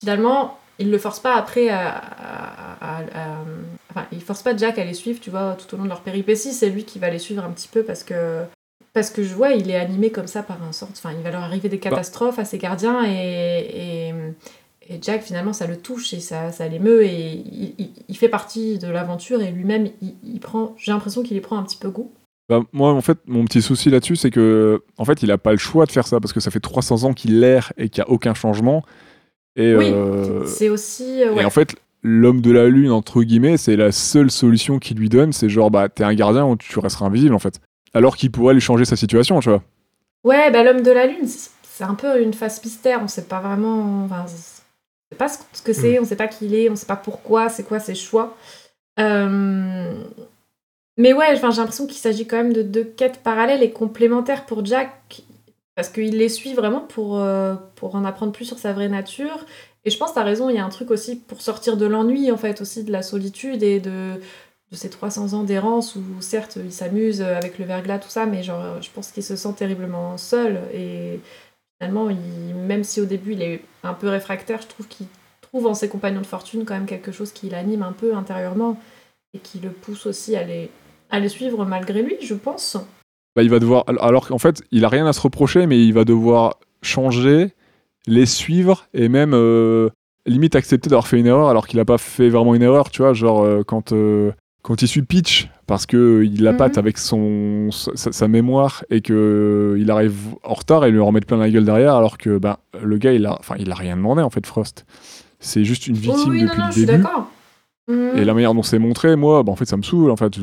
[0.00, 3.44] Finalement, il le force pas après à, à- à- à-
[3.90, 6.00] Enfin, il force pas Jack à les suivre, tu vois, tout au long de leur
[6.00, 8.40] péripétie, c'est lui qui va les suivre un petit peu parce que
[8.92, 10.88] parce que je vois, il est animé comme ça par un sort.
[10.92, 14.14] Enfin, il va leur arriver des catastrophes à ses gardiens et, et,
[14.88, 18.28] et Jack, finalement, ça le touche et ça, ça l'émeut et il, il- il fait
[18.28, 20.74] partie de l'aventure et lui-même, il, il prend.
[20.76, 22.12] J'ai l'impression qu'il y prend un petit peu goût.
[22.48, 25.52] Bah, moi, en fait, mon petit souci là-dessus, c'est que, en fait, il a pas
[25.52, 28.02] le choix de faire ça parce que ça fait 300 ans qu'il l'erre et qu'il
[28.04, 28.82] n'y a aucun changement.
[29.56, 31.22] Et, Oui, euh, c'est aussi.
[31.22, 31.42] euh, ouais.
[31.42, 35.08] et en fait, l'homme de la lune, entre guillemets, c'est la seule solution qu'il lui
[35.08, 35.32] donne.
[35.32, 37.60] C'est genre, bah, t'es un gardien ou tu resteras invisible, en fait.
[37.94, 39.62] Alors qu'il pourrait lui changer sa situation, tu vois.
[40.24, 43.00] Ouais, bah, l'homme de la lune, c'est un peu une face mystère.
[43.02, 44.04] On sait pas vraiment.
[44.04, 44.26] Enfin,
[45.10, 47.48] sait pas ce que c'est, on sait pas qui il est, on sait pas pourquoi,
[47.48, 48.36] c'est quoi ses choix.
[48.98, 50.02] Euh,
[50.96, 54.64] Mais ouais, j'ai l'impression qu'il s'agit quand même de deux quêtes parallèles et complémentaires pour
[54.64, 55.22] Jack,
[55.74, 59.44] parce qu'il les suit vraiment pour, euh, pour en apprendre plus sur sa vraie nature.
[59.84, 61.86] Et je pense que t'as raison, il y a un truc aussi pour sortir de
[61.86, 64.14] l'ennui, en fait, aussi de la solitude et de,
[64.70, 68.42] de ces 300 ans d'errance où certes il s'amuse avec le verglas, tout ça, mais
[68.42, 71.20] genre je pense qu'il se sent terriblement seul et
[71.78, 72.08] finalement,
[72.66, 75.06] même si au début il est un peu réfractaire, je trouve qu'il
[75.40, 78.80] trouve en ses compagnons de fortune quand même quelque chose qui l'anime un peu intérieurement
[79.34, 82.76] et qui le pousse aussi à les, suivre malgré lui, je pense.
[83.36, 83.84] Bah, il va devoir.
[83.86, 87.52] Alors qu'en fait, il a rien à se reprocher, mais il va devoir changer,
[88.06, 89.90] les suivre et même euh,
[90.26, 93.02] limite accepter d'avoir fait une erreur alors qu'il a pas fait vraiment une erreur, tu
[93.02, 93.12] vois.
[93.12, 96.58] Genre, euh, quand, euh, quand il suit Peach parce que il la Mhm.
[96.58, 101.06] patte avec son sa, sa mémoire et que il arrive en retard et lui en
[101.06, 103.74] remettre plein la gueule derrière alors que bah, le gars il a enfin il a
[103.74, 104.84] rien demandé en fait Frost
[105.40, 107.30] c'est juste une victime oui, non, depuis non, le je suis début d'accord.
[107.88, 108.10] Mhm.
[108.16, 110.34] et la manière dont c'est montré moi bah, en fait ça me saoule en fait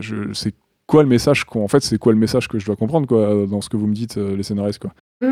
[0.00, 0.54] je, c'est
[0.86, 3.60] quoi le message en fait c'est quoi le message que je dois comprendre quoi dans
[3.60, 4.92] ce que vous me dites euh, les scénaristes quoi
[5.22, 5.28] Mhm,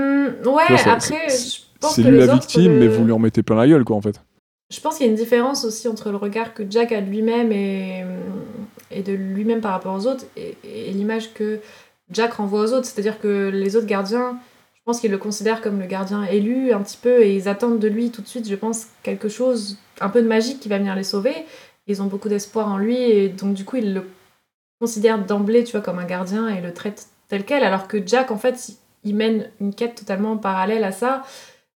[0.47, 3.57] ouais, vois, c'est- après, c'est- lui la victime le- mais vous lui en mettez plein
[3.57, 4.21] la gueule quoi en fait
[4.73, 7.11] Je pense qu'il y a une différence aussi entre le regard que Jack a de
[7.11, 8.03] lui-même et,
[8.91, 10.57] et de lui-même par rapport aux autres et,
[10.93, 11.61] l'image que
[12.11, 12.87] Jack renvoie aux autres.
[12.87, 14.39] C'est-à-dire que les autres gardiens,
[14.75, 17.79] je pense qu'ils le considèrent comme le gardien élu un petit peu et ils attendent
[17.79, 20.79] de lui tout de suite, je pense, quelque chose, un peu de magique qui va
[20.79, 21.35] venir les sauver.
[21.87, 24.05] Ils ont beaucoup d'espoir en lui et donc du coup ils le
[24.81, 27.63] considèrent d'emblée, tu vois, comme un gardien et le traitent tel quel.
[27.63, 28.73] Alors que Jack, en fait,
[29.05, 31.23] il mène une quête totalement parallèle à ça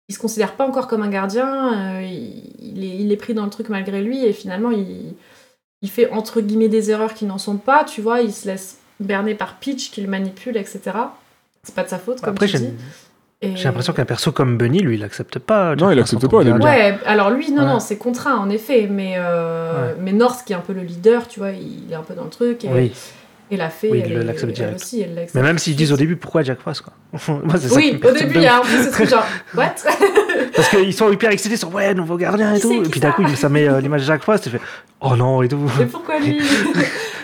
[0.08, 3.50] il se considère pas encore comme un gardien, euh, il, il est pris dans le
[3.50, 5.16] truc malgré lui et finalement il,
[5.82, 8.78] il fait entre guillemets des erreurs qui n'en sont pas, tu vois, il se laisse
[9.00, 10.80] berner par Peach qui le manipule, etc.
[11.64, 12.74] C'est pas de sa faute, comme Après, tu j'ai dis.
[13.42, 15.76] Et- j'ai l'impression qu'un perso comme Bunny, lui, il accepte pas.
[15.76, 16.38] Non, il accepte pas.
[16.38, 17.68] Ouais, alors lui, non, Ouais.
[17.68, 21.28] non, c'est contraint en effet, mais, euh, mais North qui est un peu le leader,
[21.28, 22.94] tu vois, il est un peu dans le truc et, Oui,
[23.52, 24.82] et la fée, Oui, elle, l'accepte elle direct.
[24.82, 25.36] aussi, elle l'accepte.
[25.36, 26.94] mais même s'ils disent au début pourquoi Jack Frost, quoi.
[27.44, 29.10] Moi, c'est ça qui Oui, me au début, il y a un peu ce truc
[29.10, 29.26] genre,
[29.56, 29.76] what
[30.56, 32.84] Parce qu'ils sont hyper excités sur ouais, nouveau gardien et Qui tout.
[32.84, 34.62] Et puis d'un ça coup, ça met euh, l'image de Jack Frost et fait
[35.02, 35.60] oh non et tout.
[35.80, 36.42] Mais pourquoi lui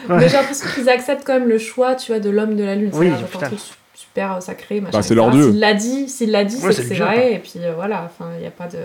[0.09, 2.75] Mais j'ai l'impression qu'ils acceptent quand même le choix, tu vois, de l'homme de la
[2.75, 2.91] lune.
[2.93, 3.59] Oui, c'est un truc
[3.93, 4.97] super euh, sacré, machin.
[4.97, 5.51] Bah, c'est leur dieu.
[5.51, 7.33] S'il l'a dit, s'il l'a dit, Ouais, c'est c'est que le c'est dieu, vrai.
[7.35, 8.77] Et puis euh, voilà, enfin, il n'y a pas de.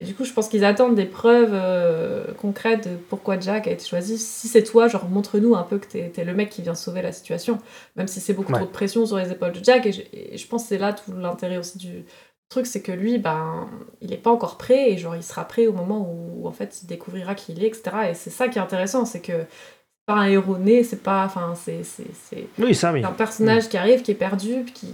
[0.00, 0.06] Mm.
[0.06, 3.84] Du coup, je pense qu'ils attendent des preuves euh, concrètes de pourquoi Jack a été
[3.84, 4.18] choisi.
[4.18, 7.02] Si c'est toi, genre montre-nous un peu que t'es es le mec qui vient sauver
[7.02, 7.58] la situation,
[7.96, 8.58] même si c'est beaucoup Ouais.
[8.58, 9.86] trop de pression sur les épaules de Jack.
[9.86, 12.04] Et je, et je pense que c'est là tout l'intérêt aussi du
[12.50, 13.68] truc, c'est que lui, ben,
[14.00, 16.82] il est pas encore prêt et genre il sera prêt au moment où en fait
[16.82, 17.82] il découvrira qui il est, etc.
[18.10, 19.44] Et c'est ça qui est intéressant, c'est que
[20.06, 24.10] pas un héros né, c'est pas, enfin, c'est c'est- Oui, un personnage qui arrive, qui
[24.10, 24.86] est perdu, puis qui,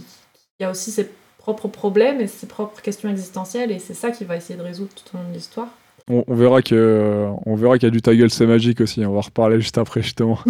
[0.57, 1.11] qui a aussi ses
[1.41, 4.91] propres problèmes et ses propres questions existentielles, et c'est ça qu'il va essayer de résoudre
[4.95, 5.69] tout au long de l'histoire.
[6.09, 9.05] on, on verra que on verra qu'il y a du ta gueule c'est magique aussi
[9.05, 10.39] on va reparler juste après justement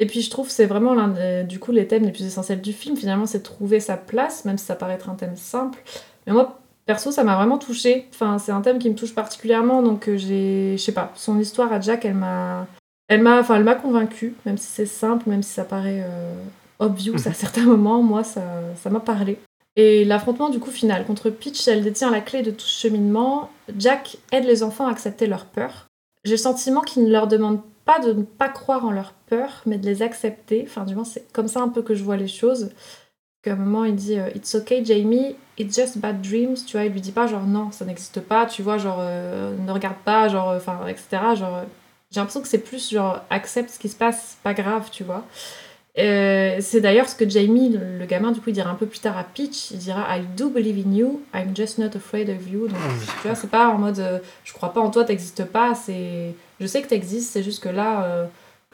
[0.00, 2.24] Et puis je trouve que c'est vraiment l'un des- du coup les thèmes les plus
[2.26, 2.96] essentiels du film.
[2.96, 5.78] Finalement, c'est trouver sa place, même si ça paraît être un thème simple.
[6.26, 8.06] Mais moi, perso, ça m'a vraiment touchée.
[8.12, 11.38] Enfin, c'est un thème qui me touche particulièrement, donc euh, j'ai, je sais pas, son
[11.38, 12.66] histoire à Jack, elle m'a,
[13.06, 16.34] elle m'a, enfin, elle m'a convaincue, même si c'est simple, même si ça paraît euh,
[16.80, 18.02] obvious à certains moments.
[18.02, 18.42] Moi, ça,
[18.82, 19.38] ça m'a parlé.
[19.76, 23.50] Et l'affrontement du coup final contre Peach, elle détient la clé de tout ce cheminement.
[23.76, 25.86] Jack aide les enfants à accepter leur peur.
[26.24, 29.62] J'ai le sentiment qu'il ne leur demande pas de ne pas croire en leur peur,
[29.66, 30.64] mais de les accepter.
[30.66, 32.70] Enfin, du moins, c'est comme ça un peu que je vois les choses.
[33.42, 36.54] Qu'à un moment, il dit euh, It's okay, Jamie, it's just bad dreams.
[36.66, 38.46] Tu vois, il lui dit pas genre non, ça n'existe pas.
[38.46, 41.34] Tu vois, genre euh, ne regarde pas, genre, euh, enfin, etc.
[41.34, 41.64] Genre,
[42.10, 45.24] j'ai l'impression que c'est plus genre accepte ce qui se passe, pas grave, tu vois.
[45.98, 48.86] Euh, c'est d'ailleurs ce que Jamie, le, le gamin, du coup, il dira un peu
[48.86, 49.70] plus tard à Peach.
[49.70, 52.66] Il dira I do believe in you, I'm just not afraid of you.
[52.66, 52.78] Donc,
[53.22, 55.74] tu vois, c'est pas en mode euh, je crois pas en toi, t'existes pas.
[55.74, 58.26] C'est je sais que t'existes, c'est juste que là, euh,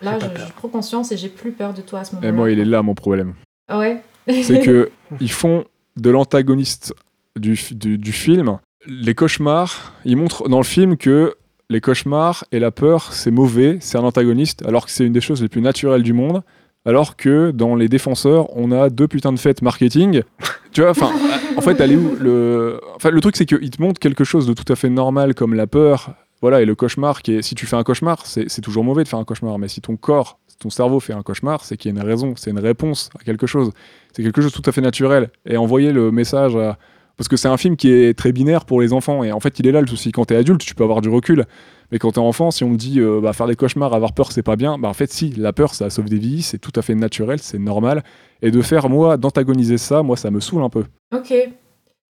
[0.03, 2.29] là, J'ai prends conscience et j'ai plus peur de toi à ce moment-là.
[2.29, 3.35] et moi il est là mon problème
[3.68, 4.01] Ah ouais.
[4.43, 4.91] c'est que
[5.21, 5.64] ils font
[5.97, 6.95] de l'antagoniste
[7.39, 9.93] du, du, du film les cauchemars.
[10.07, 11.35] Ils montrent dans le film que
[11.68, 15.21] les cauchemars et la peur, c'est mauvais, c'est un antagoniste, alors que c'est une des
[15.21, 16.43] choses les plus naturelles du monde.
[16.87, 20.22] Alors que dans les défenseurs, on a deux putains de fêtes marketing.
[20.72, 21.11] Tu vois, enfin,
[21.57, 22.81] en fait, elle est où le...
[22.95, 25.53] Enfin, le truc, c'est qu'ils te montrent quelque chose de tout à fait normal comme
[25.55, 26.14] la peur.
[26.43, 29.03] Voilà, et le cauchemar, qui est, si tu fais un cauchemar, c'est c'est toujours mauvais
[29.03, 29.59] de faire un cauchemar.
[29.59, 32.35] Mais si ton corps, ton cerveau fait un cauchemar, c'est qu'il y a une raison,
[32.37, 33.72] c'est une réponse à quelque chose.
[34.12, 35.31] C'est quelque chose de tout à fait naturel.
[35.45, 36.78] Et envoyer le message à.
[37.16, 39.24] Parce que c'est un film qui est très binaire pour les enfants.
[39.24, 40.12] Et en fait, il est là le souci.
[40.12, 41.47] Quand t'es adulte, tu peux avoir du recul.
[41.93, 44.33] Mais quand t'es enfant, si on te dit euh, bah, faire des cauchemars, avoir peur,
[44.33, 46.73] c'est pas bien, bah en fait, si, la peur, ça sauve des vies, c'est tout
[46.77, 48.05] à fait naturel, c'est normal.
[48.43, 50.85] Et de faire, moi, d'antagoniser ça, moi, ça me saoule un peu.
[51.15, 51.35] ok.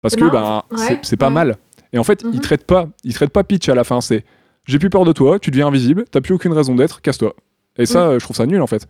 [0.01, 1.33] Parce C'est que bah, Ouais, c'est- pas ouais.
[1.33, 1.57] mal.
[1.91, 2.31] Et en fait, Mhm.
[2.33, 4.01] il traite pas, il traite pas Peach à la fin.
[4.01, 4.23] C'est
[4.65, 7.33] j'ai plus peur de toi, tu deviens invisible, t'as plus aucune raison d'être, casse-toi.
[7.77, 8.87] Et ça, euh, je trouve ça nul en fait.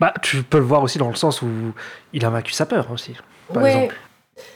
[0.00, 1.46] Bah, tu peux le voir aussi dans le sens où
[2.12, 3.12] il a vaincu sa peur aussi.
[3.52, 3.94] Par ouais, exemple.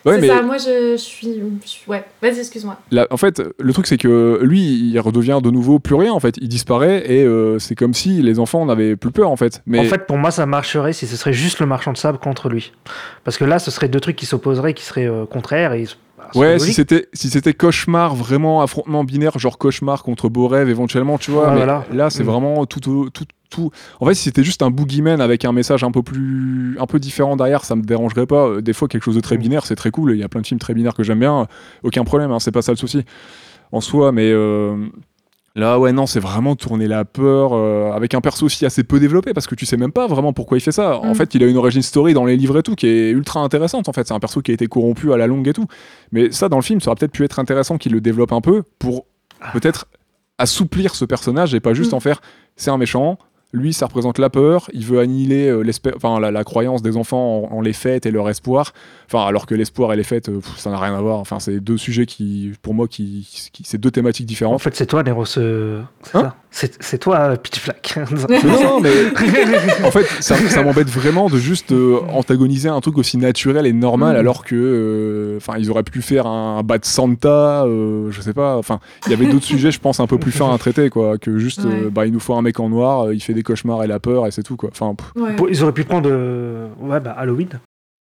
[0.04, 0.42] Ouais, c'est mais ça.
[0.42, 1.34] Moi, je, je suis,
[1.64, 2.76] je suis- Ouais, vas-y, excuse-moi.
[3.10, 4.60] en fait, le truc c'est que lui,
[4.90, 6.36] il redevient de nouveau plus rien en fait.
[6.40, 9.62] Il disparaît et euh, c'est comme si les enfants n'avaient plus peur en fait.
[9.66, 12.18] Mais En fait, pour moi, ça marcherait si ce serait juste le marchand de sable
[12.18, 12.72] contre lui.
[13.24, 15.72] Parce que là, ce serait deux trucs qui s'opposeraient, qui seraient euh, contraires.
[15.74, 15.84] Et,
[16.18, 20.48] bah, c'est Ouais, si c'était si c'était cauchemar vraiment affrontement binaire genre cauchemar contre beau
[20.48, 21.50] rêve éventuellement, tu vois.
[21.50, 21.84] Mais voilà.
[21.92, 22.26] là, c'est Mm.
[22.26, 23.70] vraiment tout, tout tout tout.
[24.00, 26.98] En fait, si c'était juste un boogeyman avec un message un peu plus un peu
[26.98, 28.48] différent derrière, ça me dérangerait pas.
[28.48, 29.40] Euh, Des fois, quelque chose de très Mm.
[29.42, 30.12] binaire, c'est très cool.
[30.14, 31.46] Il y a plein de films très binaires que j'aime bien.
[31.84, 33.04] Aucun problème, hein, c'est pas ça le souci
[33.70, 34.10] en soi.
[34.12, 34.76] Mais euh,
[35.54, 38.98] Là, ouais, non, c'est vraiment tourner la peur euh, avec un perso aussi assez peu
[38.98, 40.96] développé parce que tu sais même pas vraiment pourquoi il fait ça.
[40.98, 41.14] En Mm.
[41.14, 43.86] fait, il a une origin story dans les livres et tout qui est ultra intéressante.
[43.86, 45.66] En fait, c'est un perso qui a été corrompu à la longue et tout.
[46.10, 48.40] Mais ça, dans le film, ça aurait peut-être pu être intéressant qu'il le développe un
[48.40, 49.04] peu pour
[49.52, 49.84] peut-être
[50.38, 51.96] assouplir ce personnage et pas juste Mm.
[51.96, 52.20] en faire
[52.56, 53.18] c'est un méchant.
[53.52, 54.70] Lui, ça représente la peur.
[54.72, 55.62] Il veut annihiler euh,
[55.94, 58.72] enfin, la, la croyance des enfants en, en les fêtes et leur espoir.
[59.06, 61.18] Enfin, alors que l'espoir et les fêtes, euh, pff, ça n'a rien à voir.
[61.18, 64.62] Enfin, c'est deux sujets qui, pour moi, qui, qui- c'est deux thématiques En différentes.
[64.62, 65.82] fait, c'est toi, ce...
[66.02, 66.36] c'est Hein ça?
[66.54, 67.98] C'est c'est toi, euh, Pitch Black.
[68.28, 68.90] Mais non, mais
[69.84, 73.72] en fait, ça, ça m'embête vraiment de juste euh, antagoniser un truc aussi naturel et
[73.72, 74.18] normal, Mm.
[74.20, 78.56] alors que, euh, enfin, ils auraient pu faire un Bad Santa, euh, je sais pas.
[78.58, 81.16] Enfin, il y avait d'autres sujets, je pense, un peu plus fins à traiter, quoi,
[81.16, 81.90] que juste, euh, Ouais.
[81.90, 83.98] bah, il nous faut un mec en noir, euh, il fait des cauchemars et la
[83.98, 84.68] peur et c'est tout, quoi.
[84.72, 85.34] Enfin, Ouais.
[85.48, 87.48] Ils auraient pu prendre euh, ouais, bah, Halloween.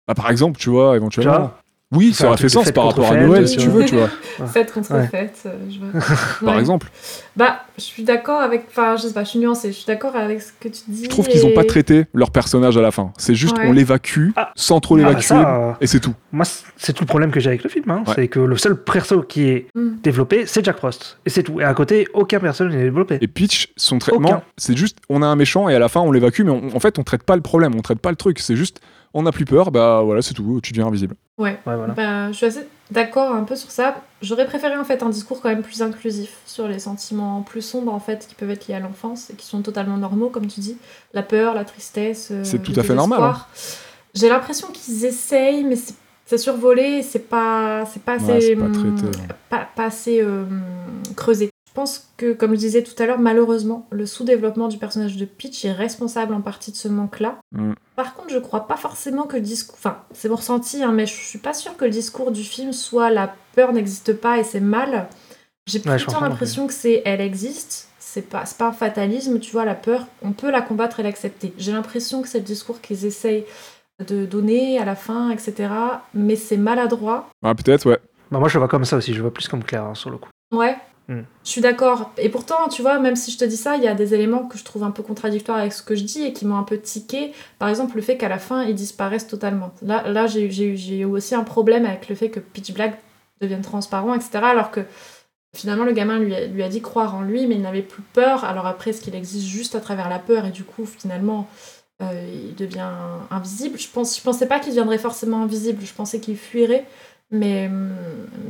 [0.06, 1.32] bah, par exemple, tu vois, Tu éventuellement.
[1.36, 1.58] vois
[1.94, 4.08] Oui, ça aurait fait sens par rapport à Noël, si tu veux, tu vois,
[4.52, 5.06] Fête contre Ouais.
[5.06, 6.00] fête, euh, je vois.
[6.44, 6.60] par Ouais.
[6.60, 6.88] exemple.
[7.36, 8.64] Bah, je suis d'accord avec.
[8.68, 9.68] Enfin, je sais pas, je suis nuancée.
[9.68, 11.04] Je suis d'accord avec ce que tu dis.
[11.04, 13.12] Je trouve qu'ils ont et- pas traité leur personnage à la fin.
[13.18, 13.68] C'est juste, Ouais.
[13.68, 14.50] on l'évacue Ah.
[14.56, 16.14] sans trop Ah, bah, l'évacuer, ça, euh, et c'est tout.
[16.32, 16.44] moi,
[16.76, 17.88] c'est tout le problème que j'ai avec le film.
[17.88, 18.02] hein.
[18.06, 18.14] Ouais.
[18.16, 19.90] C'est que le seul perso qui est Mm.
[20.02, 21.18] développé, c'est Jack Frost.
[21.24, 21.60] Et c'est tout.
[21.60, 23.18] Et à côté, aucun personnage n'est développé.
[23.20, 26.10] Et Peach, son traitement, c'est juste, on a un méchant et à la fin on
[26.10, 28.40] l'évacue, mais on- en fait on traite pas le problème, on traite pas le truc.
[28.40, 28.80] C'est juste,
[29.18, 31.16] on a plus peur, bah voilà, c'est tout, tu deviens invisible.
[31.38, 31.58] Ouais.
[31.66, 31.94] Ouais, voilà.
[31.94, 33.96] Bah, je suis assez d'accord un peu sur ça.
[34.22, 37.92] J'aurais préféré en fait un discours quand même plus inclusif sur les sentiments plus sombres
[37.92, 40.60] en fait qui peuvent être liés à l'enfance et qui sont totalement normaux comme tu
[40.60, 40.76] dis,
[41.14, 42.28] la peur, la tristesse.
[42.30, 43.36] euh, C'est tout le à fait normal, hein.
[44.14, 45.94] J'ai l'impression qu'ils essayent, mais c'est
[46.28, 48.94] c'est survolé, et c'est pas c'est pas assez pas hum,
[49.48, 50.44] pas, pas assez euh,
[51.14, 51.50] creusé.
[51.76, 55.26] Je pense que, comme je disais tout à l'heure, malheureusement, le sous-développement du personnage de
[55.26, 57.36] Peach est responsable en partie de ce manque-là.
[57.52, 57.72] Mm.
[57.96, 59.76] Par contre, je crois pas forcément que le discours.
[59.76, 62.72] Enfin, c'est mon ressenti, hein, mais je suis pas sûre que le discours du film
[62.72, 65.06] soit la peur n'existe pas et c'est mal.
[65.66, 67.90] J'ai plutôt l'impression que c'est elle existe.
[67.98, 71.02] C'est pas, c'est pas un fatalisme, tu vois, la peur, on peut la combattre et
[71.02, 71.52] l'accepter.
[71.58, 73.44] J'ai l'impression que c'est le discours qu'ils essayent
[74.02, 75.68] de donner à la fin, etc.
[76.14, 77.28] Mais c'est maladroit.
[77.44, 77.98] Ah, peut-être, ouais.
[78.30, 79.12] Bah, moi, je le vois comme ça aussi.
[79.12, 80.30] Je le vois plus comme Claire, hein, sur le coup.
[80.54, 80.76] Ouais,
[81.08, 81.22] Hmm.
[81.44, 82.10] je suis d'accord.
[82.18, 84.44] Et pourtant, tu vois, même si je te dis ça, il y a des éléments
[84.48, 86.64] que je trouve un peu contradictoires avec ce que je dis et qui m'ont un
[86.64, 87.32] peu tiqué.
[87.60, 89.72] Par exemple, le fait qu'à la fin, ils disparaissent totalement.
[89.82, 92.72] Là, là j'ai j'ai eu- j'ai eu aussi un problème avec le fait que Pitch
[92.72, 92.98] Black
[93.40, 94.30] devienne transparent, etc.
[94.42, 94.80] Alors que
[95.54, 98.02] finalement, le gamin lui a, lui a dit croire en lui, mais il n'avait plus
[98.02, 98.44] peur.
[98.44, 101.48] Alors après, est-ce qu'il existe juste à travers la peur et du coup, finalement,
[102.02, 102.90] euh, il devient
[103.30, 105.82] invisible Je pense, je pensais pas qu'il deviendrait forcément invisible.
[105.84, 106.84] Je pensais qu'il fuirait
[107.30, 107.68] mais,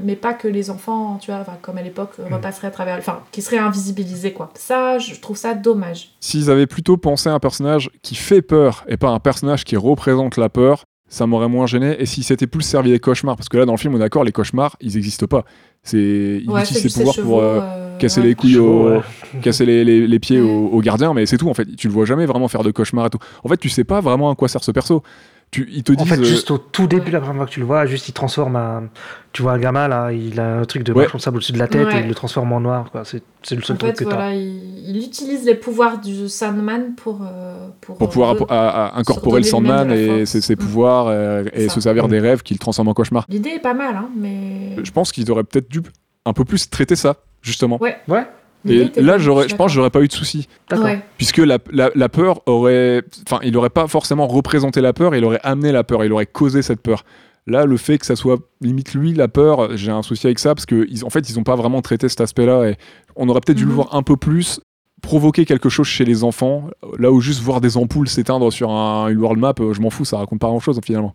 [0.04, 2.34] mais pas que les enfants, tu vois, enfin, comme à l'époque, Mm.
[2.34, 2.98] repasseraient à travers.
[2.98, 4.50] Enfin, qui seraient invisibilisés, quoi.
[4.54, 6.10] Ça, je trouve ça dommage.
[6.20, 9.76] S'ils avaient plutôt pensé à un personnage qui fait peur et pas un personnage qui
[9.76, 11.96] représente la peur, ça m'aurait moins gêné.
[12.00, 14.00] Et si c'était plus servi des cauchemars, parce que là dans le film, on est
[14.00, 15.44] d'accord, les cauchemars, ils n'existent pas.
[15.82, 18.26] C'est ils Ouais, utilisent ses pouvoirs pour euh, euh, casser ouais.
[18.26, 19.00] les couilles au, Ouais.
[19.40, 20.50] casser les, les- les pieds Ouais.
[20.50, 21.64] aux au gardiens, mais c'est tout en fait.
[21.76, 23.20] Tu le vois jamais vraiment faire de cauchemars et tout.
[23.44, 25.02] En fait, tu sais pas vraiment à quoi sert ce perso.
[25.52, 26.08] Tu, ils te En disent.
[26.08, 28.12] fait, euh, juste au tout début, la première fois que tu le vois, juste il
[28.12, 28.88] transforme un.
[29.32, 31.06] Tu vois un gamin là, il a un truc de Ouais.
[31.18, 31.98] sable au-dessus de la tête Ouais.
[31.98, 32.90] et il le transforme en noir.
[32.90, 33.04] quoi.
[33.04, 34.16] C'est c'est le seul En truc fait, que t'as.
[34.16, 37.20] voilà, il, il utilise les pouvoirs du Sandman pour.
[37.22, 40.58] euh, pour, pour pouvoir euh, app- à- à incorporer le Sandman et ses, ses Mm.
[40.58, 42.10] pouvoirs euh, et se servir Mm.
[42.10, 43.24] des rêves qu'il transforme en cauchemar.
[43.28, 44.76] L'idée est pas mal, hein, mais.
[44.82, 45.80] Je pense qu'ils auraient peut-être dû
[46.24, 47.78] un peu plus traiter ça, justement.
[47.80, 47.96] Ouais.
[48.08, 48.26] Ouais.
[48.68, 50.48] Et là, j'aurais, je pense j'aurais pas eu de soucis.
[50.72, 51.00] Ouais.
[51.18, 53.02] Puisque la, la- la peur aurait.
[53.28, 56.26] Enfin, il aurait pas forcément représenté la peur, il aurait amené la peur, il aurait
[56.26, 57.04] causé cette peur.
[57.46, 60.54] Là, le fait que ça soit limite lui la peur, j'ai un souci avec ça
[60.54, 62.76] parce que ils, en fait, ils ont pas vraiment traité cet aspect-là et
[63.14, 63.74] on aurait peut-être dû le Mhm.
[63.76, 64.60] voir un peu plus
[65.00, 66.68] provoquer quelque chose chez les enfants.
[66.98, 69.90] Là où juste voir des ampoules s'éteindre sur un, une world map, euh, je m'en
[69.90, 71.14] fous, ça raconte pas grand-chose finalement.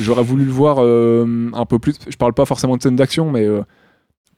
[0.00, 1.94] J'aurais voulu le voir euh, un peu plus.
[2.08, 3.62] Je parle pas forcément de scène d'action, mais euh,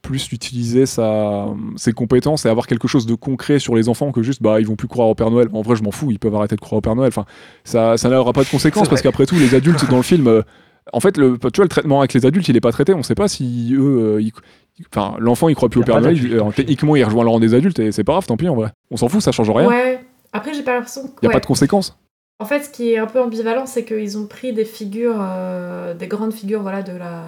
[0.04, 4.22] plus utiliser sa, ses compétences et avoir quelque chose de concret sur les enfants que
[4.22, 5.48] juste bah ils vont plus croire au Père Noël.
[5.52, 7.08] En vrai, je m'en fous, ils peuvent arrêter de croire au Père Noël.
[7.08, 7.24] Enfin,
[7.64, 10.42] ça, ça n'aura pas de conséquences parce qu'après tout, les adultes dans le film, euh,
[10.92, 12.92] en fait, le, tu vois, le traitement avec les adultes, il est pas traité.
[12.94, 14.32] On sait pas si eux, euh, ils-
[14.94, 16.18] enfin, l'enfant il croit plus Il au Père Noël.
[16.32, 18.54] euh, techniquement, il rejoint le rang des adultes et c'est pas grave, tant pis en
[18.54, 18.70] vrai.
[18.90, 19.66] On s'en fout, ça change rien.
[19.68, 20.00] Ouais.
[20.32, 21.02] Après, j'ai pas l'impression.
[21.22, 21.32] Il y a ouais.
[21.32, 21.96] pas de conséquences.
[22.40, 25.94] En fait, ce qui est un peu ambivalent, c'est qu'ils ont pris des figures, euh,
[25.94, 27.22] des grandes figures voilà, de, la,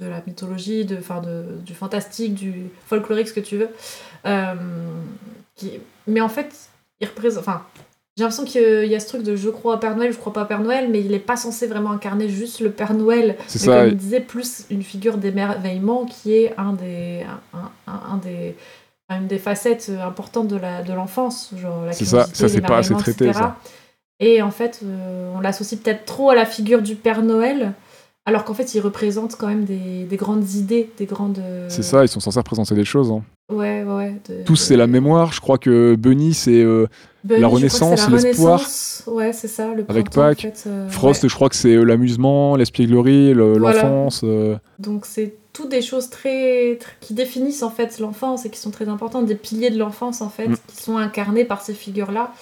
[0.00, 3.68] de la mythologie, de, enfin, de, du fantastique, du folklorique, ce que tu veux.
[4.26, 4.54] euh,
[5.54, 5.80] qui...
[6.06, 6.54] Mais en fait,
[7.00, 7.40] ils représentent.
[7.42, 7.62] Enfin,
[8.16, 10.32] j'ai l'impression qu'il y a ce truc de je crois au Père Noël, je crois
[10.32, 13.36] pas au Père Noël, mais il est pas censé vraiment incarner juste le Père Noël.
[13.46, 13.80] C'est ça.
[13.80, 17.24] comme il disait, plus une figure d'émerveillement qui est un des,
[17.54, 18.56] un, un- un des,
[19.10, 22.78] une des facettes importantes de la de l'enfance, genre la C'est ça, ça, c'est pas
[22.78, 23.38] assez traité, etc.
[23.38, 23.56] ça.
[24.18, 27.72] Et en fait, euh, on l'associe peut-être trop à la figure du Père Noël,
[28.28, 31.38] Alors qu'en fait, ils représentent quand même des, des grandes idées, des grandes.
[31.38, 33.10] euh, C'est ça, ils sont censés représenter des choses.
[33.12, 33.22] hein.
[33.52, 35.32] Ouais, ouais, de- Tous, c'est la mémoire.
[35.32, 36.88] Je crois que Bunny, c'est euh,
[37.28, 38.60] la renaissance, l'espoir.
[39.06, 41.28] Ouais, c'est ça, le Avec en fait, euh, Frost, ouais.
[41.28, 43.82] je crois que c'est euh, l'amusement, l'espièglerie, le- Voilà.
[43.84, 44.24] l'enfance.
[44.80, 48.72] Donc c'est toutes des choses très, très- qui définissent en fait l'enfance et qui sont
[48.72, 50.56] très importantes, des piliers de l'enfance en fait, Mm.
[50.66, 52.32] qui sont incarnés par ces figures-là.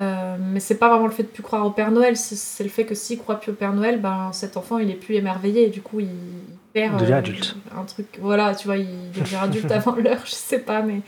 [0.00, 2.62] Euh, mais c'est pas vraiment le fait de plus croire au Père Noël, c'est- c'est
[2.62, 5.16] le fait que s'il croit plus au Père Noël, ben cet enfant il est plus
[5.16, 6.08] émerveillé et du coup il
[6.72, 7.56] perd Il euh, adulte.
[7.76, 8.06] un truc.
[8.20, 11.00] Voilà, tu vois, il devient adulte avant l'heure, je sais pas, mais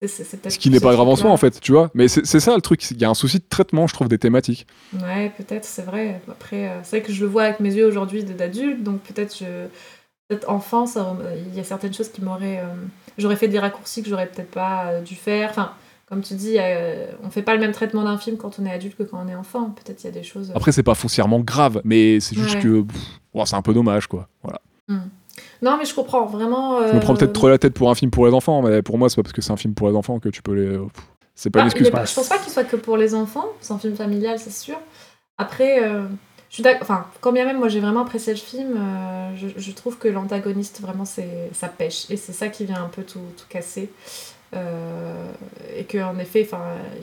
[0.00, 1.90] c'est- c'est c'est peut-être Ce qui n'est pas grave en soi, en fait, tu vois.
[1.94, 2.90] Mais c'est ça le truc.
[2.90, 4.66] Il y a un souci de traitement, je trouve, des thématiques.
[4.94, 6.20] Ouais, peut-être, c'est vrai.
[6.30, 9.00] Après, euh, c'est vrai que je le vois avec mes yeux aujourd'hui de- d'adulte, donc
[9.02, 9.44] peut-être je.
[10.28, 12.60] Peut-être enfant, ça rem- il y a certaines choses qui m'auraient.
[12.60, 12.74] euh,
[13.18, 15.50] J'aurais fait des raccourcis que j'aurais peut-être pas euh, dû faire.
[15.50, 15.72] Enfin,
[16.12, 18.70] comme tu dis, euh, on fait pas le même traitement d'un film quand on est
[18.70, 19.70] adulte que quand on est enfant.
[19.70, 20.50] Peut-être il y a des choses.
[20.50, 22.60] euh, Après, c'est pas foncièrement grave, mais c'est juste Ouais.
[22.60, 22.84] que
[23.32, 24.28] bon, c'est un peu dommage, quoi.
[24.42, 24.60] Voilà.
[25.62, 26.86] Non, mais je comprends vraiment.
[26.86, 28.82] Je me prends euh, peut-être trop la tête pour un film pour les enfants, mais
[28.82, 30.52] pour moi, c'est pas parce que c'est un film pour les enfants que tu peux
[30.52, 30.76] les.
[30.76, 30.90] pff,
[31.34, 31.90] C'est pas Ah, une il excuse.
[31.90, 34.52] pas- je pense pas qu'il soit que pour les enfants, c'est un film familial, c'est
[34.52, 34.76] sûr.
[35.38, 36.02] Après, euh,
[36.50, 36.64] je suis.
[36.82, 40.08] Enfin, quand bien même, moi j'ai vraiment apprécié le film, euh, je, je trouve que
[40.08, 42.10] l'antagoniste, vraiment, c'est ça pêche.
[42.10, 43.90] Et c'est ça qui vient un peu tout, tout casser.
[44.54, 45.30] Euh,
[45.76, 46.46] et qu'en effet,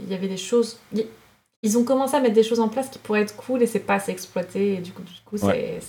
[0.06, 0.78] il y avait des choses.
[0.94, 1.06] il-
[1.62, 3.80] Ils ont commencé à mettre des choses en place qui pourraient être cool et c'est
[3.82, 4.76] pas assez exploité.
[4.76, 5.80] Et du coup, du coup Ouais.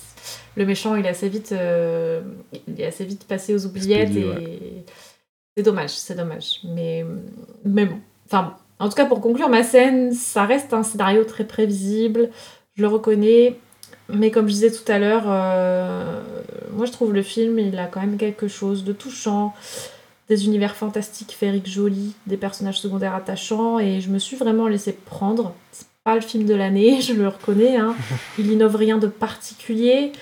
[0.57, 2.23] le méchant, il est assez vite, euh,
[2.66, 4.85] il est assez vite passé aux oubliettes Expédié, et ouais.
[5.57, 6.59] c'est dommage, c'est dommage.
[6.65, 7.05] Mais,
[7.65, 7.99] mais bon.
[8.27, 8.85] Enfin, bon.
[8.85, 12.31] En tout cas, pour conclure ma scène, ça reste un scénario très prévisible,
[12.74, 13.57] je le reconnais.
[14.09, 16.20] Mais comme je disais tout à l'heure, euh,
[16.73, 19.55] moi je trouve le film, il a quand même quelque chose de touchant,
[20.31, 24.93] des univers fantastiques, féeriques, jolis, des personnages secondaires attachants, et je me suis vraiment laissé
[24.93, 25.55] prendre.
[25.73, 27.77] C'est pas le film de l'année, je le reconnais.
[27.77, 27.97] Hein.
[28.39, 30.12] Il innove rien de particulier.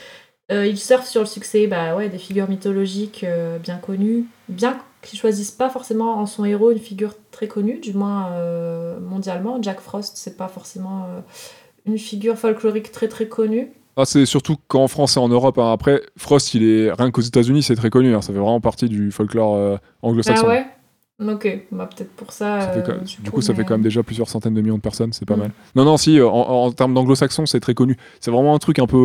[0.51, 4.79] Euh, il surfe sur le succès bah ouais, des figures mythologiques euh, bien connues, bien
[5.03, 9.61] qu'ils choisissent pas forcément en son héros une figure très connue, du moins euh, mondialement.
[9.61, 11.07] Jack Frost, c'est pas forcément
[11.85, 13.73] une figure folklorique très très connue.
[14.01, 15.59] Ah, c'est surtout qu'en France et en Europe.
[15.59, 15.73] hein.
[15.73, 18.15] Après, Frost, il est rien qu'aux États-Unis, c'est très connu.
[18.15, 18.23] hein.
[18.23, 20.47] Ça fait vraiment partie du folklore euh, anglo-saxon.
[20.49, 20.78] Ah
[21.21, 22.61] Ok, bah peut-être pour ça.
[22.61, 24.81] Euh, quand- du coup, ça mais- fait quand même déjà plusieurs centaines de millions de
[24.81, 25.41] personnes, c'est pas Mm.
[25.41, 25.51] mal.
[25.75, 27.97] Non, non, si, euh, en, en termes d'anglo-saxon, c'est très connu.
[28.21, 28.97] C'est vraiment un truc un peu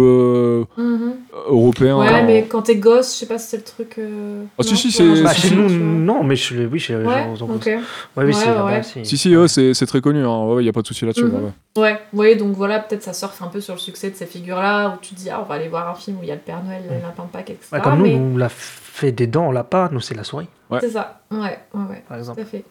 [0.78, 1.14] euh, Mhm.
[1.50, 1.98] européen.
[1.98, 2.24] Ouais, hein.
[2.28, 3.96] mais quand t'es gosse, je sais pas si c'est le truc.
[3.98, 7.36] euh, Ah, si, non, si, c'est- Bah, chez nous, non, mais je, oui, chez Ouais,
[7.36, 7.66] genre, ok.
[7.66, 7.80] Ouais,
[8.18, 9.18] oui, Ouais, c'est ouais, si.
[9.18, 10.24] Si, c'est très connu.
[10.24, 10.44] Hein.
[10.46, 11.24] Ouais, il y a pas de souci là-dessus.
[11.26, 11.34] Mhm.
[11.34, 11.82] ouais, ouais.
[11.82, 14.90] Ouais, ouais, donc voilà, peut-être ça surfe un peu sur le succès de ces figures-là,
[14.90, 16.36] où tu te dis, ah, on va aller voir un film où il y a
[16.36, 17.78] le Père Noël, le lapin de Pâques, etc.
[17.84, 18.50] Comme nous, mais on l'a
[18.94, 20.80] fait des dents, on l'a pas, nous c'est la souris, Ouais.
[20.82, 21.40] c'est ça, ouais,
[21.74, 22.40] ouais, ouais, par exemple.
[22.42, 22.64] tout à fait.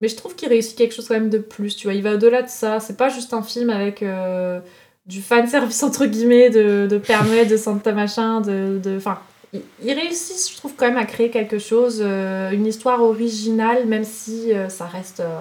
[0.00, 2.14] Mais je trouve qu'il réussit quelque chose quand même de plus, tu vois, il va
[2.14, 4.60] au-delà de ça, c'est pas juste un film avec euh,
[5.06, 8.78] du fanservice, entre guillemets, de, de Père Noël, de Santa machin, de...
[8.82, 9.18] de- Enfin,
[9.54, 13.86] il, il réussit, je trouve, quand même à créer quelque chose, euh, une histoire originale,
[13.86, 15.20] même si euh, ça reste...
[15.20, 15.40] euh,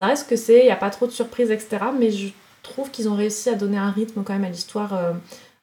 [0.00, 1.78] ça reste ce que c'est, il n'y a pas trop de surprises, etc.
[1.98, 2.28] Mais je
[2.64, 5.12] trouve qu'ils ont réussi à donner un rythme quand même à l'histoire euh,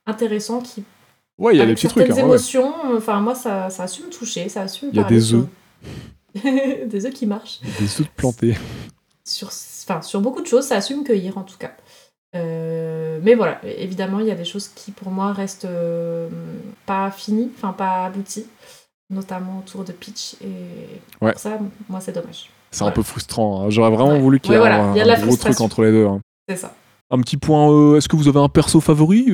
[0.05, 0.83] intéressant qui
[1.37, 2.05] Ouais, il y a des petits trucs.
[2.07, 4.91] certaines hein, émotions, enfin moi ça, ça a su me toucher, ça a su me
[4.91, 5.45] Il y a des œufs.
[6.43, 7.59] des œufs qui marchent.
[7.79, 8.55] Des œufs plantés.
[9.27, 11.71] Sur, enfin, sur beaucoup de choses, ça a su me cueillir en tout cas.
[12.35, 16.27] Euh, mais voilà, évidemment, il y a des choses qui pour moi restent euh,
[16.85, 18.45] pas finies, enfin pas abouties,
[19.09, 20.35] notamment autour de Peach.
[20.41, 20.47] Et
[21.21, 21.31] Ouais.
[21.31, 21.57] pour ça,
[21.89, 22.49] moi c'est dommage.
[22.71, 23.63] C'est un peu frustrant.
[23.63, 23.69] hein.
[23.69, 24.19] J'aurais vraiment Ouais.
[24.19, 26.05] voulu qu'il y ait voilà, un, y a gros truc entre les deux.
[26.07, 26.19] hein.
[26.49, 26.73] C'est ça.
[27.11, 29.27] Un petit point, euh, est-ce que vous avez un perso favori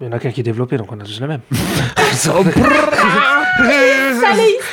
[0.00, 1.40] Il y en a qu'un qui est développé, donc on a tous le même.
[2.12, 2.42] Salé,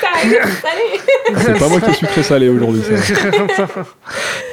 [0.02, 1.02] salé, salé
[1.38, 2.82] C'est pas moi qui suis très salé aujourd'hui.
[2.84, 3.68] ça.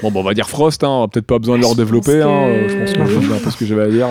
[0.03, 0.89] Bon, bon, on va dire Frost, hein.
[0.89, 2.21] on a peut-être pas besoin de leur je développer.
[2.21, 2.47] pense hein.
[2.47, 4.09] que- Euh, Je pense que je dis un peu ce que j'avais à dire.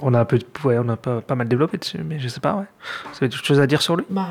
[0.00, 2.40] On a un peu, ouais, on a pas, pas mal développé dessus, mais je sais
[2.40, 2.64] pas, ouais.
[3.04, 4.04] Vous avez d'autres choses à dire sur lui?
[4.10, 4.28] Bah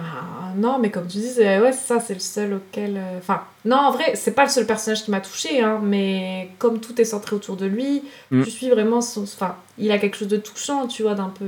[0.56, 2.98] non, mais comme tu dis, ouais, ça, c'est le seul auquel.
[2.98, 6.49] euh, Enfin, non, en vrai, c'est pas le seul personnage qui m'a touché, hein, mais
[6.57, 8.41] comme tout est centré autour de lui, Mm.
[8.44, 9.02] je suis vraiment.
[9.02, 11.45] son- Enfin, il a quelque chose de touchant, tu vois, d'un peu.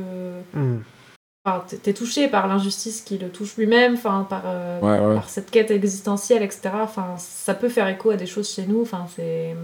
[0.53, 0.77] Hmm.
[1.45, 5.15] Enfin, t'es- t'es touché par l'injustice qui le touche lui-même, enfin, par, euh, Ouais, ouais.
[5.15, 6.69] par cette quête existentielle, etc.
[6.83, 8.81] Enfin, ça peut faire écho à des choses chez nous.
[8.81, 9.55] Enfin, c'est.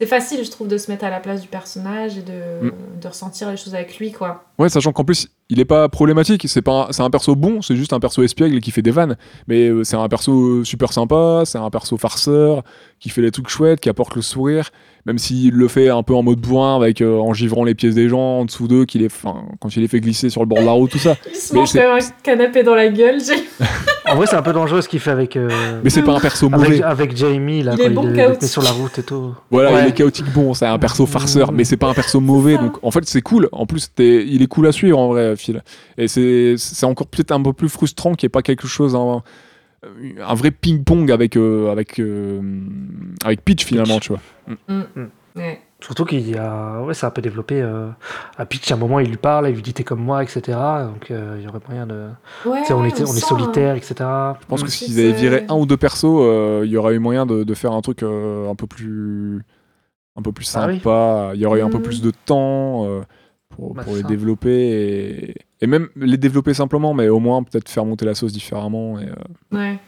[0.00, 2.72] C'est facile, je trouve, de se mettre à la place du personnage et de, Mm.
[3.00, 4.44] de ressentir les choses avec lui, quoi.
[4.58, 6.44] Ouais, sachant qu'en plus, il est pas problématique.
[6.48, 8.90] C'est pas, un- c'est un perso bon, c'est juste un perso espiègle qui fait des
[8.90, 9.16] vannes.
[9.48, 12.62] Mais euh, c'est un perso super sympa, c'est un perso farceur
[13.00, 14.70] qui fait des trucs chouettes, qui apporte le sourire,
[15.04, 17.94] même s'il le fait un peu en mode bourrin, avec euh, en givrant les pièces
[17.94, 20.46] des gens en dessous d'eux, qu'il est, enfin, quand il les fait glisser sur le
[20.46, 21.14] bord de la route, tout ça.
[21.30, 23.34] Il se mange un canapé dans la gueule, j'ai
[24.10, 25.34] En vrai, c'est un peu dangereux ce qu'il fait avec.
[25.36, 25.48] euh,
[25.82, 26.82] Mais c'est pas un perso avec, mauvais.
[26.82, 29.34] avec Jamie, là, Il quand est bon il sur la route et tout.
[29.50, 29.82] Voilà, Ouais.
[29.84, 32.56] il est chaotique bon, c'est un perso farceur, mais c'est pas un perso mauvais.
[32.56, 33.48] Donc en fait, c'est cool.
[33.52, 35.36] En plus, t'es- il est cool à suivre en vrai,
[35.98, 39.22] Et c'est encore peut-être un peu plus frustrant qu'il n'y ait pas quelque chose, un,
[40.26, 42.40] un vrai ping-pong avec, euh, avec, euh,
[43.24, 44.20] avec Peach finalement, tu vois.
[45.36, 45.60] Ouais.
[45.80, 46.80] Surtout qu'il y a.
[46.82, 47.60] Ouais, c'est un peu développé.
[47.60, 47.88] Euh...
[48.38, 50.40] À Peach, à un moment, il lui parle, il lui dit t'es comme moi, etc.
[50.84, 52.08] Donc euh, il y aurait moyen de.
[52.46, 53.96] Ouais, on, était, on est solitaire, etc.
[54.40, 56.94] Je pense que Si s'ils avaient viré un ou deux persos, euh, il y aurait
[56.94, 59.42] eu moyen de, de faire un truc euh, un peu plus,
[60.16, 60.76] un peu plus Ah oui.
[60.76, 61.32] sympa.
[61.34, 63.02] Il y aurait eu un peu plus de temps euh,
[63.56, 64.08] pour, Bah, les ça.
[64.08, 64.50] développer
[65.30, 68.98] et, et même les développer simplement, mais au moins peut-être faire monter la sauce différemment.
[69.00, 69.14] Et, euh,
[69.56, 69.78] Ouais.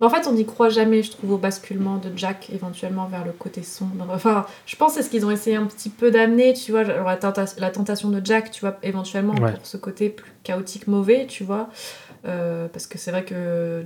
[0.00, 3.30] En fait, on n'y croit jamais, je trouve, au basculement de Jack éventuellement vers le
[3.30, 4.04] côté sombre.
[4.12, 6.82] Enfin, je pense que c'est ce qu'ils ont essayé un petit peu d'amener, tu vois,
[6.82, 9.52] genre la, tenta- la tentation de Jack, tu vois, éventuellement Ouais.
[9.52, 11.68] pour ce côté plus chaotique, mauvais, tu vois.
[12.26, 13.84] Euh, parce que c'est vrai que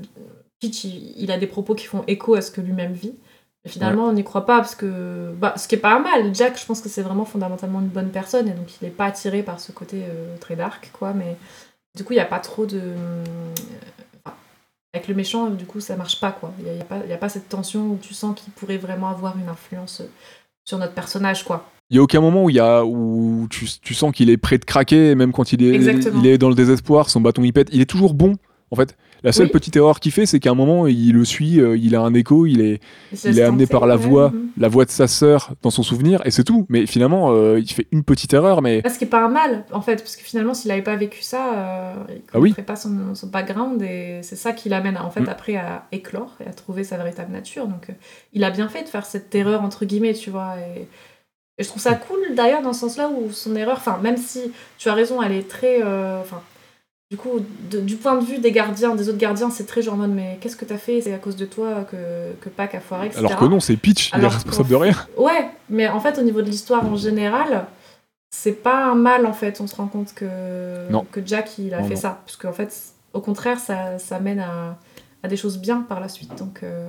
[0.58, 3.14] Peach, il, il a des propos qui font écho à ce que lui-même vit.
[3.66, 5.32] Finalement, on n'y croit pas parce que.
[5.38, 8.10] Bah, ce qui est pas mal, Jack, je pense que c'est vraiment fondamentalement une bonne
[8.10, 11.12] personne et donc il n'est pas attiré par ce côté euh, très dark, quoi.
[11.12, 11.36] Mais
[11.96, 12.80] du coup, il n'y a pas trop de.
[14.24, 14.36] enfin,
[14.94, 16.52] avec le méchant, du coup, ça marche pas, quoi.
[16.58, 18.52] Il n'y a, y a pas- y a pas cette tension où tu sens qu'il
[18.52, 20.02] pourrait vraiment avoir une influence
[20.64, 21.68] sur notre personnage, quoi.
[21.90, 24.58] Il y a aucun moment où, y a, où tu, tu sens qu'il est prêt
[24.58, 26.20] de craquer, même quand il est, Exactement.
[26.20, 27.68] il est dans le désespoir, son bâton il pète.
[27.72, 28.34] Il est toujours bon,
[28.72, 28.96] en fait.
[29.24, 29.52] La seule Oui.
[29.52, 32.14] petite erreur qu'il fait, c'est qu'à un moment, il le suit, euh, il a un
[32.14, 32.80] écho, il est,
[33.24, 34.48] Il, est amené par la voix, mhm.
[34.58, 36.66] la voix de sa sœur dans son souvenir, et c'est tout.
[36.68, 39.28] Mais finalement, euh, il fait une petite erreur, mais Là, ce qui est pas un
[39.28, 42.50] mal, en fait, parce que finalement, s'il avait pas vécu ça, euh, il Ah oui.
[42.52, 45.28] connaîtrait pas son, son background, et c'est ça qui l'amène, en fait, Mm.
[45.28, 47.66] après à éclore et à trouver sa véritable nature.
[47.66, 47.88] Donc,
[48.32, 50.54] il a bien fait de faire cette erreur, entre guillemets, tu vois.
[50.76, 50.82] Et,
[51.58, 54.52] et je trouve ça cool, d'ailleurs, dans ce sens-là, où son erreur, enfin, même si
[54.78, 55.80] tu as raison, elle est très.
[55.82, 56.20] euh.
[57.10, 57.38] Du coup,
[57.70, 60.10] de- du point de vue des gardiens, des autres gardiens, c'est très genre en mode,
[60.10, 61.00] mais qu'est-ce que t'as fait?
[61.00, 61.96] C'est à cause de toi que,
[62.40, 63.20] que Pac a foiré, etc.
[63.20, 64.94] alors que non, c'est Peach, il est responsable de rien.
[65.16, 67.66] Ouais, mais en fait, au niveau de l'histoire en général,
[68.34, 69.60] c'est pas un mal en fait.
[69.60, 71.06] On se rend compte que, Non.
[71.12, 72.00] que Jack il a Non, fait non.
[72.00, 72.20] ça.
[72.26, 72.74] Parce qu'en fait,
[73.12, 74.76] au contraire, ça, ça mène à,
[75.22, 76.34] à des choses bien par la suite.
[76.36, 76.88] Donc, euh,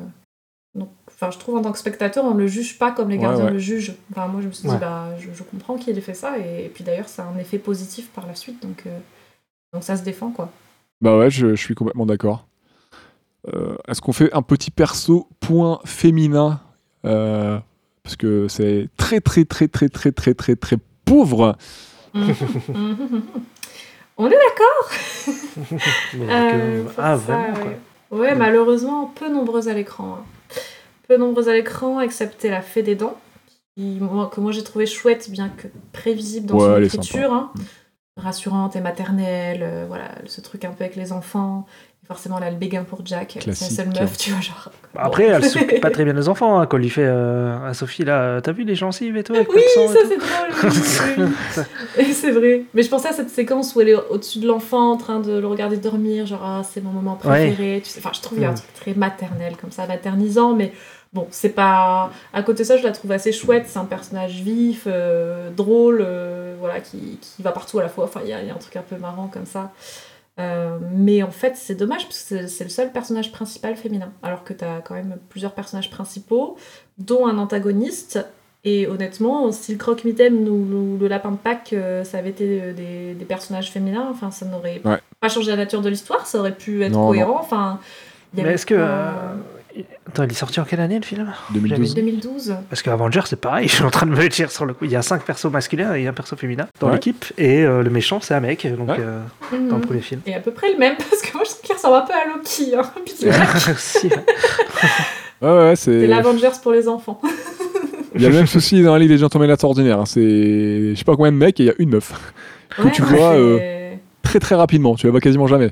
[0.74, 3.22] donc enfin, je trouve en tant que spectateur, on le juge pas comme les Ouais,
[3.22, 3.52] gardiens ouais.
[3.52, 3.94] le jugent.
[4.12, 4.74] Enfin, moi, je me suis Ouais.
[4.74, 6.40] dit, bah, je, je comprends qu'il ait fait ça.
[6.40, 8.60] Et, et puis d'ailleurs, ça a un effet positif par la suite.
[8.64, 8.98] Donc, euh,
[9.78, 10.50] donc ça se défend, quoi.
[11.02, 12.48] Bah ouais, je, suis complètement d'accord.
[13.54, 16.60] Euh, est-ce qu'on fait un petit perso point féminin
[17.06, 17.60] euh,
[18.02, 21.56] Parce que c'est très, très, très, très, très, très, très, très pauvre.
[24.18, 24.90] On est d'accord
[26.22, 27.54] euh, Ah, vraiment.
[28.10, 28.40] Ouais, mmh.
[28.40, 30.18] malheureusement, peu nombreuses à l'écran.
[30.22, 30.24] Hein.
[31.08, 33.20] Peu nombreuses à l'écran, excepté la Fée des Dents,
[33.78, 37.52] que moi j'ai trouvé chouette, bien que prévisible dans ouais, son écriture.
[38.18, 41.66] Rassurante et maternelle, euh, voilà, ce truc un peu avec les enfants.
[42.04, 44.70] Et forcément, là, le béguin pour Jack, c'est la seule meuf, tu vois, genre.
[44.96, 47.68] Bah, Après, elle s'occupe pas très bien des enfants, hein, quand il lui fait euh,
[47.70, 51.26] à Sophie là, euh, t'as vu les gencives et tout avec Oui, ça c'est drôle.
[52.00, 52.64] oui, c'est vrai.
[52.74, 55.38] Mais je pensais à cette séquence où elle est au-dessus de l'enfant en train de
[55.38, 57.82] le regarder dormir, genre ah, c'est mon moment préféré.
[57.84, 58.56] Tu sais, enfin, je trouve qu'il y a un Mm.
[58.56, 60.72] truc très maternel comme ça, maternisant, mais
[61.14, 62.12] bon, c'est pas.
[62.34, 63.66] À côté de ça, je la trouve assez chouette.
[63.68, 68.06] C'est un personnage vif, euh, drôle, euh, voilà, qui, qui va partout à la fois.
[68.06, 69.72] Enfin, il y, a il y a un truc un peu marrant comme ça.
[70.40, 74.12] Euh, mais en fait, c'est dommage parce que c'est- le seul personnage principal féminin.
[74.22, 76.58] Alors que t'as quand même plusieurs personnages principaux,
[77.00, 78.20] dont un antagoniste.
[78.64, 83.14] Et honnêtement, si le croque-mitaine ou le, lapin de Pâques, euh, ça avait été des,
[83.14, 85.00] des personnages féminins, enfin, ça n'aurait Ouais.
[85.22, 87.38] pas changé la nature de l'histoire, ça aurait pu être Non, cohérent.
[87.40, 87.80] Enfin,
[88.34, 88.76] il y Mais est-ce que.
[89.80, 91.32] Euh, Attends, il est sorti en quelle année le film?
[91.52, 91.96] 2012.
[91.96, 94.66] 2012 Parce que Avengers, c'est pareil, je suis en train de me le dire sur
[94.66, 94.86] le coup.
[94.86, 96.94] Il y a cinq persos masculins et un perso féminin dans Ouais.
[96.94, 98.98] l'équipe, et euh, le méchant, c'est un mec, donc Ouais.
[99.00, 99.20] euh,
[99.52, 99.82] dans le Mhm.
[99.82, 100.22] premier film.
[100.26, 102.14] Et à peu près le même, parce que moi je trouve qu'il ressemble un peu
[102.14, 102.76] à Loki.
[102.76, 103.74] Hein.
[103.78, 104.10] Si.
[105.42, 107.22] Ouais, C'est l'Avengers pour les enfants.
[108.16, 110.00] Il y a le même souci dans la Ligue des Gentlemen ordinaire.
[110.00, 110.06] hein.
[110.06, 110.22] C'est.
[110.22, 112.12] Je sais pas combien de mecs et il y a une meuf.
[112.76, 115.72] Que tu vois, c'est- Très très rapidement, tu la vois quasiment jamais.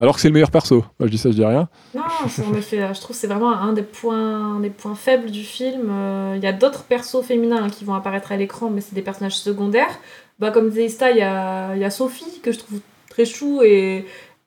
[0.00, 0.84] Alors que c'est le meilleur perso.
[0.98, 1.68] Moi, je dis ça, je dis rien.
[1.94, 5.30] Non, en effet, je trouve que c'est vraiment un des points, un des points faibles
[5.30, 5.88] du film.
[5.90, 8.94] Euh, Il y a d'autres persos féminins hein, qui vont apparaître à l'écran, mais c'est
[8.94, 9.98] des personnages secondaires.
[10.38, 13.24] Bah, comme disait Ista, il y a, il y a Sophie, que je trouve très
[13.24, 14.04] chou, et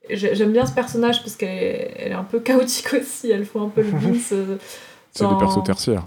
[0.08, 3.44] j'ai- j'aime bien ce personnage parce qu'elle est, elle est un peu chaotique aussi, elle
[3.46, 4.30] fout un peu le bis.
[4.32, 4.58] euh,
[5.12, 6.06] C'est dans- des persos tertiaires.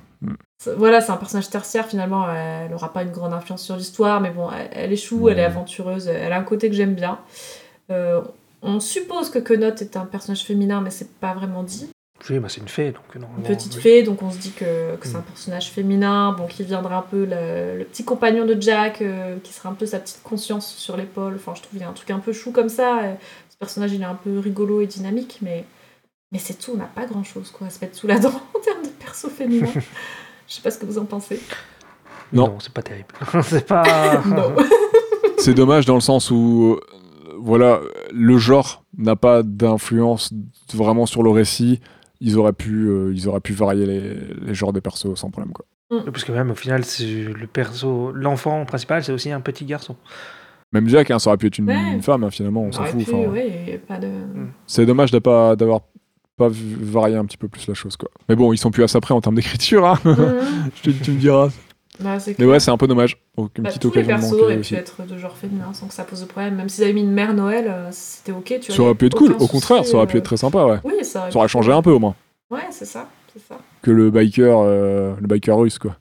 [0.77, 4.31] Voilà, c'est un personnage tertiaire finalement, elle n'aura pas une grande influence sur l'histoire, mais
[4.31, 7.19] bon, elle, elle est chou, elle est aventureuse, elle a un côté que j'aime bien.
[7.91, 8.21] Euh,
[8.63, 11.89] on suppose que Quenotte est un personnage féminin, mais c'est pas vraiment dit.
[12.31, 13.45] Oui, bah, c'est une fée, donc Une normalement.
[13.49, 13.81] petite oui.
[13.83, 15.25] fée, donc on se dit que, que c'est un Mm.
[15.25, 19.53] personnage féminin, bon, qui viendra un peu le, le petit compagnon de Jack, euh, qui
[19.53, 21.35] sera un peu sa petite conscience sur l'épaule.
[21.35, 23.01] Enfin, je trouve qu'il y a un truc un peu chou comme ça.
[23.51, 25.65] Ce personnage, il est un peu rigolo et dynamique, mais,
[26.31, 26.73] mais c'est tout.
[26.75, 28.89] On n'a pas grand chose quoi, à se mettre sous la dent en termes de
[28.89, 29.67] perso féminin.
[30.47, 31.41] Je sais pas ce que vous en pensez.
[32.33, 32.59] Non.
[32.61, 33.09] c'est pas terrible.
[33.43, 34.23] c'est pas.
[34.27, 34.55] Non.
[35.39, 36.79] C'est dommage dans le sens où,
[37.43, 37.81] voilà,
[38.13, 40.33] le genre n'a pas d'influence
[40.75, 41.81] vraiment sur le récit.
[42.21, 44.15] Ils auraient pu, euh, ils auraient pu varier les,
[44.47, 45.65] les genres des persos sans problème, quoi.
[46.07, 49.97] Parce que même au final, c'est le perso, l'enfant principal, c'est aussi un petit garçon.
[50.73, 51.93] Même Jack, hein, ça aurait pu être une, Ouais.
[51.93, 53.07] une femme, hein, finalement, on s'en fout.
[53.09, 54.09] ouais, de.
[54.67, 55.81] C'est dommage de pas- d'avoir
[56.39, 58.09] pas varié un petit peu plus la chose, quoi.
[58.29, 59.99] Mais bon, ils sont plus à ça près en termes d'écriture, hein.
[60.05, 61.51] Je te- tu me diras.
[62.01, 63.19] Bah, Mais ouais, c'est un peu dommage.
[63.37, 64.75] Donc, une Bah, petite tous les occasion de persos auraient aussi.
[64.75, 66.55] pu être de genre féminin sans que ça pose de problème.
[66.57, 68.59] Même s'ils avaient mis une mère Noël, euh, c'était ok.
[68.61, 70.65] Tu Ça aurait pu être cool, au contraire, ça aurait pu euh, être très sympa,
[70.65, 70.79] ouais.
[70.85, 72.15] Oui, ça aurait, Ça aurait pu- changé un peu au moins.
[72.51, 73.09] Ouais, c'est ça,
[73.49, 73.59] ça.
[73.83, 75.97] Que le biker, euh, le biker russe, quoi.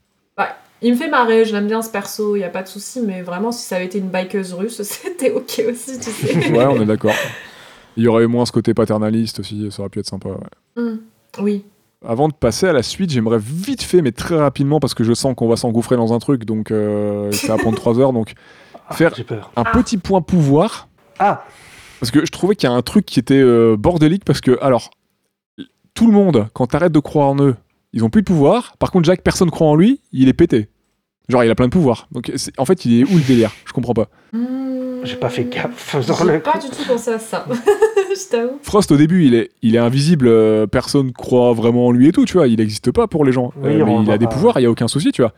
[0.84, 3.22] Il me fait marrer, je l'aime bien ce perso, y a pas de souci, mais
[3.22, 6.50] vraiment, si ça avait été une bikeuse russe, c'était ok aussi, tu sais.
[6.52, 7.14] Ouais, on est d'accord.
[7.96, 10.82] Il y aurait eu moins ce côté paternaliste aussi, ça aurait pu être sympa, ouais.
[10.82, 10.96] Hmm.
[11.38, 11.64] Oui.
[12.06, 15.12] Avant de passer à la suite, j'aimerais vite fait, mais très rapidement, parce que je
[15.14, 18.32] sens qu'on va s'engouffrer dans un truc, donc euh, ça va prendre 3 heures, donc
[18.88, 19.12] Ah, Faire-
[19.56, 20.88] un petit point pouvoir,
[21.18, 21.44] Ah.
[22.00, 24.58] Parce que je trouvais qu'il y a un truc qui était euh, bordélique, parce que,
[24.60, 24.90] alors,
[25.94, 27.54] tout le monde, quand t'arrêtes de croire en eux,
[27.92, 30.68] ils ont plus de pouvoir, par contre, Jack, personne croit en lui, il est pété.
[31.32, 32.06] Genre, il a plein de pouvoirs.
[32.12, 33.50] Donc, c'est- en fait, il est où le délire?
[33.66, 34.08] Je comprends pas.
[34.32, 35.00] Hmm.
[35.04, 37.44] J'ai pas fait gaffe J'ai le pas du tout pensé à ça.
[37.50, 38.58] je t'avoue.
[38.62, 42.12] Frost, au début, il est, il est invisible, euh, personne croit vraiment en lui et
[42.12, 43.52] tout, tu vois, il n'existe pas pour les gens.
[43.62, 44.32] Oui, Euh, mais il a des pas.
[44.32, 45.32] pouvoirs, il y a aucun souci, tu vois.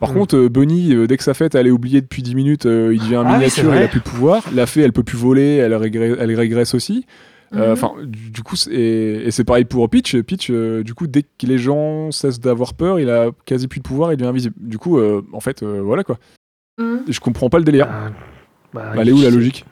[0.00, 0.14] Par Mm.
[0.14, 2.92] contre, euh, Bunny, euh, dès que sa fête, elle est oubliée depuis 10 minutes, euh,
[2.94, 4.42] il devient Ah miniature, il a plus de pouvoir.
[4.54, 7.06] La fée, elle peut plus voler, elle, régresse, elle régresse aussi.
[7.54, 7.72] Euh, Mhm.
[7.72, 10.16] Enfin, du, du coup, et, et c'est pareil pour Peach.
[10.22, 13.78] Peach, euh, du coup, dès que les gens cessent d'avoir peur, il a quasi plus
[13.80, 14.54] de pouvoir, il devient invisible.
[14.58, 16.18] Du coup, euh, en fait, euh, voilà quoi.
[16.78, 16.98] Hmm.
[17.08, 17.88] Je comprends pas le délire.
[17.90, 18.10] Ah,
[18.74, 19.64] bah, Elle est où la logique?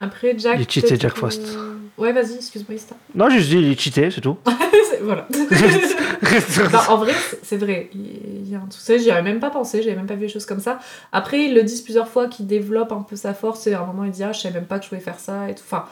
[0.00, 0.54] Après, Jack.
[0.56, 1.58] Il est cheaté, Jack Frost.
[1.98, 2.94] Ouais, vas-y, excuse-moi, Ista.
[3.14, 4.36] Non, j'ai juste dit, il est cheaté, c'est tout.
[5.02, 5.26] Voilà.
[6.72, 7.12] Bah, en vrai,
[7.42, 7.88] c'est- vrai.
[7.94, 10.22] Il y a un truc, ça, j'y avais même pas pensé, j'avais même pas vu
[10.22, 10.78] les choses comme ça.
[11.12, 13.86] Après, ils le disent plusieurs fois qu'il développe un peu sa force et à un
[13.86, 15.62] moment, il dit Ah, je savais même pas que je pouvais faire ça et tout.
[15.64, 15.84] Enfin,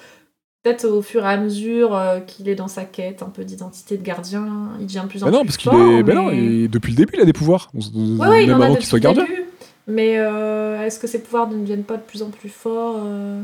[0.63, 3.97] peut-être au fur et à mesure euh, qu'il est dans sa quête un peu d'identité
[3.97, 6.03] de gardien, il devient de plus en Bah non, plus parce qu'il est.
[6.03, 7.71] bah non, mais- et depuis le début, il a des pouvoirs.
[7.75, 9.25] Ouais, ouais, il même en a avant qu'il soit gardien.
[9.25, 9.45] début.
[9.87, 13.41] Mais euh, est-ce que ses pouvoirs ne deviennent pas de plus en plus forts euh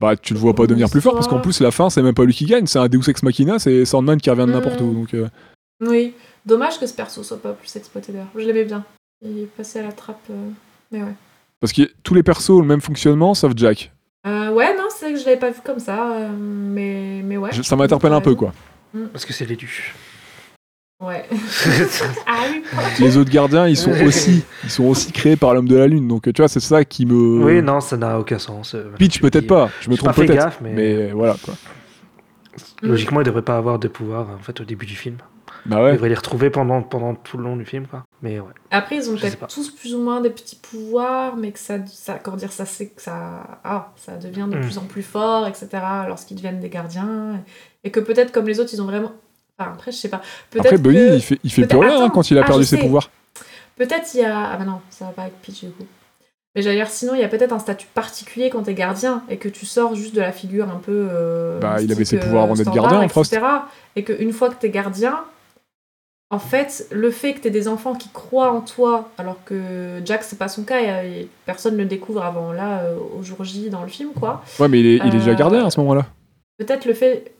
[0.00, 2.14] Bah, tu le vois pas devenir plus fort parce qu'en plus, la fin, c'est même
[2.14, 4.80] pas lui qui gagne, c'est un Deus Ex Machina, c'est Sandman qui revient de n'importe
[4.80, 4.86] où.
[4.86, 4.94] Mm.
[4.94, 5.28] Donc, euh,
[5.80, 6.14] Oui.
[6.46, 8.28] Dommage que ce perso soit pas plus exploité d'ailleurs.
[8.34, 8.84] Je l'aimais bien.
[9.22, 10.28] Il est passé à la trappe.
[10.92, 11.14] Mais ouais.
[11.60, 13.93] Parce que tous les persos ont le même fonctionnement, sauf Jack.
[14.26, 17.36] Euh, ouais, non, c'est vrai que je l'avais pas vu comme ça, euh, mais, mais
[17.36, 17.50] ouais.
[17.52, 18.52] Je- ça m'interpelle un peu, quoi.
[19.12, 19.94] Parce que c'est l'élu.
[21.02, 21.24] Ouais.
[22.26, 22.62] ah oui,
[23.00, 26.08] Les autres gardiens, ils sont aussi, ils sont aussi créés par l'homme de la lune.
[26.08, 27.44] Donc, tu vois, c'est ça qui me.
[27.44, 28.74] Oui, non, ça n'a aucun sens.
[28.74, 29.46] euh, tu le peut-être dis.
[29.48, 29.68] pas.
[29.80, 30.44] Je me J'ai pas trompe fait peut-être.
[30.44, 31.10] gaffe, mais- mais...
[31.12, 31.54] voilà, quoi.
[32.82, 35.16] Logiquement, il devrait pas avoir de pouvoir en fait au début du film.
[35.66, 35.92] Bah Il ouais.
[35.94, 38.04] devrait les retrouver pendant, pendant tout le long du film, quoi.
[38.22, 38.52] Mais ouais.
[38.70, 42.14] Après, ils ont peut-être tous plus ou moins des petits pouvoirs, mais que ça, ça
[42.22, 44.60] comment dire, ça, c'est que ça, ah, ça devient de Mm.
[44.60, 45.68] plus en plus fort, etc.
[46.06, 47.40] Lorsqu'ils deviennent des gardiens,
[47.82, 49.12] et que peut-être comme les autres, ils ont vraiment.
[49.58, 50.20] Enfin, après, je sais pas.
[50.50, 52.46] Peut-être Après, Bunny, que- il fait, il fait plus rien hein, quand il a Ah,
[52.46, 53.10] perdu ses pouvoirs.
[53.76, 54.50] Peut-être il y a.
[54.52, 55.86] Ah bah non, ça va pas avec Peach du coup.
[56.54, 59.38] Mais j'allais dire, sinon, il y a peut-être un statut particulier quand t'es gardien et
[59.38, 61.08] que tu sors juste de la figure un peu.
[61.10, 63.32] euh, Bah, il avait ses pouvoirs avant d'être gardien, Frost.
[63.32, 63.44] etc.
[63.96, 65.18] Et qu'une fois que t'es gardien,
[66.34, 70.24] en fait, le fait que t'aies des enfants qui croient en toi, alors que Jack,
[70.24, 73.70] c'est pas son cas, et, personne ne le découvre avant là, euh, au jour J
[73.70, 74.42] dans le film, quoi.
[74.58, 76.06] Ouais, mais il est, il est déjà Euh, gardien à ce moment-là.
[76.58, 77.32] Peut-être le fait,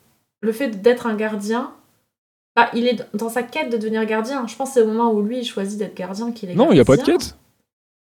[0.42, 1.72] le fait d'être un gardien.
[2.54, 4.46] Bah, il est dans sa quête de devenir gardien.
[4.46, 6.70] Je pense que c'est au moment où lui il choisit d'être gardien qu'il est Non,
[6.70, 7.36] il n'y a pas de quête.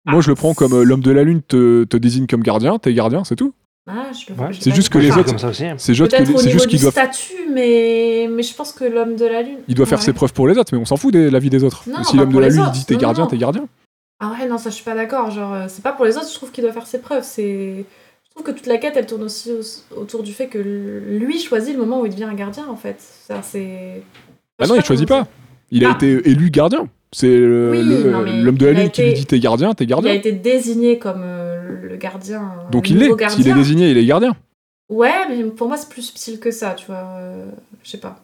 [0.06, 2.78] Moi, je le prends comme euh, l'homme de la lune te, te désigne comme gardien,
[2.78, 3.52] t'es gardien, c'est tout.
[3.90, 5.74] Ah, Ouais, l'ai c'est juste que les autres- hein.
[5.78, 8.28] C'est juste que c'est juste du qu'il doit, statut, mais...
[8.31, 9.59] mais je pense que l'homme de la lune.
[9.66, 10.05] il doit faire Ouais.
[10.05, 11.85] ses preuves pour les autres, mais on s'en fout de la vie des autres.
[11.89, 13.66] Non, si l'homme de la lune autres, dit t'es gardien, t'es gardien.
[14.20, 15.31] Ah ouais, non, ça je suis pas d'accord.
[15.31, 17.23] Genre, euh, c'est pas pour les autres, je trouve qu'il doit faire ses preuves.
[17.24, 17.85] C'est.
[18.27, 21.40] Je trouve que toute la quête elle tourne aussi au- autour du fait que lui
[21.40, 22.97] choisit le moment où il devient un gardien en fait.
[22.98, 24.02] Ça, c'est.
[24.60, 25.27] Ah non, il choisit pas.
[25.70, 25.94] Il a Ah.
[25.94, 26.89] été élu gardien.
[27.10, 27.82] C'est Oui,
[28.24, 30.12] mais l'homme de la lune qui lui dit t'es gardien, t'es Il a gardien.
[30.12, 32.52] été désigné comme euh, le gardien.
[32.70, 33.04] Donc le il l'est.
[33.06, 33.54] S'il est gardien.
[33.56, 34.34] désigné, il est gardien.
[34.90, 37.04] Ouais, mais pour moi c'est plus subtil que ça, tu vois.
[37.18, 37.46] euh,
[37.84, 38.20] je sais pas.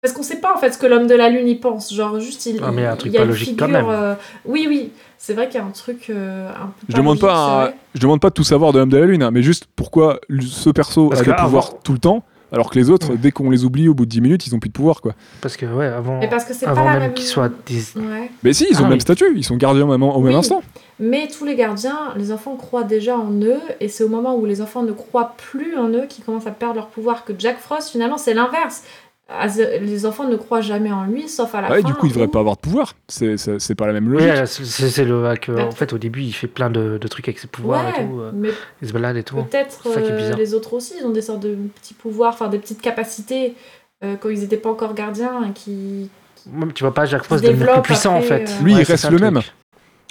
[0.00, 1.92] Parce qu'on sait pas en fait ce que l'homme de la lune y pense.
[1.92, 2.60] Genre juste il.
[2.62, 3.90] Ah, mais il y a un truc pas une logique quand figure, même.
[3.90, 4.14] euh,
[4.44, 4.92] Oui, oui.
[5.16, 6.86] C'est vrai qu'il y a un truc euh, un peu.
[6.88, 9.22] Je demande logique, pas, je demande pas de tout savoir de l'homme de la lune,
[9.24, 12.22] hein, mais juste pourquoi ce perso Parce a des pouvoirs avant- tout le temps.
[12.52, 13.16] Alors que les autres, Ouais.
[13.18, 15.12] dès qu'on les oublie, au bout de 10 minutes, ils ont plus de pouvoir, quoi.
[15.42, 17.12] Parce que, ouais, avant, Mais parce que c'est pas même même.
[17.14, 17.80] qu'ils soient des...
[18.00, 18.30] Ouais.
[18.42, 19.00] Mais si, ils ont Ah le même oui.
[19.02, 20.62] statut, ils sont gardiens au même, au même instant.
[20.98, 24.46] Mais tous les gardiens, les enfants croient déjà en eux, et c'est au moment où
[24.46, 27.24] les enfants ne croient plus en eux qu'ils commencent à perdre leur pouvoir.
[27.24, 28.82] Que Jack Frost, finalement, c'est l'inverse.
[29.30, 31.88] Az- Les enfants ne croient jamais en lui, sauf à la Ouais, fin.
[31.88, 32.94] du coup, ils devraient où- pas avoir de pouvoir.
[33.08, 34.46] C'est c'est- c'est pas la même logique.
[34.46, 35.50] c'est c'est le hack.
[35.50, 38.06] En fait, au début, il fait plein de, de trucs avec ses pouvoirs Ouais, et
[38.06, 38.20] tout.
[38.20, 38.48] euh, mais
[38.80, 39.36] il se balade et tout.
[39.36, 42.58] peut-être qui euh, les autres aussi, ils ont des sortes de petits pouvoirs, enfin des
[42.58, 43.54] petites capacités
[44.02, 46.08] euh, quand ils n'étaient pas encore gardiens et qui.
[46.50, 48.48] Même, tu vois pas Jack Frost devenir plus puissant, en fait.
[48.48, 49.42] euh, Lui, il reste ça, le truc, même.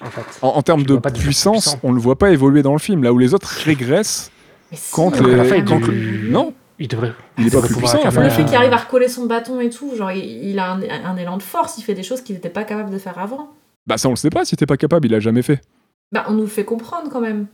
[0.03, 0.21] En fait.
[0.43, 3.17] En, en termes de puissance, on le voit pas évoluer dans le film, là où
[3.17, 4.29] les autres régressent.
[4.71, 7.13] Mais si, Quand les- il quand le- Non, Il devrait.
[7.37, 7.97] il est pas plus puissant.
[7.97, 10.73] faire enfin, Le fait qu'il arrive à recoller son bâton et tout, genre il, a
[10.73, 13.17] un, un élan de force, il fait des choses qu'il n'était pas capable de faire
[13.17, 13.49] avant.
[13.87, 14.45] Bah ça, on le sait pas.
[14.45, 15.61] Si t'es pas capable, il a jamais fait.
[16.11, 17.47] Bah, on nous le fait comprendre quand même.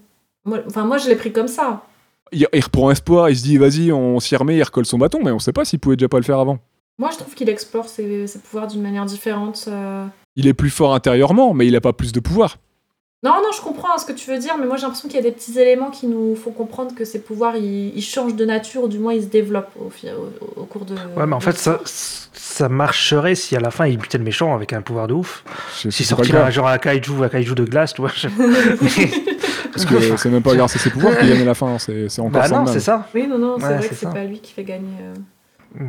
[0.45, 1.84] Moi, enfin, moi je l'ai pris comme ça.
[2.32, 5.20] Il, il reprend espoir, il se dit vas-y, on s'y remet, il recolle son bâton,
[5.24, 6.60] mais on sait pas s'il pouvait déjà pas le faire avant.
[7.00, 9.66] Moi, je trouve qu'il explore ses, ses pouvoirs d'une manière différente.
[9.68, 10.06] euh.
[10.36, 12.58] Il est plus fort intérieurement, mais il a pas plus de pouvoir.
[13.24, 15.20] Non, non, je comprends ce que tu veux dire, mais moi j'ai l'impression qu'il y
[15.20, 18.44] a des petits éléments qui nous font comprendre que ses pouvoirs ils, ils changent de
[18.45, 20.94] nature, ou du moins ils se développent au, au, au cours de.
[21.16, 24.54] Ouais, mais en fait, ça, ça marcherait si à la fin il butait le méchant
[24.54, 25.44] avec un pouvoir de ouf.
[25.86, 28.12] Le sortirait genre un kaiju, un kaiju de glace, tu vois.
[28.14, 28.28] je-
[29.72, 31.80] parce que c'est même pas grâce à ses pouvoirs qu'il gagne à la fin.
[31.80, 33.08] C'est c'est encore bah non, c'est ça.
[33.16, 34.98] Oui, non, non, c'est Ouais, vrai que c'est pas lui qui fait gagner.
[35.80, 35.86] euh.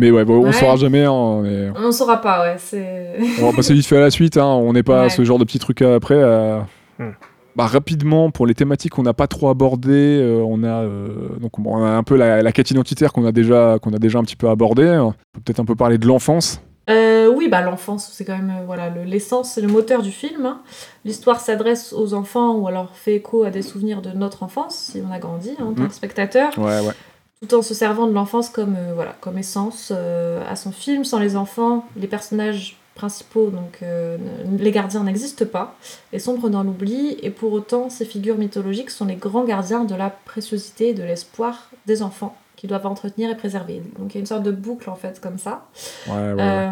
[0.00, 0.52] Mais ouais, bon, on Ouais.
[0.52, 1.04] saura jamais.
[1.04, 2.56] hein, mais On saura pas, ouais.
[2.58, 3.18] C'est.
[3.42, 4.36] On va passer vite fait à la suite.
[4.38, 5.10] hein, On n'est pas à Ouais.
[5.10, 6.14] ce genre de petits trucs après.
[6.16, 6.58] euh,
[6.98, 7.10] Hmm.
[7.56, 11.08] Bah, rapidement, pour les thématiques qu'on n'a pas trop abordées, euh, on, a, euh,
[11.40, 13.98] donc, bon, on a un peu la, la quête identitaire qu'on a, déjà, qu'on a
[13.98, 14.88] déjà un petit peu abordée.
[14.98, 16.62] On peut peut-être un peu parler de l'enfance.
[16.88, 20.10] Euh, oui, bah l'enfance, c'est quand même euh, voilà le- l'essence, c'est le moteur du
[20.10, 20.44] film.
[20.46, 20.60] hein.
[21.04, 25.02] L'histoire s'adresse aux enfants ou alors fait écho à des souvenirs de notre enfance, si
[25.08, 25.88] on a grandi hein, en tant Mm.
[25.88, 26.92] que spectateur, Ouais, ouais.
[27.40, 31.04] Tout en se servant de l'enfance comme euh, voilà comme essence euh, à son film.
[31.04, 34.18] Sans les enfants, les personnages principaux, donc euh,
[34.58, 35.76] les gardiens n'existent pas
[36.12, 37.16] et sombrent dans l'oubli.
[37.22, 41.02] Et pour autant, ces figures mythologiques sont les grands gardiens de la préciosité et de
[41.02, 43.82] l'espoir des enfants qui doivent entretenir et préserver.
[43.98, 45.66] Donc il y a une sorte de boucle en fait comme ça.
[46.08, 46.42] ouais, ouais, ouais.
[46.42, 46.70] Euh,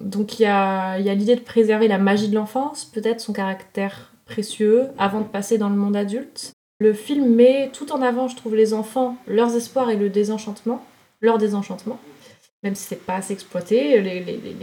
[0.00, 3.20] donc il y a, il y a l'idée de préserver la magie de l'enfance, peut-être
[3.20, 6.52] son caractère précieux, avant de passer dans le monde adulte.
[6.80, 10.84] Le film met tout en avant, je trouve, les enfants, leurs espoirs et le désenchantement,
[11.20, 11.98] leur désenchantement,
[12.62, 14.54] même si c'est pas assez exploité, les, les- les-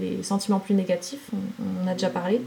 [0.00, 2.40] les- les sentiments plus négatifs, on, on en a déjà parlé,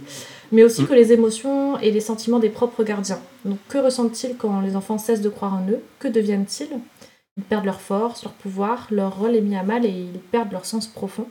[0.52, 3.20] mais aussi que les émotions et les sentiments des propres gardiens.
[3.46, 5.82] Donc que ressentent-ils quand les enfants cessent de croire en eux?
[6.00, 6.70] Que deviennent-ils?
[7.38, 10.52] Ils perdent leur force, leur pouvoir, leur rôle est mis à mal et ils perdent
[10.52, 11.28] leur sens profond.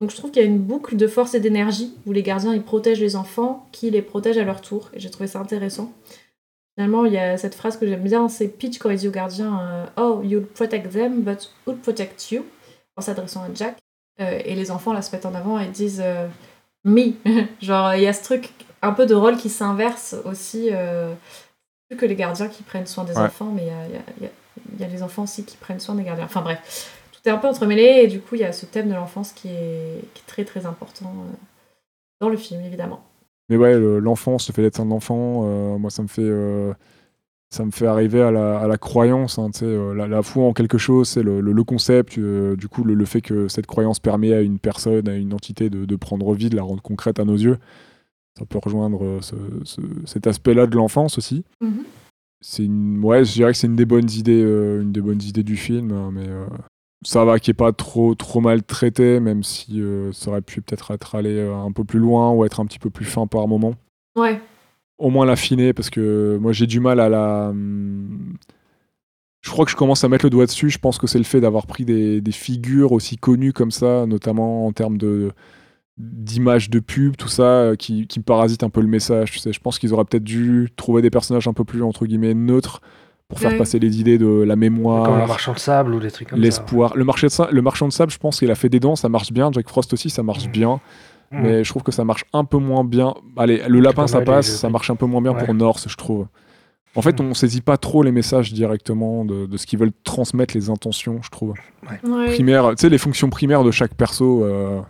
[0.00, 2.54] Donc je trouve qu'il y a une boucle de force et d'énergie où les gardiens
[2.54, 5.92] ils protègent les enfants qui les protègent à leur tour et j'ai trouvé ça intéressant.
[6.76, 9.84] Finalement, il y a cette phrase que j'aime bien, c'est Peach quand il dit euh,
[9.96, 12.44] Oh, you'll protect them, but who'll protect you?
[12.96, 13.78] en s'adressant à Jack.
[14.20, 16.28] Euh, et les enfants là se mettent en avant et disent euh,
[16.84, 17.12] Me.
[17.60, 18.50] Genre, il y a ce truc
[18.82, 20.68] un peu de rôle qui s'inverse aussi.
[20.72, 21.12] Euh,
[21.88, 23.24] plus que les gardiens qui prennent soin des Ouais.
[23.24, 24.30] enfants, mais il y a- y a- il y a
[24.74, 26.24] il y a les enfants aussi qui prennent soin des gardiens.
[26.24, 28.88] Enfin bref, tout est un peu entremêlé et du coup il y a ce thème
[28.88, 31.12] de l'enfance qui est, qui est très très important
[32.20, 33.02] dans le film évidemment.
[33.48, 36.72] Mais ouais, le- l'enfance, le fait d'être un enfant, euh, moi, ça me fait, euh,
[37.50, 40.52] ça me fait arriver à la, à la croyance, hein, euh, la, la foi en
[40.52, 44.00] quelque chose, c'est le, le- le concept, du coup, le, le fait que cette croyance
[44.00, 47.20] permet à une personne, à une entité de, de prendre vie, de la rendre concrète
[47.20, 47.58] à nos yeux.
[48.38, 49.34] Ça peut rejoindre ce-
[49.64, 51.44] ce- cet aspect-là de l'enfance aussi.
[51.60, 51.84] Mhm.
[52.40, 54.40] C'est une, ouais, je dirais que c'est une des bonnes idées,
[54.82, 56.26] une des bonnes idées du film, hein, mais
[57.04, 60.60] ça va, qui est pas trop trop mal traité, même si euh, ça aurait pu
[60.62, 63.26] peut-être être allé euh, un peu plus loin ou être un petit peu plus fin
[63.26, 63.74] par moment
[64.16, 64.40] Ouais,
[64.98, 67.48] au moins l'affiner parce que moi j'ai du mal à la.
[67.50, 68.34] hum,
[69.42, 70.70] Je crois que je commence à mettre le doigt dessus.
[70.70, 74.06] Je pense que c'est le fait d'avoir pris des, des figures aussi connues comme ça,
[74.06, 75.32] notamment en termes de
[75.98, 79.30] d'images de pub, tout ça, euh, qui, qui parasite un peu le message.
[79.32, 82.06] Tu sais, je pense qu'ils auraient peut-être dû trouver des personnages un peu plus entre
[82.06, 82.80] guillemets neutres
[83.28, 83.58] pour faire Ouais.
[83.58, 86.38] passer les idées de la Comme le mémoire, marchand de sable ou des trucs comme
[86.38, 86.42] ça.
[86.44, 86.92] l'espoir.
[86.96, 88.96] Le, marché de sa- le marchand de sable, je pense qu'il a fait des dents,
[88.96, 89.50] ça marche bien.
[89.52, 90.52] Jack Frost aussi, ça marche Mhm.
[90.52, 90.80] bien.
[91.32, 91.40] Mm.
[91.42, 93.14] Mais je trouve que ça marche un peu moins bien.
[93.36, 95.44] Allez, le lapin, ça passe, ça marche un peu moins bien Ouais.
[95.44, 96.26] pour Norse, je trouve.
[96.96, 97.24] En fait, Mm.
[97.24, 101.20] on saisit pas trop les messages directement de, de ce qu'ils veulent transmettre, les intentions,
[101.22, 101.54] je trouve.
[102.04, 102.26] ouais.
[102.34, 104.44] Primaire, tu sais, les fonctions primaires de chaque perso.
[104.44, 104.80] euh,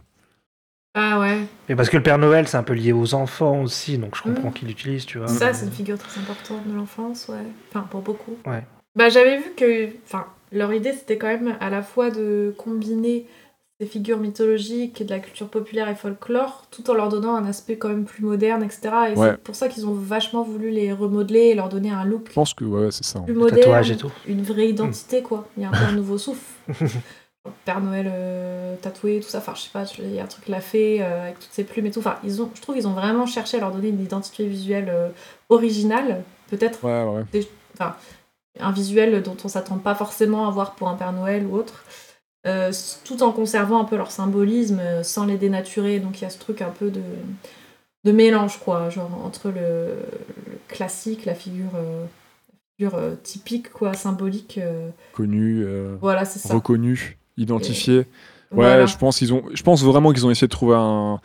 [0.95, 1.39] Ah ouais,
[1.69, 4.23] Mais parce que le Père Noël, c'est un peu lié aux enfants aussi, donc je
[4.23, 4.53] comprends Mm.
[4.53, 5.29] qu'il l'utilise, tu vois.
[5.29, 7.37] ça c'est une figure très importante de l'enfance, ouais.
[7.71, 8.37] Enfin pour beaucoup.
[8.47, 8.65] Ouais.
[8.97, 13.27] Bah j'avais vu que, enfin leur idée c'était quand même à la fois de combiner
[13.81, 17.45] ces figures mythologiques et de la culture populaire et folklore, tout en leur donnant un
[17.45, 18.81] aspect quand même plus moderne, etc.
[19.13, 19.31] Et Ouais.
[19.33, 22.35] c'est pour ça qu'ils ont vachement voulu les remodeler et leur donner un look Je
[22.35, 23.19] pense que ouais, c'est ça.
[23.21, 24.13] plus tatouage et moderne, tout.
[24.29, 25.49] une vraie identité quoi.
[25.57, 26.41] Il y a un peu un nouveau souffle.
[27.65, 29.39] Père Noël euh, tatoué, tout ça.
[29.39, 31.65] Enfin, je sais pas, il y a un truc la fée euh, avec toutes ses
[31.65, 31.99] plumes et tout.
[31.99, 34.89] Enfin, ils ont, je trouve qu'ils ont vraiment cherché à leur donner une identité visuelle
[34.89, 35.09] euh,
[35.49, 36.23] originale.
[36.49, 37.47] Peut-être Ouais, ouais.
[38.61, 41.85] un visuel dont on s'attend pas forcément à voir pour un Père Noël ou autre,
[43.05, 46.01] tout en conservant un peu leur symbolisme, sans les dénaturer.
[46.01, 47.03] Donc il y a ce truc un peu de,
[48.05, 49.97] de mélange, quoi, genre entre le,
[50.47, 51.71] le classique, la figure,
[53.23, 54.61] typique, quoi, symbolique.
[55.13, 56.55] Connu, euh, voilà, c'est ça.
[56.55, 57.99] reconnu, identifié.
[57.99, 58.07] Ouais,
[58.51, 58.87] Voilà.
[58.87, 61.19] je pense qu'ils ont, je pense vraiment qu'ils ont essayé de trouver un,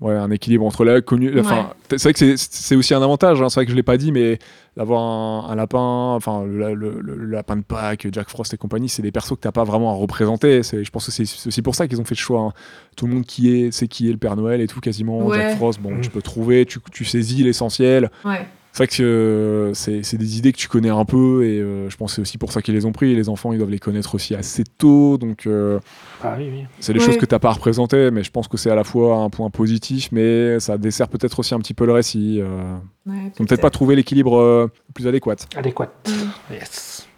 [0.00, 1.38] ouais, un équilibre entre la connu.
[1.40, 3.42] Enfin, c'est vrai que c'est- c'est aussi un avantage.
[3.42, 4.38] hein, c'est vrai que je l'ai pas dit, mais
[4.76, 8.56] d'avoir un, un lapin, enfin le, le- le- le lapin de Pâques, Jack Frost et
[8.56, 10.62] compagnie, c'est des persos que t'as pas vraiment à représenter.
[10.62, 12.40] Je pense que c'est c'est aussi pour ça qu'ils ont fait le choix.
[12.40, 12.52] hein.
[12.96, 15.24] Tout le monde qui est, sait qui est le Père Noël et tout quasiment.
[15.26, 15.38] Ouais.
[15.38, 16.00] Jack Frost, bon, Mm.
[16.02, 18.10] tu peux trouver, tu, tu saisis l'essentiel.
[18.24, 18.46] Ouais.
[18.72, 21.96] C'est vrai que euh, c'est des idées que tu connais un peu et euh, je
[21.96, 23.16] pense que c'est aussi pour ça qu'ils les ont pris.
[23.16, 25.46] Les enfants, ils doivent les connaître aussi assez tôt, donc.
[25.46, 25.80] euh,
[26.22, 26.64] Ah oui, oui.
[26.78, 28.84] c'est des choses que t'as pas à représenter, mais je pense que c'est à la
[28.84, 32.38] fois un point positif, mais ça dessert peut-être aussi un petit peu le récit.
[32.40, 32.76] Euh...
[33.06, 35.34] Ouais, Ils ont peut-être pas trouvé l'équilibre euh, le plus adéquat.
[35.56, 35.90] Adéquate.
[36.08, 36.54] Mm.
[36.54, 37.08] Yes.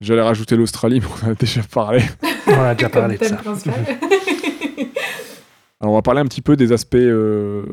[0.00, 2.02] J'allais rajouter l'Australie, mais on en a déjà parlé.
[2.46, 3.38] On a déjà parlé de ça.
[5.80, 7.64] Alors on va parler un petit peu des aspects, euh,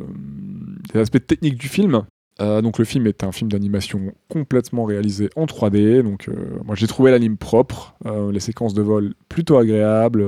[0.93, 2.03] des aspects techniques du film.
[2.41, 6.03] Euh, donc le film est un film d'animation complètement réalisé en 3D.
[6.03, 10.25] Donc euh, moi j'ai trouvé l'anime propre, euh, les séquences de vol plutôt agréables,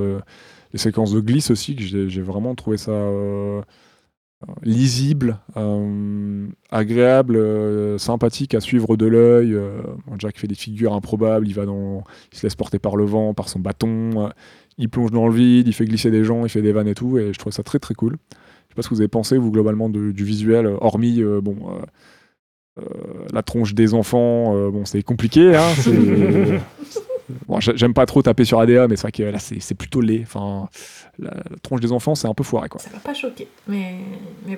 [0.73, 2.93] les séquences de glisse aussi que j'ai vraiment trouvé ça
[4.63, 5.38] lisible,
[6.71, 9.57] agréable, sympathique à suivre de l'œil.
[10.17, 13.33] Jack fait des figures improbables, il va dans, il se laisse porter par le vent,
[13.33, 14.31] par son bâton,
[14.77, 16.95] il plonge dans le vide, il fait glisser des gens, il fait des vannes et
[16.95, 18.17] tout, et je trouve ça très très cool.
[18.72, 21.41] Je sais pas ce que vous avez pensé vous globalement de- du visuel, hormis euh,
[21.41, 21.57] bon.
[21.69, 21.81] euh,
[22.80, 22.84] euh,
[23.34, 25.57] la tronche des enfants, euh, bon, c'est compliqué.
[25.57, 26.61] Hein, c'est-
[27.48, 29.76] bon, j'ai- J'aime pas trop taper sur ADA, mais c'est vrai que là, c'est c'est
[29.76, 30.22] plutôt laid.
[30.23, 30.69] Enfin,
[31.19, 32.69] la, la tronche des enfants, c'est un peu foiré.
[32.69, 32.80] Quoi.
[32.80, 33.95] Ça m'a pas choqué, mais,
[34.48, 34.57] mais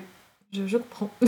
[0.54, 1.10] je, je comprends.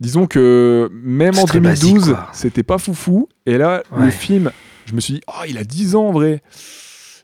[0.00, 2.28] Disons que même C'est en très basique, 2012, quoi.
[2.32, 3.28] c'était pas foufou.
[3.46, 4.50] Et là, le film,
[4.86, 6.42] je me suis dit, oh, il a 10 ans en vrai.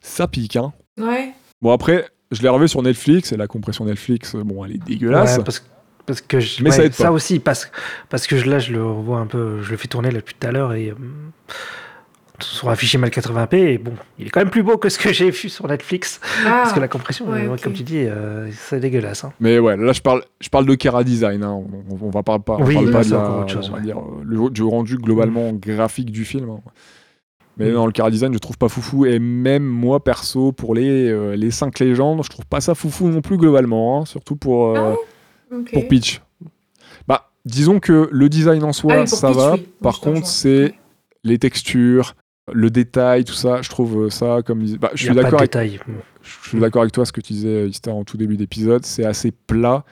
[0.02, 0.56] Ça pique.
[0.56, 0.72] Hein.
[1.01, 1.32] Ouais.
[1.62, 4.84] Bon, après, je l'ai revu sur Netflix, et la compression Netflix, euh, bon, elle est
[4.84, 5.38] dégueulasse.
[5.38, 5.64] Ouais, parce,
[6.06, 7.10] parce que je, Mais ça aide pas.
[7.12, 7.70] aussi, parce,
[8.08, 10.34] parce que je- là, je le revois un peu, je le fais tourner là depuis
[10.38, 10.94] tout à l'heure et euh,
[12.38, 15.10] sur un fichier 1080p, et bon, il est quand même plus beau que ce que
[15.10, 16.20] j'ai vu sur Netflix.
[16.44, 19.24] Ah, Parce que la compression, ouais, euh, comme tu dis, euh, c'est dégueulasse.
[19.24, 19.32] hein.
[19.40, 21.42] Mais ouais, là je parle, je parle de Kera Design.
[21.42, 21.52] hein.
[21.88, 23.80] On, on va pas, on Oui, parle pas de la- encore autre chose, on va
[23.80, 26.50] dire, euh, le, du rendu globalement graphique du film.
[26.50, 26.60] hein.
[27.58, 27.74] Mais Mm.
[27.74, 29.06] dans le Kera Design, je trouve pas foufou.
[29.06, 33.08] Et même moi perso, pour les, euh, les 5 légendes, je trouve pas ça foufou
[33.08, 34.00] non plus globalement.
[34.00, 34.04] hein.
[34.04, 34.94] Surtout pour, euh,
[35.50, 36.20] Ah pour Peach.
[37.08, 39.52] Bah, disons que le design en soi, Ah oui, ça Peach, va.
[39.54, 39.66] oui.
[39.82, 40.74] Par contre, c'est
[41.24, 42.14] les textures,
[42.52, 43.62] le détail, tout ça.
[43.62, 44.64] Je trouve ça comme.
[44.76, 45.54] Bah, je suis d'accord avec
[46.22, 49.04] je suis d'accord avec toi, ce que tu disais, Istar, en tout début d'épisode, c'est
[49.04, 49.84] assez plat.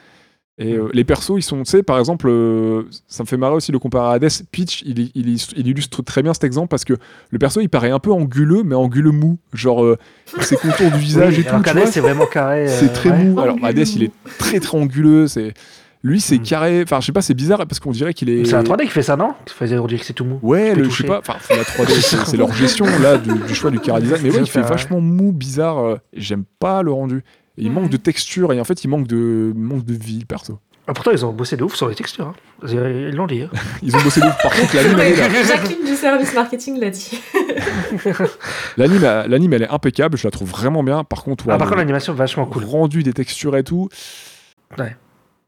[0.57, 3.55] Et euh, les persos, ils sont, tu sais, par exemple, euh, ça me fait marrer
[3.55, 4.29] aussi le comparer à Hades.
[4.53, 6.93] Peach, il, il, il- il illustre très bien cet exemple parce que
[7.29, 9.37] le perso, il paraît un peu anguleux, mais anguleux mou.
[9.53, 9.97] Genre, euh,
[10.39, 11.49] ses contours du visage Oui, et tout.
[11.49, 12.69] alors qu'Hades, vois, c'est vraiment carré.
[12.69, 13.23] c'est très ouais.
[13.25, 13.39] mou.
[13.41, 15.27] Alors, Hades, il est très très anguleux.
[15.27, 15.53] C'est
[16.03, 16.43] lui, c'est Mm.
[16.43, 16.81] carré.
[16.83, 18.45] Enfin, je sais pas, c'est bizarre parce qu'on dirait qu'il est.
[18.45, 19.33] C'est la 3D qui fait ça, non?
[19.59, 20.39] On dirait que c'est tout mou.
[20.41, 21.89] Ouais, le, je sais pas, enfin, la 3D,
[22.27, 24.21] c'est leur gestion là du, du choix du chara design.
[24.23, 25.97] Mais ouais, il fait vachement mou, bizarre.
[26.13, 27.25] J'aime pas le rendu.
[27.57, 27.73] Et il Ouais.
[27.73, 30.59] manque de texture et en fait, il manque de, manque de vie, perso.
[30.87, 32.27] Ah, pourtant, ils ont bossé de ouf sur les textures.
[32.27, 32.67] hein.
[32.69, 33.41] Ils l'ont dit.
[33.41, 33.49] hein.
[33.81, 34.37] Ils ont bossé de ouf.
[34.43, 35.43] Par contre, l'anime, est là.
[35.47, 37.19] Jacqueline du service marketing l'a dit.
[38.77, 40.17] L'anime, elle- l'anime, elle est impeccable.
[40.17, 41.03] Je la trouve vraiment bien.
[41.03, 42.63] Par contre, ouais, Ah, par contre, l'animation vachement cool.
[42.65, 43.89] rendu des textures et tout.
[44.77, 44.95] Ouais.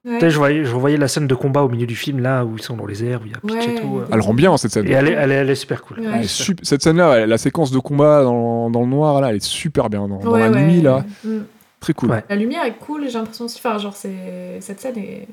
[0.05, 2.63] Je voyais, je revoyais la scène de combat au milieu du film, là, où ils
[2.63, 3.75] sont dans les airs, où il y a Peach Ouais.
[3.75, 3.97] et tout.
[3.99, 4.05] euh.
[4.11, 4.87] Elle rend bien cette scène.
[4.87, 5.99] Et elle est, elle est, elle est super cool.
[5.99, 6.05] Ouais.
[6.15, 9.35] Elle est sup- Cette scène-là, la séquence de combat dans, dans le noir, là, elle
[9.35, 10.07] est super bien.
[10.07, 10.63] Dans, dans Ouais, la ouais.
[10.65, 11.39] nuit, là, Mm.
[11.79, 12.11] Très cool.
[12.11, 12.23] Ouais.
[12.29, 13.57] La lumière est cool et j'ai l'impression aussi.
[13.59, 14.59] Enfin, genre, c'est...
[14.61, 15.27] cette scène, est...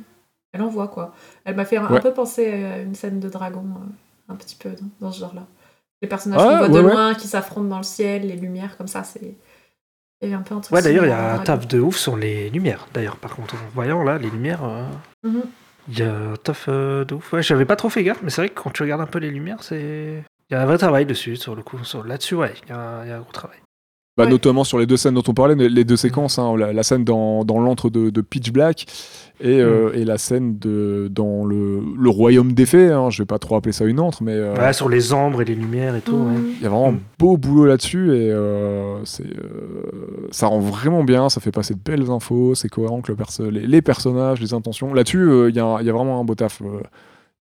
[0.53, 1.15] elle envoie quoi.
[1.45, 4.71] Elle m'a fait un, peu penser à une scène de dragon, euh, un petit peu
[4.71, 5.47] dans, dans ce genre-là.
[6.03, 6.93] Les personnages Ah, qu'on voit ouais, de ouais.
[6.93, 9.35] loin, qui s'affrontent dans le ciel, les lumières comme ça, c'est.
[10.23, 10.75] Il y a un peu un truc.
[10.75, 12.87] Ouais, d'ailleurs, il y a un taf de ouf sur les lumières.
[12.95, 14.85] D'ailleurs, par contre, en voyant là, les lumières, euh,
[15.23, 15.43] Mhm.
[15.89, 17.33] il y a un taf euh, de ouf.
[17.33, 19.19] Ouais, j'avais pas trop fait gaffe, mais c'est vrai que quand tu regardes un peu
[19.19, 20.23] les lumières, c'est.
[20.51, 21.83] Il y a un vrai travail dessus, sur le coup.
[21.85, 22.05] Sur...
[22.05, 23.59] Là-dessus, ouais, il y, a un- il y a un gros travail.
[24.17, 24.31] Bah, Ouais.
[24.31, 27.03] Notamment sur les deux scènes dont on parlait, les deux séquences, hein, la, la scène
[27.03, 28.87] dans, dans l'antre de, de Pitch Black
[29.41, 32.93] et, euh, et la scène de, dans le, le royaume des fées.
[32.93, 35.43] Hein, je vais pas trop appeler ça une antre, mais euh, Ouais, sur les ombres
[35.43, 36.15] et les lumières et tout.
[36.17, 36.45] Mhm.
[36.59, 36.95] il y a vraiment Mm.
[36.95, 41.75] un beau boulot là-dessus et euh, c'est, euh, ça rend vraiment bien, ça fait passer
[41.75, 44.95] de belles infos, c'est cohérent que le perso- les, les personnages, les intentions.
[44.95, 46.63] Là-dessus, euh, il y, a, il y a vraiment un beau taf.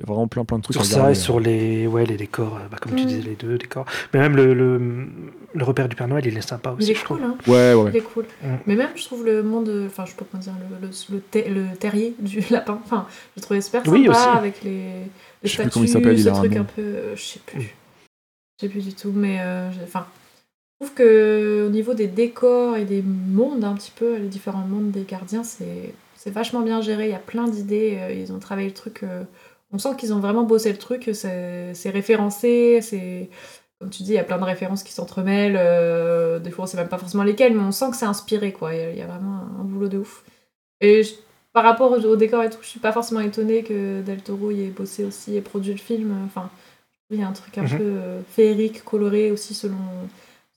[0.01, 1.17] Euh, Il y a vraiment plein plein de trucs Sur ça regarder.
[1.17, 3.07] et sur les, ouais, les décors, euh, bah, comme tu Mm.
[3.07, 3.85] disais, les deux décors.
[4.13, 5.05] Mais même le, le,
[5.53, 7.17] le repère du Père Noël, il est sympa aussi, Il est je trouve.
[7.17, 7.37] cool, hein.
[7.47, 7.91] Ouais, ouais, ouais.
[7.93, 8.25] Il est cool.
[8.43, 8.47] Mm.
[8.67, 11.49] Mais même, je trouve le monde, enfin, je peux pas dire, le, le, le, ter-
[11.49, 13.07] le terrier du lapin, enfin,
[13.37, 14.19] je trouvais super sympa Oui, aussi.
[14.27, 15.09] avec les, les
[15.43, 17.21] Je sais plus comment il s'appelle, il ce a un truc un peu, euh, je
[17.21, 17.59] sais plus.
[17.59, 17.63] Mm.
[18.59, 20.05] Je sais plus du tout, mais euh, enfin,
[20.79, 24.65] je trouve que au niveau des décors et des mondes, un petit peu, les différents
[24.67, 27.05] mondes des gardiens, c'est c'est vachement bien géré.
[27.07, 27.97] Il y a plein d'idées.
[27.99, 29.01] euh, Ils ont travaillé le truc.
[29.01, 29.23] euh,
[29.73, 31.09] on sent qu'ils ont vraiment bossé le truc.
[31.13, 32.79] C'est c'est référencé.
[32.81, 33.29] C'est
[33.79, 35.57] comme tu dis, il y a plein de références qui s'entremêlent.
[35.57, 38.51] euh, des fois, on sait même pas forcément lesquelles, mais on sent que c'est inspiré.
[38.53, 38.73] quoi.
[38.75, 40.23] Il y, a- il y a vraiment un, un boulot de ouf.
[40.81, 41.15] Et je-
[41.53, 44.51] par rapport au, au décor et tout, je suis pas forcément étonnée que Del Toro
[44.51, 46.13] y ait bossé aussi et produit le film.
[46.25, 46.49] Enfin,
[47.09, 47.77] il y a un truc un Mhm.
[47.77, 49.75] peu euh, féerique, coloré aussi selon,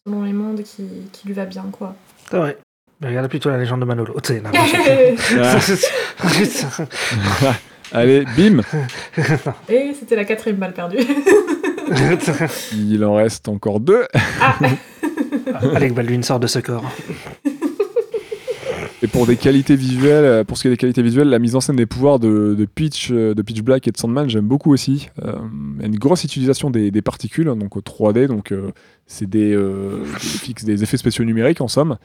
[0.07, 1.97] selon les mondes qui, qui lui va bien, quoi.
[2.31, 2.59] C'est vrai.
[3.01, 4.15] Mais regarde plutôt la légende de Manolo.
[4.23, 4.51] Tu sais, non,
[5.43, 5.59] Ah.
[7.93, 8.61] Allez, bim
[9.69, 10.99] et c'était la quatrième balle perdue.
[12.73, 14.05] Il en reste encore deux.
[14.41, 14.59] ah,
[15.75, 16.85] Alec Baldwin sort de ce corps.
[19.03, 21.55] Et pour des qualités visuelles, euh, pour ce qui est des qualités visuelles, la mise
[21.55, 24.47] en scène des pouvoirs de, de Pitch, euh, de Pitch Black et de Sandman, j'aime
[24.47, 25.11] beaucoup aussi.
[25.23, 25.35] Euh,
[25.77, 28.71] Il y a une grosse utilisation des, des particules, hein, donc au 3D, donc euh,
[29.07, 30.05] c'est des, euh,
[30.63, 31.99] des effets spéciaux numériques en somme,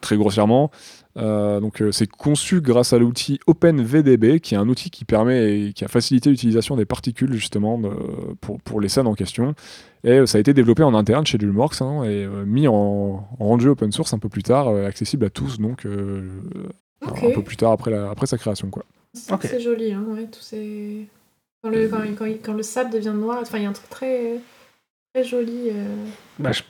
[0.00, 0.70] très grossièrement.
[1.16, 5.60] Euh, donc euh, c'est conçu grâce à l'outil OpenVDB, qui est un outil qui permet
[5.68, 7.90] et qui a facilité l'utilisation des particules justement de-
[8.40, 9.54] pour, pour les scènes en question.
[10.04, 12.74] Et euh, ça a été développé en interne chez DreamWorks hein, et euh, mis en,
[12.74, 16.22] en rendu open source un peu plus tard, euh, accessible à tous, donc euh,
[17.02, 18.70] un peu plus tard après, la- après sa création.
[18.70, 18.84] Quoi.
[19.12, 19.40] c'est Ok.
[19.44, 21.06] c'est joli, hein, ouais, tous ces...
[21.62, 23.88] Quand le, quand, quand, quand le sable devient noir, enfin, il y a un truc
[23.88, 24.40] très,
[25.14, 25.68] très joli.
[25.70, 25.94] euh.
[26.40, 26.62] Bah, je-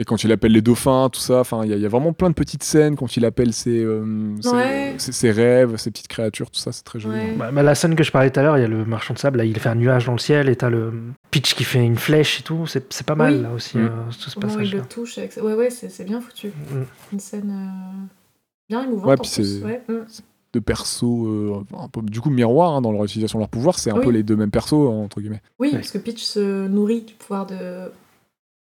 [0.00, 1.88] Et quand il appelle les dauphins, tout ça, enfin, il y, a- il y a
[1.88, 4.94] vraiment plein de petites scènes quand il appelle ses, euh, ses- Ouais.
[4.96, 7.16] ses- ses rêves, ses petites créatures, tout ça, c'est très joli.
[7.18, 7.34] Ouais.
[7.36, 9.14] bah, bah, la scène que je parlais tout à l'heure, il y a le marchand
[9.14, 10.92] de sable, là, il fait un nuage dans le ciel et t'as le
[11.32, 12.64] pitch qui fait une flèche et tout.
[12.66, 13.42] C'est pas mal Oui.
[13.42, 13.80] là aussi, Mm.
[13.86, 13.88] euh,
[14.22, 14.78] tout ce Comment il passage-là.
[14.82, 15.18] le touche.
[15.18, 15.36] Avec...
[15.42, 16.48] Ouais, ouais, c'est bien foutu.
[16.48, 16.82] Mm.
[17.14, 18.06] Une scène euh,
[18.68, 19.08] bien émouvante.
[19.08, 19.82] Ouais, puis c'est- ouais.
[19.88, 19.94] Mm.
[20.54, 23.78] De persos, euh, un peu, du coup, miroir hein, dans leur utilisation de leur pouvoir,
[23.80, 24.04] c'est un Oui.
[24.04, 25.42] peu les deux mêmes persos, hein, entre guillemets.
[25.58, 25.74] Oui, Ouais.
[25.74, 27.90] parce que Peach se nourrit du pouvoir de,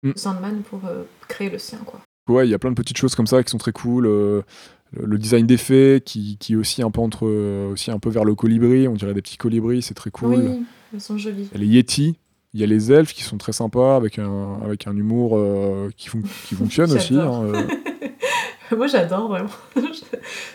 [0.03, 0.11] Mm.
[0.15, 1.99] Sandman pour euh, créer le sien, quoi.
[2.29, 4.05] Ouais, il y a plein de petites choses comme ça qui sont très cool.
[4.05, 4.41] euh,
[4.93, 8.23] le, design d'effets qui, qui est aussi un peu entre, euh, aussi un peu vers
[8.25, 10.35] le colibri, on dirait des petits colibris, c'est très cool.
[10.35, 11.49] Oui, elles sont jolies.
[11.53, 12.17] Il y a les Yeti,
[12.53, 15.89] il y a les elfes qui sont très sympas avec un, avec un humour euh,
[15.97, 17.15] qui, fon- qui fonctionne aussi.
[17.17, 17.67] Hein, euh.
[18.77, 19.49] Moi, j'adore vraiment.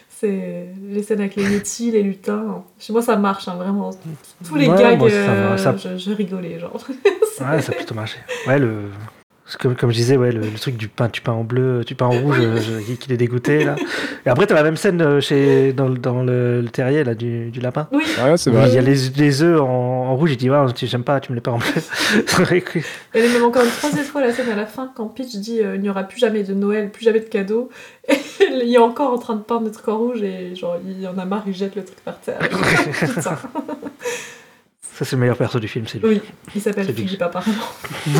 [0.08, 2.64] c'est les scènes avec les Yeti, les lutins.
[2.78, 3.90] Chez moi, ça marche, hein, vraiment.
[4.46, 6.74] Tous les Ouais, gags, moi, ça euh, va, ça- Je, je rigolais, genre.
[7.40, 8.18] Ouais, ça a plutôt marché.
[8.46, 8.82] Ouais, le.
[9.60, 11.94] Comme, comme je disais, ouais, le, le truc du pain, tu peins en bleu, tu
[11.94, 13.76] peins en rouge, euh, je- qu'il est dégoûté là.
[14.24, 17.14] Et après, t'as la même scène euh, chez, dans, le- dans le, le terrier là,
[17.14, 17.88] du, du lapin.
[17.92, 18.68] Oui, Ah ouais, c'est vrai.
[18.68, 21.20] Il y a les, les œufs en, en rouge, il dit ouais, tu- j'aime pas,
[21.20, 21.68] tu me les peins en bleu.
[23.14, 25.60] Elle est même encore une troisième fois la scène à la fin quand Peach dit
[25.60, 27.68] euh, il n'y aura plus jamais de Noël, plus jamais de cadeaux.
[28.08, 28.14] Et
[28.64, 31.16] il est encore en train de peindre le truc en rouge et genre il en
[31.18, 32.38] a marre, il jette le truc par terre.
[33.00, 33.38] Putain.
[34.94, 36.08] Ça, c'est le meilleur perso du film, c'est lui.
[36.08, 36.20] Oui,
[36.54, 36.84] il s'appelle.
[36.92, 37.56] Philippe apparemment.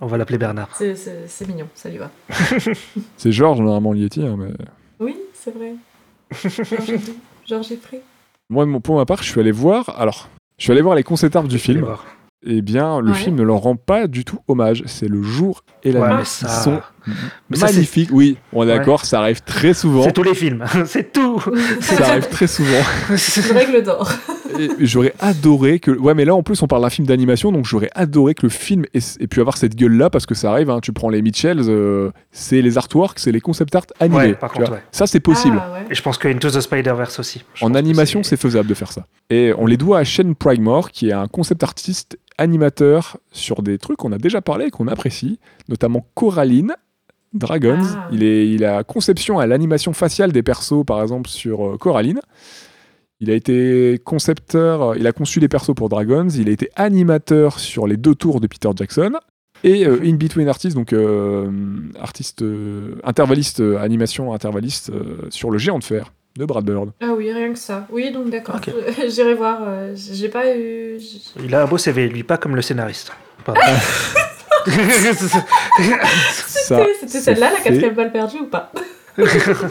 [0.00, 0.68] On va l'appeler Bernard.
[0.74, 2.10] C'est- mignon, ça lui va.
[3.16, 4.24] C'est Georges, normalement, le Yeti.
[4.24, 4.52] hein, mais...
[5.00, 5.74] Oui, c'est vrai.
[7.46, 8.00] Georges Effray.
[8.50, 9.94] Moi, pour ma part, je suis allé voir.
[9.98, 11.86] Alors, je suis allé voir les concept art du film.
[12.46, 13.16] Eh bien, le Ouais.
[13.16, 14.84] film ne leur rend pas du tout hommage.
[14.86, 16.22] C'est le jour et la Ouais, nuit.
[16.42, 16.80] Ils sont
[17.50, 18.10] Mais ça, c'est- magnifiques.
[18.12, 20.02] oui, on est d'accord, ça arrive très souvent.
[20.04, 21.42] C'est tous les films, c'est tout.
[21.80, 22.82] Ça arrive très souvent.
[23.10, 24.10] Une règle d'or.
[24.80, 25.90] J'aurais adoré que.
[25.90, 28.48] Ouais, mais là en plus on parle d'un film d'animation, donc j'aurais adoré que le
[28.48, 30.70] film ait, ait pu avoir cette gueule-là parce que ça arrive.
[30.70, 34.16] hein, tu prends les Mitchells, euh, c'est les artworks, c'est les concept art animés.
[34.18, 34.82] Ouais, par contre, ouais.
[34.90, 35.60] Ça c'est possible.
[35.62, 35.86] Ah, ouais.
[35.90, 37.44] Et je pense que Into the Spider-Verse aussi.
[37.54, 39.06] Je En animation, c'est faisable de faire ça.
[39.30, 43.78] Et on les doit à Shane Prymore, qui est un concept artiste animateur sur des
[43.78, 46.72] trucs qu'on a déjà parlé et qu'on apprécie, notamment Coraline,
[47.32, 47.78] Dragons.
[47.82, 48.08] Ah.
[48.12, 52.20] Il, est, il a conception à l'animation faciale des persos, par exemple, sur euh, Coraline.
[53.20, 56.70] Il a été concepteur, euh, il a conçu les persos pour Dragons, il a été
[56.76, 59.12] animateur sur les deux tours de Peter Jackson.
[59.64, 61.50] Et euh, In Between Artist, donc euh,
[62.00, 66.90] artiste, euh, intervalliste, euh, animation intervalliste euh, sur le géant de fer de Brad Bird.
[67.00, 67.88] Ah oui, rien que ça.
[67.90, 68.60] Oui, donc d'accord.
[69.08, 69.58] J'irai voir.
[69.66, 70.98] euh, J'ai pas eu.
[71.42, 73.10] Il a un beau CV, lui, pas comme le scénariste.
[77.00, 78.72] C'était celle-là la quatrième balle perdue ou pas?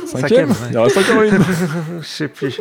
[0.08, 0.50] Cinquième.
[0.72, 1.38] Il en reste encore une.
[2.02, 2.60] Je sais plus.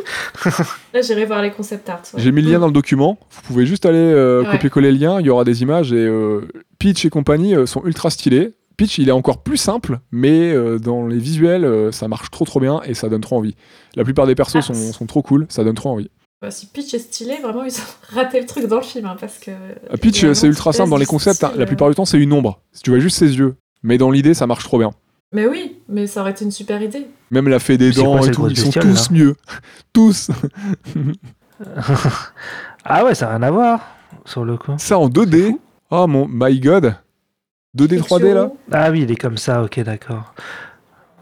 [0.93, 2.01] Là, j'irai voir les concept art.
[2.13, 2.21] ouais.
[2.21, 3.19] J'ai mis le lien dans le document.
[3.29, 4.51] Vous pouvez juste aller euh, Ouais.
[4.51, 5.19] copier-coller le lien.
[5.19, 6.47] Il y aura des images et euh,
[6.79, 8.53] Peach et compagnie euh, sont ultra stylés.
[8.77, 12.45] Peach, il est encore plus simple, mais euh, dans les visuels, euh, ça marche trop
[12.45, 13.55] trop bien et ça donne trop envie.
[13.95, 16.09] La plupart des persos Ah, sont trop cool, ça donne trop envie.
[16.41, 17.83] Bah, si Peach est stylé, vraiment, ils ont
[18.15, 19.05] raté le truc dans le film.
[19.07, 21.43] hein, parce que Euh, Peach, c'est ultra simple dans les concepts.
[21.43, 21.51] hein.
[21.55, 22.61] La plupart du temps, c'est une ombre.
[22.71, 23.55] Si tu vois juste ses yeux.
[23.83, 24.91] Mais dans l'idée, ça marche trop bien.
[25.33, 27.07] Mais oui, mais ça aurait été une super idée.
[27.31, 29.35] Même la fée des dents quoi, et tout, ils sont tous mieux.
[29.93, 30.29] tous.
[32.85, 33.81] ah ouais, ça n'a rien à voir
[34.25, 34.73] sur le coup.
[34.77, 35.57] Ça en 2D.
[35.89, 36.95] Oh mon my god.
[37.77, 38.51] 2D 3D là.
[38.71, 40.33] Ah oui, il est comme ça, ok, d'accord.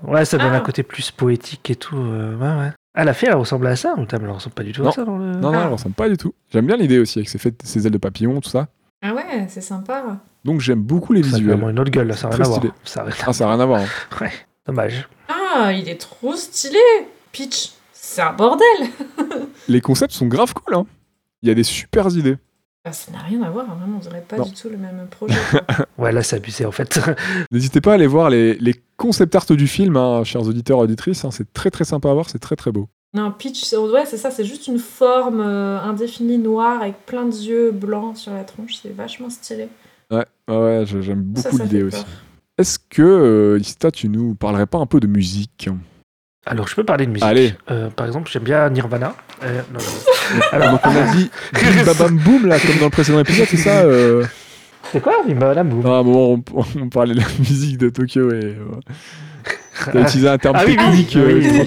[0.03, 0.57] Ouais, ça donne Ah.
[0.57, 1.97] un côté plus poétique et tout.
[1.97, 2.71] euh, ouais, ouais.
[2.95, 4.89] Ah, la fée, elle ressemble à ça ou t'as- elle ressemble pas du tout Non.
[4.89, 5.31] à ça dans le.
[5.33, 5.63] Non, non, Ah.
[5.65, 6.33] elle ressemble pas du tout.
[6.51, 8.67] J'aime bien l'idée aussi avec ses, fêtes- ses ailes de papillon, tout ça.
[9.01, 10.17] Ah ouais, c'est sympa.
[10.45, 11.51] Donc j'aime beaucoup les Ça a visuels.
[11.55, 12.59] vraiment une autre gueule, là, ça n'a rien Très à voir.
[12.59, 12.73] stylé.
[12.85, 13.81] Ça a rien à- Ah, ça n'a rien à voir.
[13.81, 13.85] hein.
[14.21, 14.31] Ouais,
[14.65, 15.07] dommage.
[15.27, 16.79] Ah, il est trop stylé
[17.31, 18.65] Peach, c'est un bordel
[19.67, 20.75] Les concepts sont grave cool.
[20.75, 20.85] Hein.
[21.41, 22.37] Il y a des super idées.
[22.87, 24.45] Ah, Ça n'a rien à voir, hein, vraiment, on dirait pas Non.
[24.45, 25.33] du tout le même projet.
[25.97, 26.99] Ouais, là, c'est abusé en fait.
[27.51, 30.81] N'hésitez pas à aller voir les, les concept art du film, hein, chers auditeurs et
[30.83, 31.25] auditrices.
[31.25, 31.31] hein.
[31.31, 32.87] C'est très très sympa à voir, c'est très très beau.
[33.13, 37.25] non, Peach, c'est ouais, c'est ça, c'est juste une forme euh, indéfinie noire avec plein
[37.25, 39.67] de yeux blancs sur la tronche, c'est vachement stylé.
[40.11, 42.05] Ouais, ouais, j'aime beaucoup l'idée aussi.
[42.57, 45.69] Est-ce que, euh, Ista, tu nous parlerais pas un peu de musique?
[46.45, 47.25] Alors, je peux parler de musique.
[47.27, 47.53] Allez.
[47.71, 49.15] Euh, par exemple, j'aime bien Nirvana.
[49.43, 50.41] Euh, non, non.
[50.51, 53.57] Alors, donc on a dit bim babam boum, là, comme dans le précédent épisode, c'est
[53.57, 54.23] ça euh
[54.91, 55.85] C'est quoi Nirvana Boom?
[55.85, 58.55] À un moment, on, on parlait de la musique de Tokyo et.
[59.91, 61.11] T'as utilisé un terme Ah oui, oui, technique.
[61.15, 61.63] oui, euh,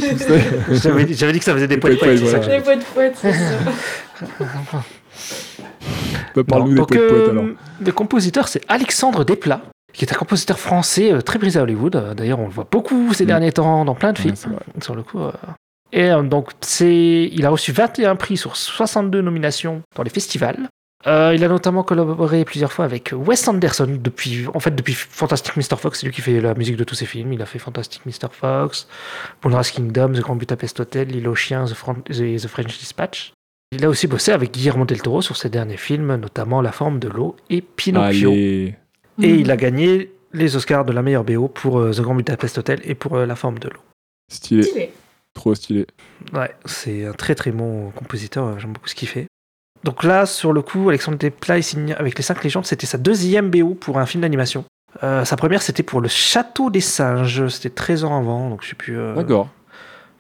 [0.70, 0.78] oui.
[0.82, 2.56] J'avais dit, j'avais dit que ça faisait des Des poètes poètes, ça voilà.
[2.56, 4.38] Les poètes poètes, c'est sûr.
[6.34, 7.44] Bah, Parle-nous des poètes poètes euh, alors.
[7.84, 9.60] Le compositeur, c'est Alexandre Desplat,
[9.92, 11.96] qui est un compositeur français euh, très brisé à Hollywood.
[11.96, 13.28] Euh, D'ailleurs, on le voit beaucoup ces Mm.
[13.28, 14.34] derniers temps dans plein de films.
[14.82, 15.20] sur le coup.
[15.20, 15.32] euh.
[15.92, 20.68] Et donc, c'est, il a reçu 21 prix sur 62 nominations dans les festivals.
[21.06, 25.56] Euh, il a notamment collaboré plusieurs fois avec Wes Anderson depuis, en fait, depuis Fantastic
[25.56, 25.76] Mr.
[25.78, 26.00] Fox.
[26.00, 27.32] C'est lui qui fait la musique de tous ses films.
[27.32, 28.28] Il a fait Fantastic Mr.
[28.32, 28.86] Fox,
[29.44, 33.32] Moonrise Kingdom, The Grand Budapest Hotel, L'île aux chiens, The, Fran- The- The French Dispatch.
[33.72, 36.98] Il a aussi bossé avec Guillermo del Toro sur ses derniers films, notamment La forme
[36.98, 38.30] de l'eau et Pinocchio.
[38.32, 38.74] Allez.
[39.22, 42.58] Et il a gagné les Oscars de la meilleure BO pour euh, The Grand Budapest
[42.58, 43.80] Hotel et pour euh, La forme de l'eau.
[44.30, 44.92] Stylé, Stylé.
[45.34, 45.86] trop stylé.
[46.34, 49.26] Ouais, c'est un très très bon compositeur, euh, j'aime beaucoup ce qu'il fait.
[49.84, 52.98] Donc là, sur le coup, Alexandre Desplat il signe avec les 5 légendes, c'était sa
[52.98, 54.64] deuxième BO pour un film d'animation.
[55.02, 58.68] Euh, sa première, c'était pour Le Château des Singes, c'était 13 ans avant, donc je
[58.70, 58.98] sais plus.
[58.98, 59.48] euh, D'accord.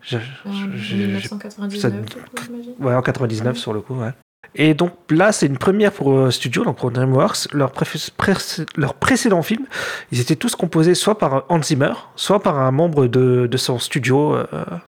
[0.02, 1.90] j'ai- En j'ai- j'ai- 1999, ça-.
[2.78, 4.10] Ouais, en 99 sur le coup, ouais.
[4.54, 7.52] Et donc là, c'est une première pour euh, Studio, donc pour DreamWorks.
[7.52, 7.86] Leur, pré-
[8.76, 9.66] leur précédent film,
[10.10, 14.34] ils étaient tous composés soit par Hans Zimmer, soit par un membre de, son studio,
[14.34, 14.46] euh,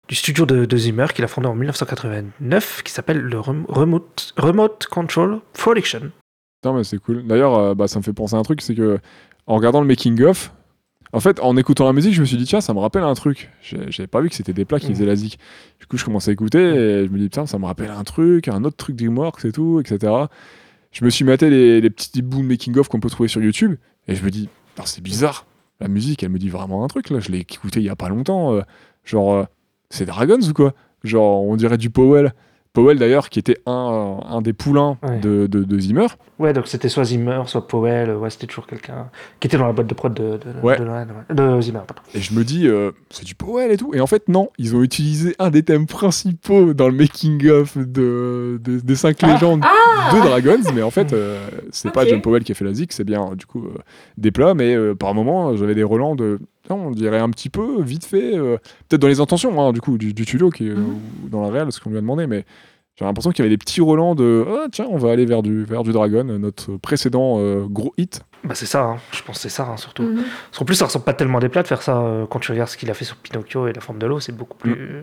[0.09, 4.87] du studio de, Zimmer qu'il a fondé en 1989, qui s'appelle le Rem- Remote, Remote
[4.87, 6.11] Control Production.
[6.63, 7.27] Putain, mais c'est cool.
[7.27, 8.99] D'ailleurs, euh, bah, ça me fait penser à un truc, c'est que
[9.47, 10.53] en regardant le making of,
[11.13, 13.15] en fait, en écoutant la musique, je me suis dit tiens, ça me rappelle un
[13.15, 13.51] truc.
[13.63, 14.93] J'avais pas vu que c'était des plats qui Mhm.
[14.95, 15.39] faisaient la zik.
[15.81, 18.05] Du coup, je commence à écouter et je me dis putain, ça me rappelle un
[18.05, 20.13] truc, un autre truc DreamWorks et tout, etc.
[20.93, 23.43] Je me suis maté les, les petits bouts de making of qu'on peut trouver sur
[23.43, 23.77] YouTube
[24.07, 24.49] et je me dis
[24.85, 25.47] c'est bizarre.
[25.81, 27.21] La musique, elle me dit vraiment un truc là.
[27.21, 28.55] Je l'ai écouté il y a pas longtemps.
[28.55, 28.63] euh,
[29.05, 29.45] genre, euh,
[29.91, 30.75] c'est Dragons ou quoi?
[31.05, 32.33] Genre, on dirait du Powell.
[32.83, 35.19] Powell d'ailleurs, qui était un, un des poulains Ouais.
[35.21, 36.07] de, de, de Zimmer.
[36.39, 39.09] Ouais, donc c'était soit Zimmer, soit Powell, ouais, c'était toujours quelqu'un
[39.41, 40.77] qui était dans la boîte de prod de, de, Ouais.
[41.61, 41.81] Zimmer.
[41.87, 42.03] pardon.
[42.15, 43.93] Et je me dis, euh, c'est du Powell et tout.
[43.95, 48.61] Et en fait, non, ils ont utilisé un des thèmes principaux dans le making-of de,
[48.63, 49.33] de- des 5 Ah.
[49.33, 50.63] légendes Ah de Dragons.
[50.75, 51.39] Mais en fait, euh,
[51.71, 52.07] c'est pas.
[52.07, 53.79] John Powell qui a fait la zik, c'est bien du coup euh,
[54.17, 54.55] des plats.
[54.55, 56.39] Mais euh, par moment, j'avais des relents de.
[56.71, 58.37] Non, on dirait un petit peu, vite fait.
[58.37, 58.57] euh,
[58.89, 60.99] Peut-être dans les intentions, hein, du coup, du, du studio, qui, est, euh, Mhm.
[61.25, 62.27] ou dans la réelle, ce qu'on lui a demandé.
[62.27, 62.45] Mais
[62.97, 64.45] j'ai l'impression qu'il y avait des petits relents de.
[64.49, 68.23] Ah, tiens, on va aller vers du, vers du Dragon, notre précédent euh, gros hit.
[68.45, 68.97] Bah c'est ça, hein.
[69.13, 70.05] je pense que c'est ça hein, surtout.
[70.05, 70.23] Mhm.
[70.51, 72.39] Parce qu'en plus, ça ressemble pas tellement à des plats de faire ça euh, quand
[72.39, 74.57] tu regardes ce qu'il a fait sur Pinocchio et la forme de l'eau, c'est beaucoup
[74.57, 75.03] plus euh,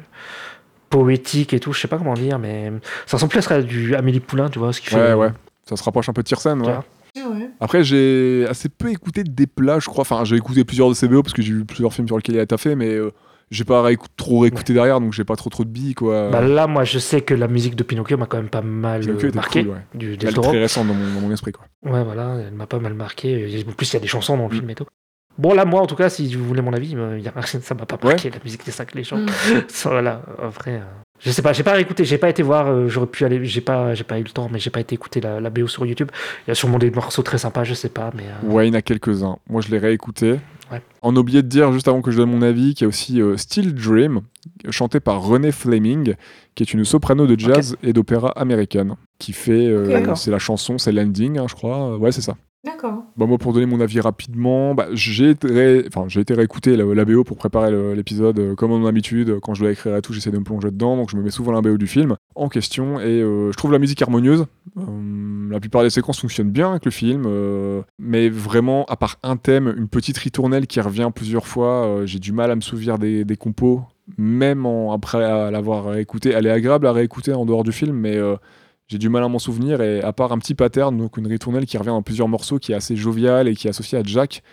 [0.90, 2.72] poétique et tout, je sais pas comment dire, mais
[3.06, 4.98] ça ressemble plus à du Amélie Poulain, tu vois, ce qu'il fait.
[4.98, 5.30] Ouais, ouais.
[5.68, 6.76] Ça se rapproche un peu de Tiersen, ouais.
[7.24, 7.50] Ouais.
[7.60, 10.02] Après, j'ai assez peu écouté des plats, je crois.
[10.02, 12.36] Enfin, j'ai écouté plusieurs de ses BO parce que j'ai vu plusieurs films sur lesquels
[12.36, 13.12] il a taffé, mais euh,
[13.52, 13.88] j'ai pas
[14.18, 16.30] trop réécouté derrière, donc j'ai pas trop trop de billes, quoi.
[16.30, 19.02] Bah là, moi, je sais que la musique de Pinocchio m'a quand même pas mal
[19.02, 19.64] Pinocchio était marqué.
[19.64, 19.82] cool, ouais.
[19.94, 21.66] Du Elle est très récente dans mon, dans mon esprit, quoi.
[21.84, 23.46] Ouais, voilà, elle m'a pas mal marqué.
[23.68, 24.58] En plus, il y a des chansons dans le Mm.
[24.58, 24.86] film et tout.
[25.38, 26.96] Bon, là, moi, en tout cas, si vous voulez mon avis,
[27.62, 28.14] ça m'a pas Ouais.
[28.14, 29.30] marqué la musique des 5 légendes.
[29.68, 30.76] Ça, voilà, en vrai.
[30.82, 30.84] euh,
[31.20, 33.62] Je sais pas, j'ai pas réécouté, j'ai pas été voir, euh, j'aurais pu aller, j'ai
[33.62, 35.86] pas, j'ai pas eu le temps, mais j'ai pas été écouter la, la BO sur
[35.86, 36.10] YouTube.
[36.46, 38.24] Il y a sûrement des morceaux très sympas, je sais pas, mais.
[38.24, 39.38] euh, Ouais, il y en a quelques-uns.
[39.50, 40.40] Moi, je l'ai réécouté.
[40.72, 40.82] Ouais.
[41.02, 42.90] On a oublié de dire, juste avant que je donne mon avis, qu'il y a
[42.90, 44.22] aussi euh, Still Dream,
[44.70, 46.16] chanté par Renée Fleming,
[46.54, 49.68] qui est une soprano de jazz et d'opéra américaine, qui fait.
[49.68, 49.86] euh,
[50.16, 51.98] c'est la chanson, c'est l'ending, hein, je crois.
[51.98, 52.36] Ouais, c'est ça.
[52.66, 53.04] D'accord.
[53.16, 55.86] Bah, moi, pour donner mon avis rapidement, bah, j'ai été, ré-
[56.18, 58.40] été réécouter la, BO pour préparer l'épisode.
[58.40, 60.98] euh, comme en habitude, quand je dois écrire à tout, j'essaie de me plonger dedans,
[60.98, 63.00] donc je me mets souvent la BO du film en question.
[63.00, 64.46] Et euh, je trouve la musique harmonieuse.
[64.78, 69.18] Euh, la plupart des séquences fonctionnent bien avec le film, euh, mais vraiment, à part
[69.22, 72.62] un thème, une petite ritournelle qui revient plusieurs fois, euh, j'ai du mal à me
[72.62, 73.84] souvenir des, des compos,
[74.18, 75.20] même après
[75.52, 76.32] l'avoir réécouté.
[76.32, 78.36] Elle est agréable à réécouter en dehors du film, mais euh,
[78.88, 81.66] j'ai du mal à m'en souvenir et à part un petit pattern, donc une ritournelle
[81.66, 84.44] qui revient dans plusieurs morceaux, qui est assez jovial et qui est associé à Jack,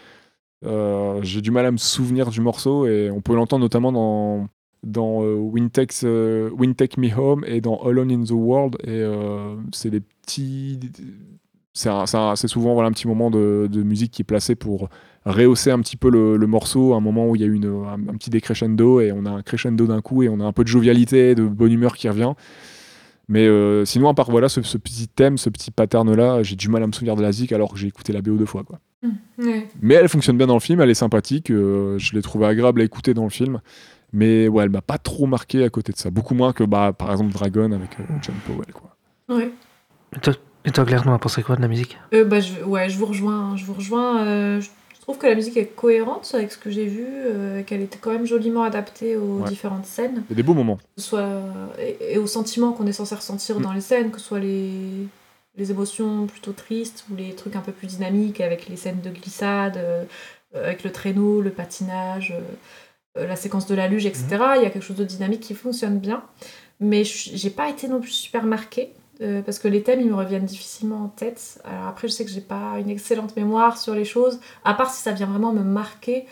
[0.65, 4.49] euh, j'ai du mal à me souvenir du morceau et on peut l'entendre notamment dans
[4.85, 8.77] dans euh, Wind, Takes, euh, Wind Take Me Home et dans Alone in the World
[8.85, 9.03] et
[9.73, 10.79] c'est des petits
[11.75, 14.89] c'est souvent voilà, un petit moment de, musique qui est placé pour
[15.25, 18.09] rehausser un petit peu le, le morceau, un moment où il y a une, un,
[18.09, 20.65] un petit décrescendo et on a un crescendo d'un coup et on a un peu
[20.65, 22.35] de jovialité, de bonne humeur qui revient.
[23.29, 26.69] Mais euh, sinon, à part voilà, ce, ce petit thème, ce petit pattern-là, j'ai du
[26.69, 28.65] mal à me souvenir de la zik alors que j'ai écouté la BO deux fois.
[28.65, 28.79] Quoi.
[29.39, 29.69] Ouais.
[29.81, 32.81] Mais elle fonctionne bien dans le film, elle est sympathique, euh, je l'ai trouvée agréable
[32.81, 33.61] à écouter dans le film.
[34.13, 36.11] Mais ouais, elle m'a pas trop marqué à côté de ça.
[36.11, 38.73] Beaucoup moins que bah, par exemple Dragon avec euh, John Powell.
[38.75, 38.97] Quoi.
[39.35, 39.51] Ouais.
[40.15, 40.35] Et toi,
[40.67, 41.97] et toi, Claire, t'en as pensé quoi de la musique?
[42.13, 43.57] Euh, bah, je, ouais, je vous rejoins.
[43.57, 44.27] Je vous rejoins.
[44.27, 44.61] euh,
[45.03, 47.99] je trouve que la musique est cohérente avec ce que j'ai vu, euh, qu'elle était
[48.01, 49.49] quand même joliment adaptée aux Ouais.
[49.49, 50.79] différentes scènes, Il y a des beaux moments.
[50.97, 51.29] soit
[51.81, 53.63] et, et aux sentiments qu'on est censé ressentir Mm.
[53.63, 54.71] dans les scènes, que ce soit les
[55.57, 59.11] les émotions plutôt tristes ou les trucs un peu plus dynamiques avec les scènes de
[59.11, 60.05] glissade, euh,
[60.55, 62.33] avec le traîneau, le patinage,
[63.19, 64.27] euh, la séquence de la luge, etc.
[64.57, 66.23] Il y a quelque chose de dynamique qui fonctionne bien,
[66.81, 68.93] mais je- j'ai pas été non plus super marquée.
[69.23, 71.61] Euh, parce que les thèmes ils me reviennent difficilement en tête.
[71.65, 74.93] Alors après, je sais que j'ai pas une excellente mémoire sur les choses, à part
[74.93, 76.27] si ça vient vraiment me marquer.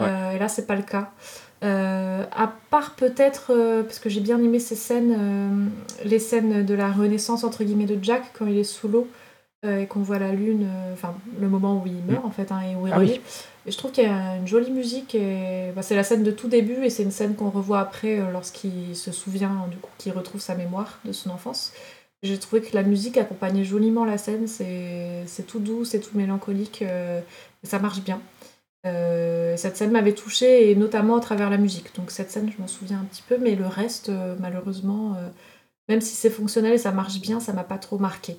[0.00, 1.10] Euh, et là, c'est pas le cas.
[1.64, 6.66] Euh, à part peut-être, euh, parce que j'ai bien aimé ces scènes, euh, les scènes
[6.66, 9.08] de la renaissance entre guillemets de Jack quand il est sous l'eau
[9.66, 12.76] et qu'on voit la lune, enfin le moment où il meurt en fait, hein, et
[12.76, 13.20] où il Ah oui.
[13.66, 16.30] Et je trouve qu'il y a une jolie musique et bah, c'est la scène de
[16.30, 20.12] tout début et c'est une scène qu'on revoit après lorsqu'il se souvient du coup qu'il
[20.12, 21.72] retrouve sa mémoire de son enfance.
[22.26, 26.16] J'ai trouvé que la musique accompagnait joliment la scène, c'est c'est tout doux, c'est tout
[26.16, 27.20] mélancolique, euh,
[27.62, 28.20] et ça marche bien.
[28.86, 31.94] Euh, cette scène m'avait touchée, et notamment à travers la musique.
[31.96, 35.28] Donc cette scène, je m'en souviens un petit peu, mais le reste, euh, malheureusement, euh,
[35.88, 38.36] même si c'est fonctionnel et ça marche bien, ça m'a pas trop marqué.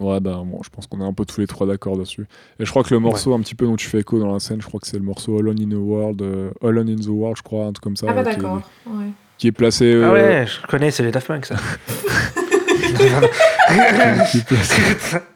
[0.00, 2.26] Ouais, bah bon, je pense qu'on est un peu tous les trois d'accord dessus.
[2.58, 4.40] Et je crois que le morceau un petit peu dont tu fais écho dans la
[4.40, 7.08] scène, je crois que c'est le morceau Alone in the World, euh, Alone in the
[7.08, 8.06] World, je crois, un truc comme ça.
[8.08, 9.06] ah bah euh, qui est- d'accord, ouais.
[9.36, 10.00] Qui, est placé.
[10.02, 11.56] Ah ouais, je connais, c'est les Daft Punk, ça.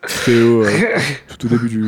[0.02, 0.70] très haut, euh,
[1.38, 1.80] tout au début du,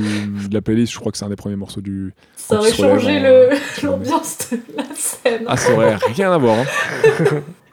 [0.49, 2.13] de la playlist, je crois que c'est un des premiers morceaux du.
[2.37, 3.51] Ça aurait changé en- le-
[3.83, 5.43] l'ambiance de la scène.
[5.47, 6.59] Ah, ça aurait rien à voir.
[6.59, 6.65] hein.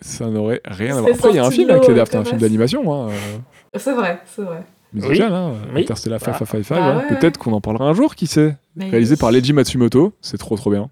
[0.00, 1.12] ça n'aurait rien à voir.
[1.14, 3.92] Après, il y a un film avec les Daft, un film d'animation, hein, euh, C'est
[3.92, 4.62] vrai, c'est vrai.
[4.92, 5.36] musical, Oui.
[5.36, 5.80] hein, Oui.
[5.82, 6.26] Interstellar Bah.
[6.26, 6.74] 555.
[6.76, 7.08] Bah ouais, ouais.
[7.16, 8.56] Peut-être qu'on en parlera un jour, qui sait.
[8.76, 9.20] Mais Réalisé oui.
[9.20, 10.90] par Leiji Matsumoto, c'est trop trop bien.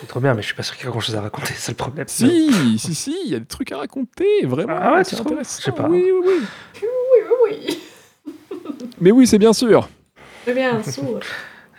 [0.00, 1.52] C'est trop bien, mais je suis pas sûr qu'il y a grand chose à raconter,
[1.56, 2.06] c'est le problème.
[2.08, 4.76] Si, si, si, il y a des trucs à raconter, vraiment.
[4.78, 5.58] Ah ouais, c'est intéressant.
[5.60, 5.88] Je sais pas.
[5.88, 6.88] Oui, oui, oui.
[7.46, 7.78] Oui, oui,
[9.00, 9.88] Mais oui, c'est bien sûr.
[10.46, 10.54] oui.
[10.54, 11.20] Bien sûr.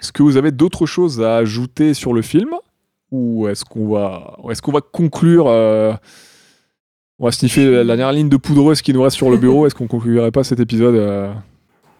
[0.01, 2.49] Est-ce que vous avez d'autres choses à ajouter sur le film?
[3.11, 5.93] Ou est-ce qu'on va, est-ce qu'on va conclure euh,
[7.19, 9.65] On va sniffer la dernière ligne de poudreuse qui nous reste sur le bureau?
[9.65, 11.31] Est-ce qu'on conclurait pas cet épisode euh,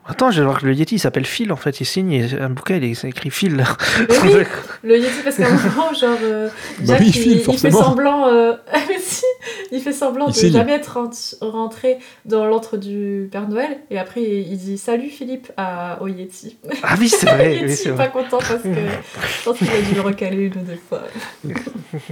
[0.08, 2.50] Attends, je vais voir que le Yeti s'appelle Phil en fait, il signe et un
[2.52, 3.56] bouquin, il est écrit Phil.
[3.56, 4.44] Mais oui,
[4.84, 6.50] le Yeti, parce qu'à un moment, genre, euh,
[6.82, 7.82] Bah oui, il, Phil, il fait forcément.
[7.82, 9.26] semblant, euh, ah, mais si,
[9.72, 10.52] il fait semblant Il de signe.
[10.54, 11.10] jamais être rent-
[11.42, 16.58] rentré dans l'antre du Père Noël, et après il dit salut Philippe à, au Yeti.
[16.84, 18.12] ah oui, c'est Le vrai, Yeti oui, est pas vrai.
[18.12, 21.02] content parce que je pense qu'il a dû le recaler une ou deux fois.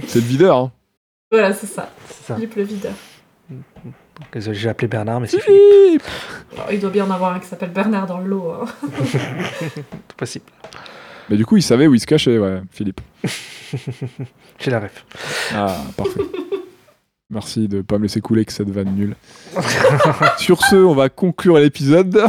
[0.08, 0.56] C'est le videur.
[0.56, 0.72] hein.
[1.30, 2.34] Voilà, c'est ça, C'est ça.
[2.34, 2.92] Philippe le videur.
[4.32, 6.02] Désolé, j'ai appelé Bernard, mais c'est Philippe.
[6.02, 6.02] Philippe
[6.56, 8.50] Alors, il doit bien en avoir un qui s'appelle Bernard dans le lot.
[8.52, 8.66] hein.
[10.08, 10.44] Tout possible.
[11.28, 13.00] Mais du coup, il savait où il se cachait, ouais, Philippe.
[14.60, 15.04] J'ai la ref.
[15.54, 16.20] Ah, parfait.
[17.30, 19.16] Merci de pas me laisser couler que cette vanne nulle.
[20.38, 22.20] Sur ce, on va conclure l'épisode.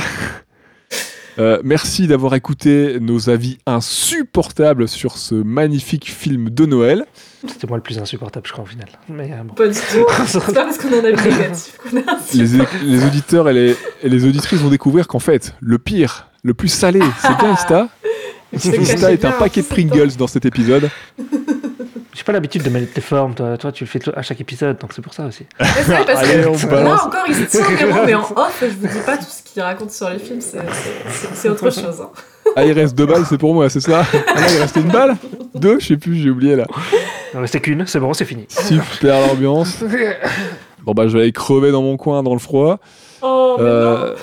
[1.38, 7.06] Euh, merci d'avoir écouté nos avis insupportables sur ce magnifique film de Noël.
[7.48, 8.88] C'était moi le plus insupportable, je crois, au final.
[9.10, 9.54] Mais euh, bon.
[9.54, 10.06] Pas du tout.
[10.28, 12.48] C'est pas parce qu'on en a négatif qu'on a un Les,
[12.84, 16.70] les auditeurs et les, et les auditrices vont découvrir qu'en fait, le pire, le plus
[16.70, 17.90] salé, c'est se Gangsta
[18.52, 19.68] cachait est un bien, paquet de.
[19.68, 20.90] Pringles dans cet épisode.
[22.16, 24.78] J'ai pas l'habitude de mettre tes formes, toi, toi tu le fais à chaque épisode,
[24.80, 25.46] donc c'est pour ça aussi.
[25.60, 27.02] Mais c'est vrai, parce Allez, que on là balance.
[27.04, 29.62] encore, il se tient bureau, mais en off, je vous dis pas tout ce qu'il
[29.62, 32.02] raconte sur les films, c'est- autre chose.
[32.02, 32.10] hein.
[32.56, 34.88] Ah, il reste deux balles, c'est pour moi, c'est ça Ah non, il restait une
[34.92, 35.18] balle
[35.56, 36.66] Deux Je sais plus, j'ai oublié là.
[37.34, 38.46] Il en restait qu'une, c'est bon, c'est fini.
[38.50, 39.84] Super l'ambiance.
[40.84, 42.80] Bon bah je vais aller crever dans mon coin dans le froid.
[43.22, 44.14] Oh, mais non.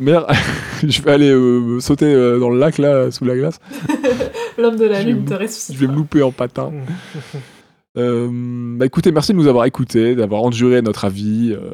[0.00, 0.26] Merde,
[0.86, 3.58] je vais aller euh, sauter euh, dans le lac là, sous la glace.
[4.58, 5.76] L'homme de la je lune te Je ressuscite.
[5.76, 6.72] vais me louper en patin.
[7.98, 8.28] Euh,
[8.76, 11.54] bah écoutez, merci de nous avoir écoutés, d'avoir enduré notre avis.
[11.54, 11.70] Euh,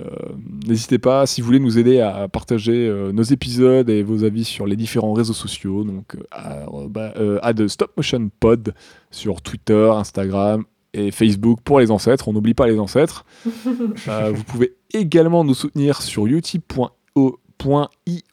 [0.68, 4.44] N'hésitez pas, si vous voulez nous aider à partager euh, nos épisodes et vos avis
[4.44, 7.12] sur les différents réseaux sociaux, donc à, bah,
[7.42, 8.72] à de Stop Motion Pod
[9.10, 10.62] sur Twitter, Instagram
[10.94, 12.28] et Facebook pour les ancêtres.
[12.28, 13.24] On n'oublie pas les ancêtres.
[13.64, 17.40] Vous pouvez également nous soutenir sur utip.io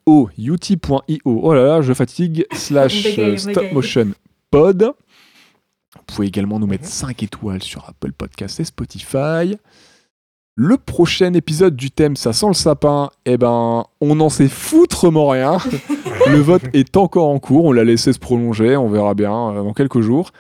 [0.08, 4.08] utip.io oh là là je fatigue slash euh, stop motion
[4.52, 4.94] pod.
[5.96, 9.58] Vous pouvez également nous mettre 5 étoiles sur Apple Podcast et Spotify.
[10.56, 13.10] Le prochain épisode du thème ça sent le sapin.
[13.26, 15.58] Eh ben on n'en sait foutrement rien.
[16.28, 17.66] Le vote est encore en cours.
[17.66, 18.76] On l'a laissé se prolonger.
[18.76, 20.32] On verra bien euh, dans quelques jours.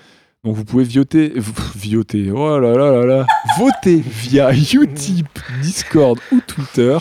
[0.43, 1.33] Donc vous pouvez vioter,
[1.75, 3.25] vioter, oh là là là là,
[3.57, 5.27] voter via Utip,
[5.61, 6.97] Discord ou Twitter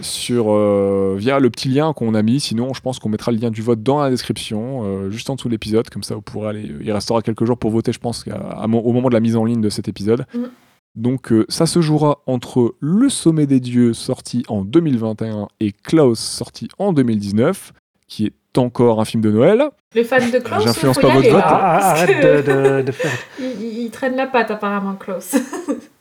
[0.00, 2.40] sur euh, via le petit lien qu'on a mis.
[2.40, 5.34] Sinon, je pense qu'on mettra le lien du vote dans la description, euh, juste en
[5.36, 5.88] dessous de l'épisode.
[5.90, 6.72] Comme ça, vous pourrez aller.
[6.80, 9.20] Il restera quelques jours pour voter, je pense, à- à mo- au moment de la
[9.20, 10.24] mise en ligne de cet épisode.
[10.34, 10.50] Mhm.
[10.96, 16.18] Donc, euh, ça se jouera entre Le Sommet des Dieux, sorti en 2021, et Klaus,
[16.18, 17.72] sorti en 2019,
[18.08, 19.62] qui est encore un film de Noël.
[19.94, 21.42] Les fans de Klaus, J'influence pas y votre aller, vote.
[21.44, 23.12] Ah, ah, parce arrête que de, de- de faire.
[23.38, 25.36] il, il- il traîne la patte, apparemment, Klaus.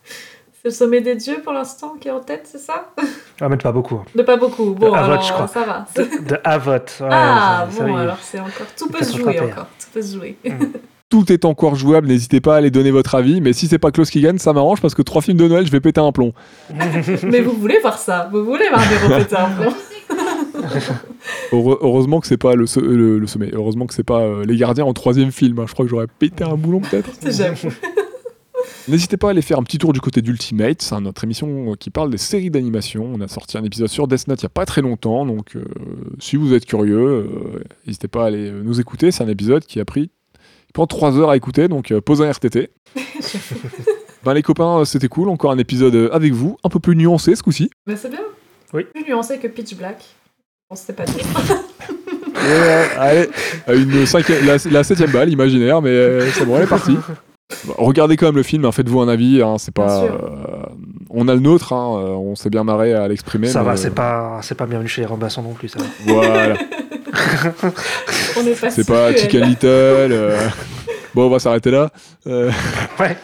[0.67, 2.89] le sommet des dieux, pour l'instant, qui est en tête, c'est ça?
[3.39, 4.01] Ah, mais pas beaucoup.
[4.13, 4.73] De pas beaucoup.
[4.73, 5.47] Bon, À vote, alors, je crois.
[5.47, 5.85] ça va.
[5.95, 8.67] De, de ouais, ah, ça- bon, alors c'est encore...
[8.77, 9.67] Tout peut se jouer encore.
[9.79, 10.37] Tout peut se jouer.
[11.09, 13.39] Tout est encore jouable, n'hésitez pas à aller donner votre avis.
[13.39, 15.65] Mais si c'est pas Klaus qui gagne, ça m'arrange parce que trois films de Noël,
[15.65, 16.33] je vais péter un plomb.
[17.23, 19.49] Mais vous voulez voir ça Vous voulez voir des repéter un
[21.53, 23.51] Heure- heureusement que c'est pas le, so- le- le sommet.
[23.53, 25.59] Heureusement que c'est pas euh, les gardiens en troisième film.
[25.59, 25.65] hein.
[25.67, 27.09] Je crois que j'aurais pété un boulon peut-être.
[27.25, 27.69] J'avoue.
[28.87, 30.81] N'hésitez pas à aller faire un petit tour du côté d'Ultimate.
[30.81, 33.11] C'est notre émission euh, qui parle des séries d'animation.
[33.13, 35.25] On a sorti un épisode sur Death Note il y a pas très longtemps.
[35.25, 35.65] Donc euh,
[36.19, 39.11] si vous êtes curieux, euh, n'hésitez pas à aller nous écouter.
[39.11, 40.09] C'est un épisode qui a pris
[40.69, 41.67] il prend 3 heures à écouter.
[41.67, 42.69] Donc euh, pose un RTT.
[44.23, 45.29] ben les copains, c'était cool.
[45.29, 47.69] Encore un épisode avec vous, un peu plus nuancé ce coup-ci.
[47.85, 48.23] Mais c'est bien.
[48.73, 48.83] Oui.
[48.93, 50.03] Plus nuancé que Pitch Black.
[50.69, 51.23] On sait pas dire.
[52.39, 53.29] Euh, allez,
[53.67, 56.95] une cinquième, la, la septième balle, imaginaire, mais euh, c'est bon, elle est partie.
[57.77, 59.41] Regardez quand même le film, hein, faites-vous un avis.
[59.41, 60.09] hein, c'est pas, euh,
[61.09, 63.47] on a le nôtre, hein, euh, on s'est bien marré à l'exprimer.
[63.47, 65.79] Ça mais, va, euh, c'est pas, c'est pas bienvenu chez les Robinson non plus, ça
[65.79, 65.85] va.
[66.05, 66.55] Voilà,
[68.37, 69.13] On est pas c'est pas.
[69.15, 69.67] Chicken Little.
[69.67, 70.37] euh,
[71.15, 71.89] Bon, on va s'arrêter là.
[72.27, 72.51] Euh,
[72.99, 73.17] Ouais.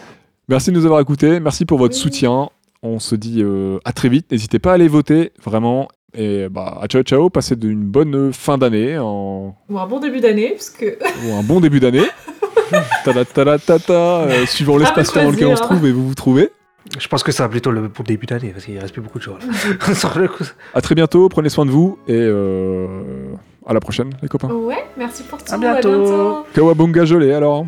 [0.48, 2.00] Merci de nous avoir écoutés, merci pour votre Oui.
[2.00, 2.48] soutien.
[2.82, 4.30] On se dit euh, à très vite.
[4.32, 5.88] N'hésitez pas à aller voter, vraiment.
[6.16, 9.54] Et bah, à ciao ciao, passez d'une bonne fin d'année en...
[9.68, 10.96] Ou un bon début d'année, parce que
[11.26, 12.02] ou un bon début d'année.
[13.06, 16.50] Euh, suivant l'espace dans lequel on se trouve et vous vous trouvez.
[16.98, 19.18] Je pense que ça va plutôt le pour début d'année, parce qu'il reste plus beaucoup
[19.18, 19.38] de jours.
[19.40, 19.46] Là.
[20.74, 22.86] À très bientôt, prenez soin de vous et euh,
[23.66, 24.48] à la prochaine, les copains.
[24.48, 25.52] ouais, merci pour tout.
[25.52, 26.44] À bientôt.
[26.54, 27.64] Kawabunga gelé alors.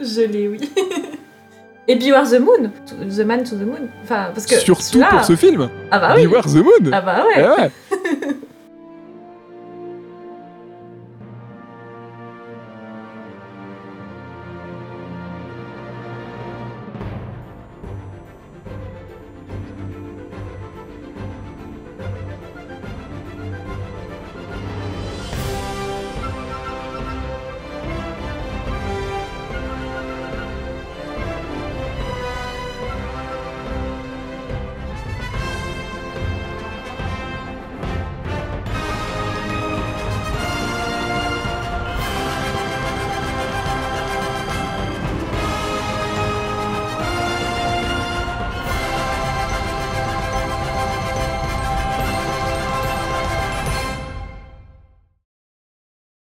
[0.00, 0.70] Je l'ai, oui.
[1.88, 3.88] Et Beware the Moon, The Man to the Moon.
[4.04, 5.68] Enfin, parce que Surtout pour ce film.
[5.90, 6.24] Ah bah oui.
[6.26, 6.90] Beware the Moon.
[6.92, 7.48] Ah bah Eh ouais.
[7.48, 7.70] ouais.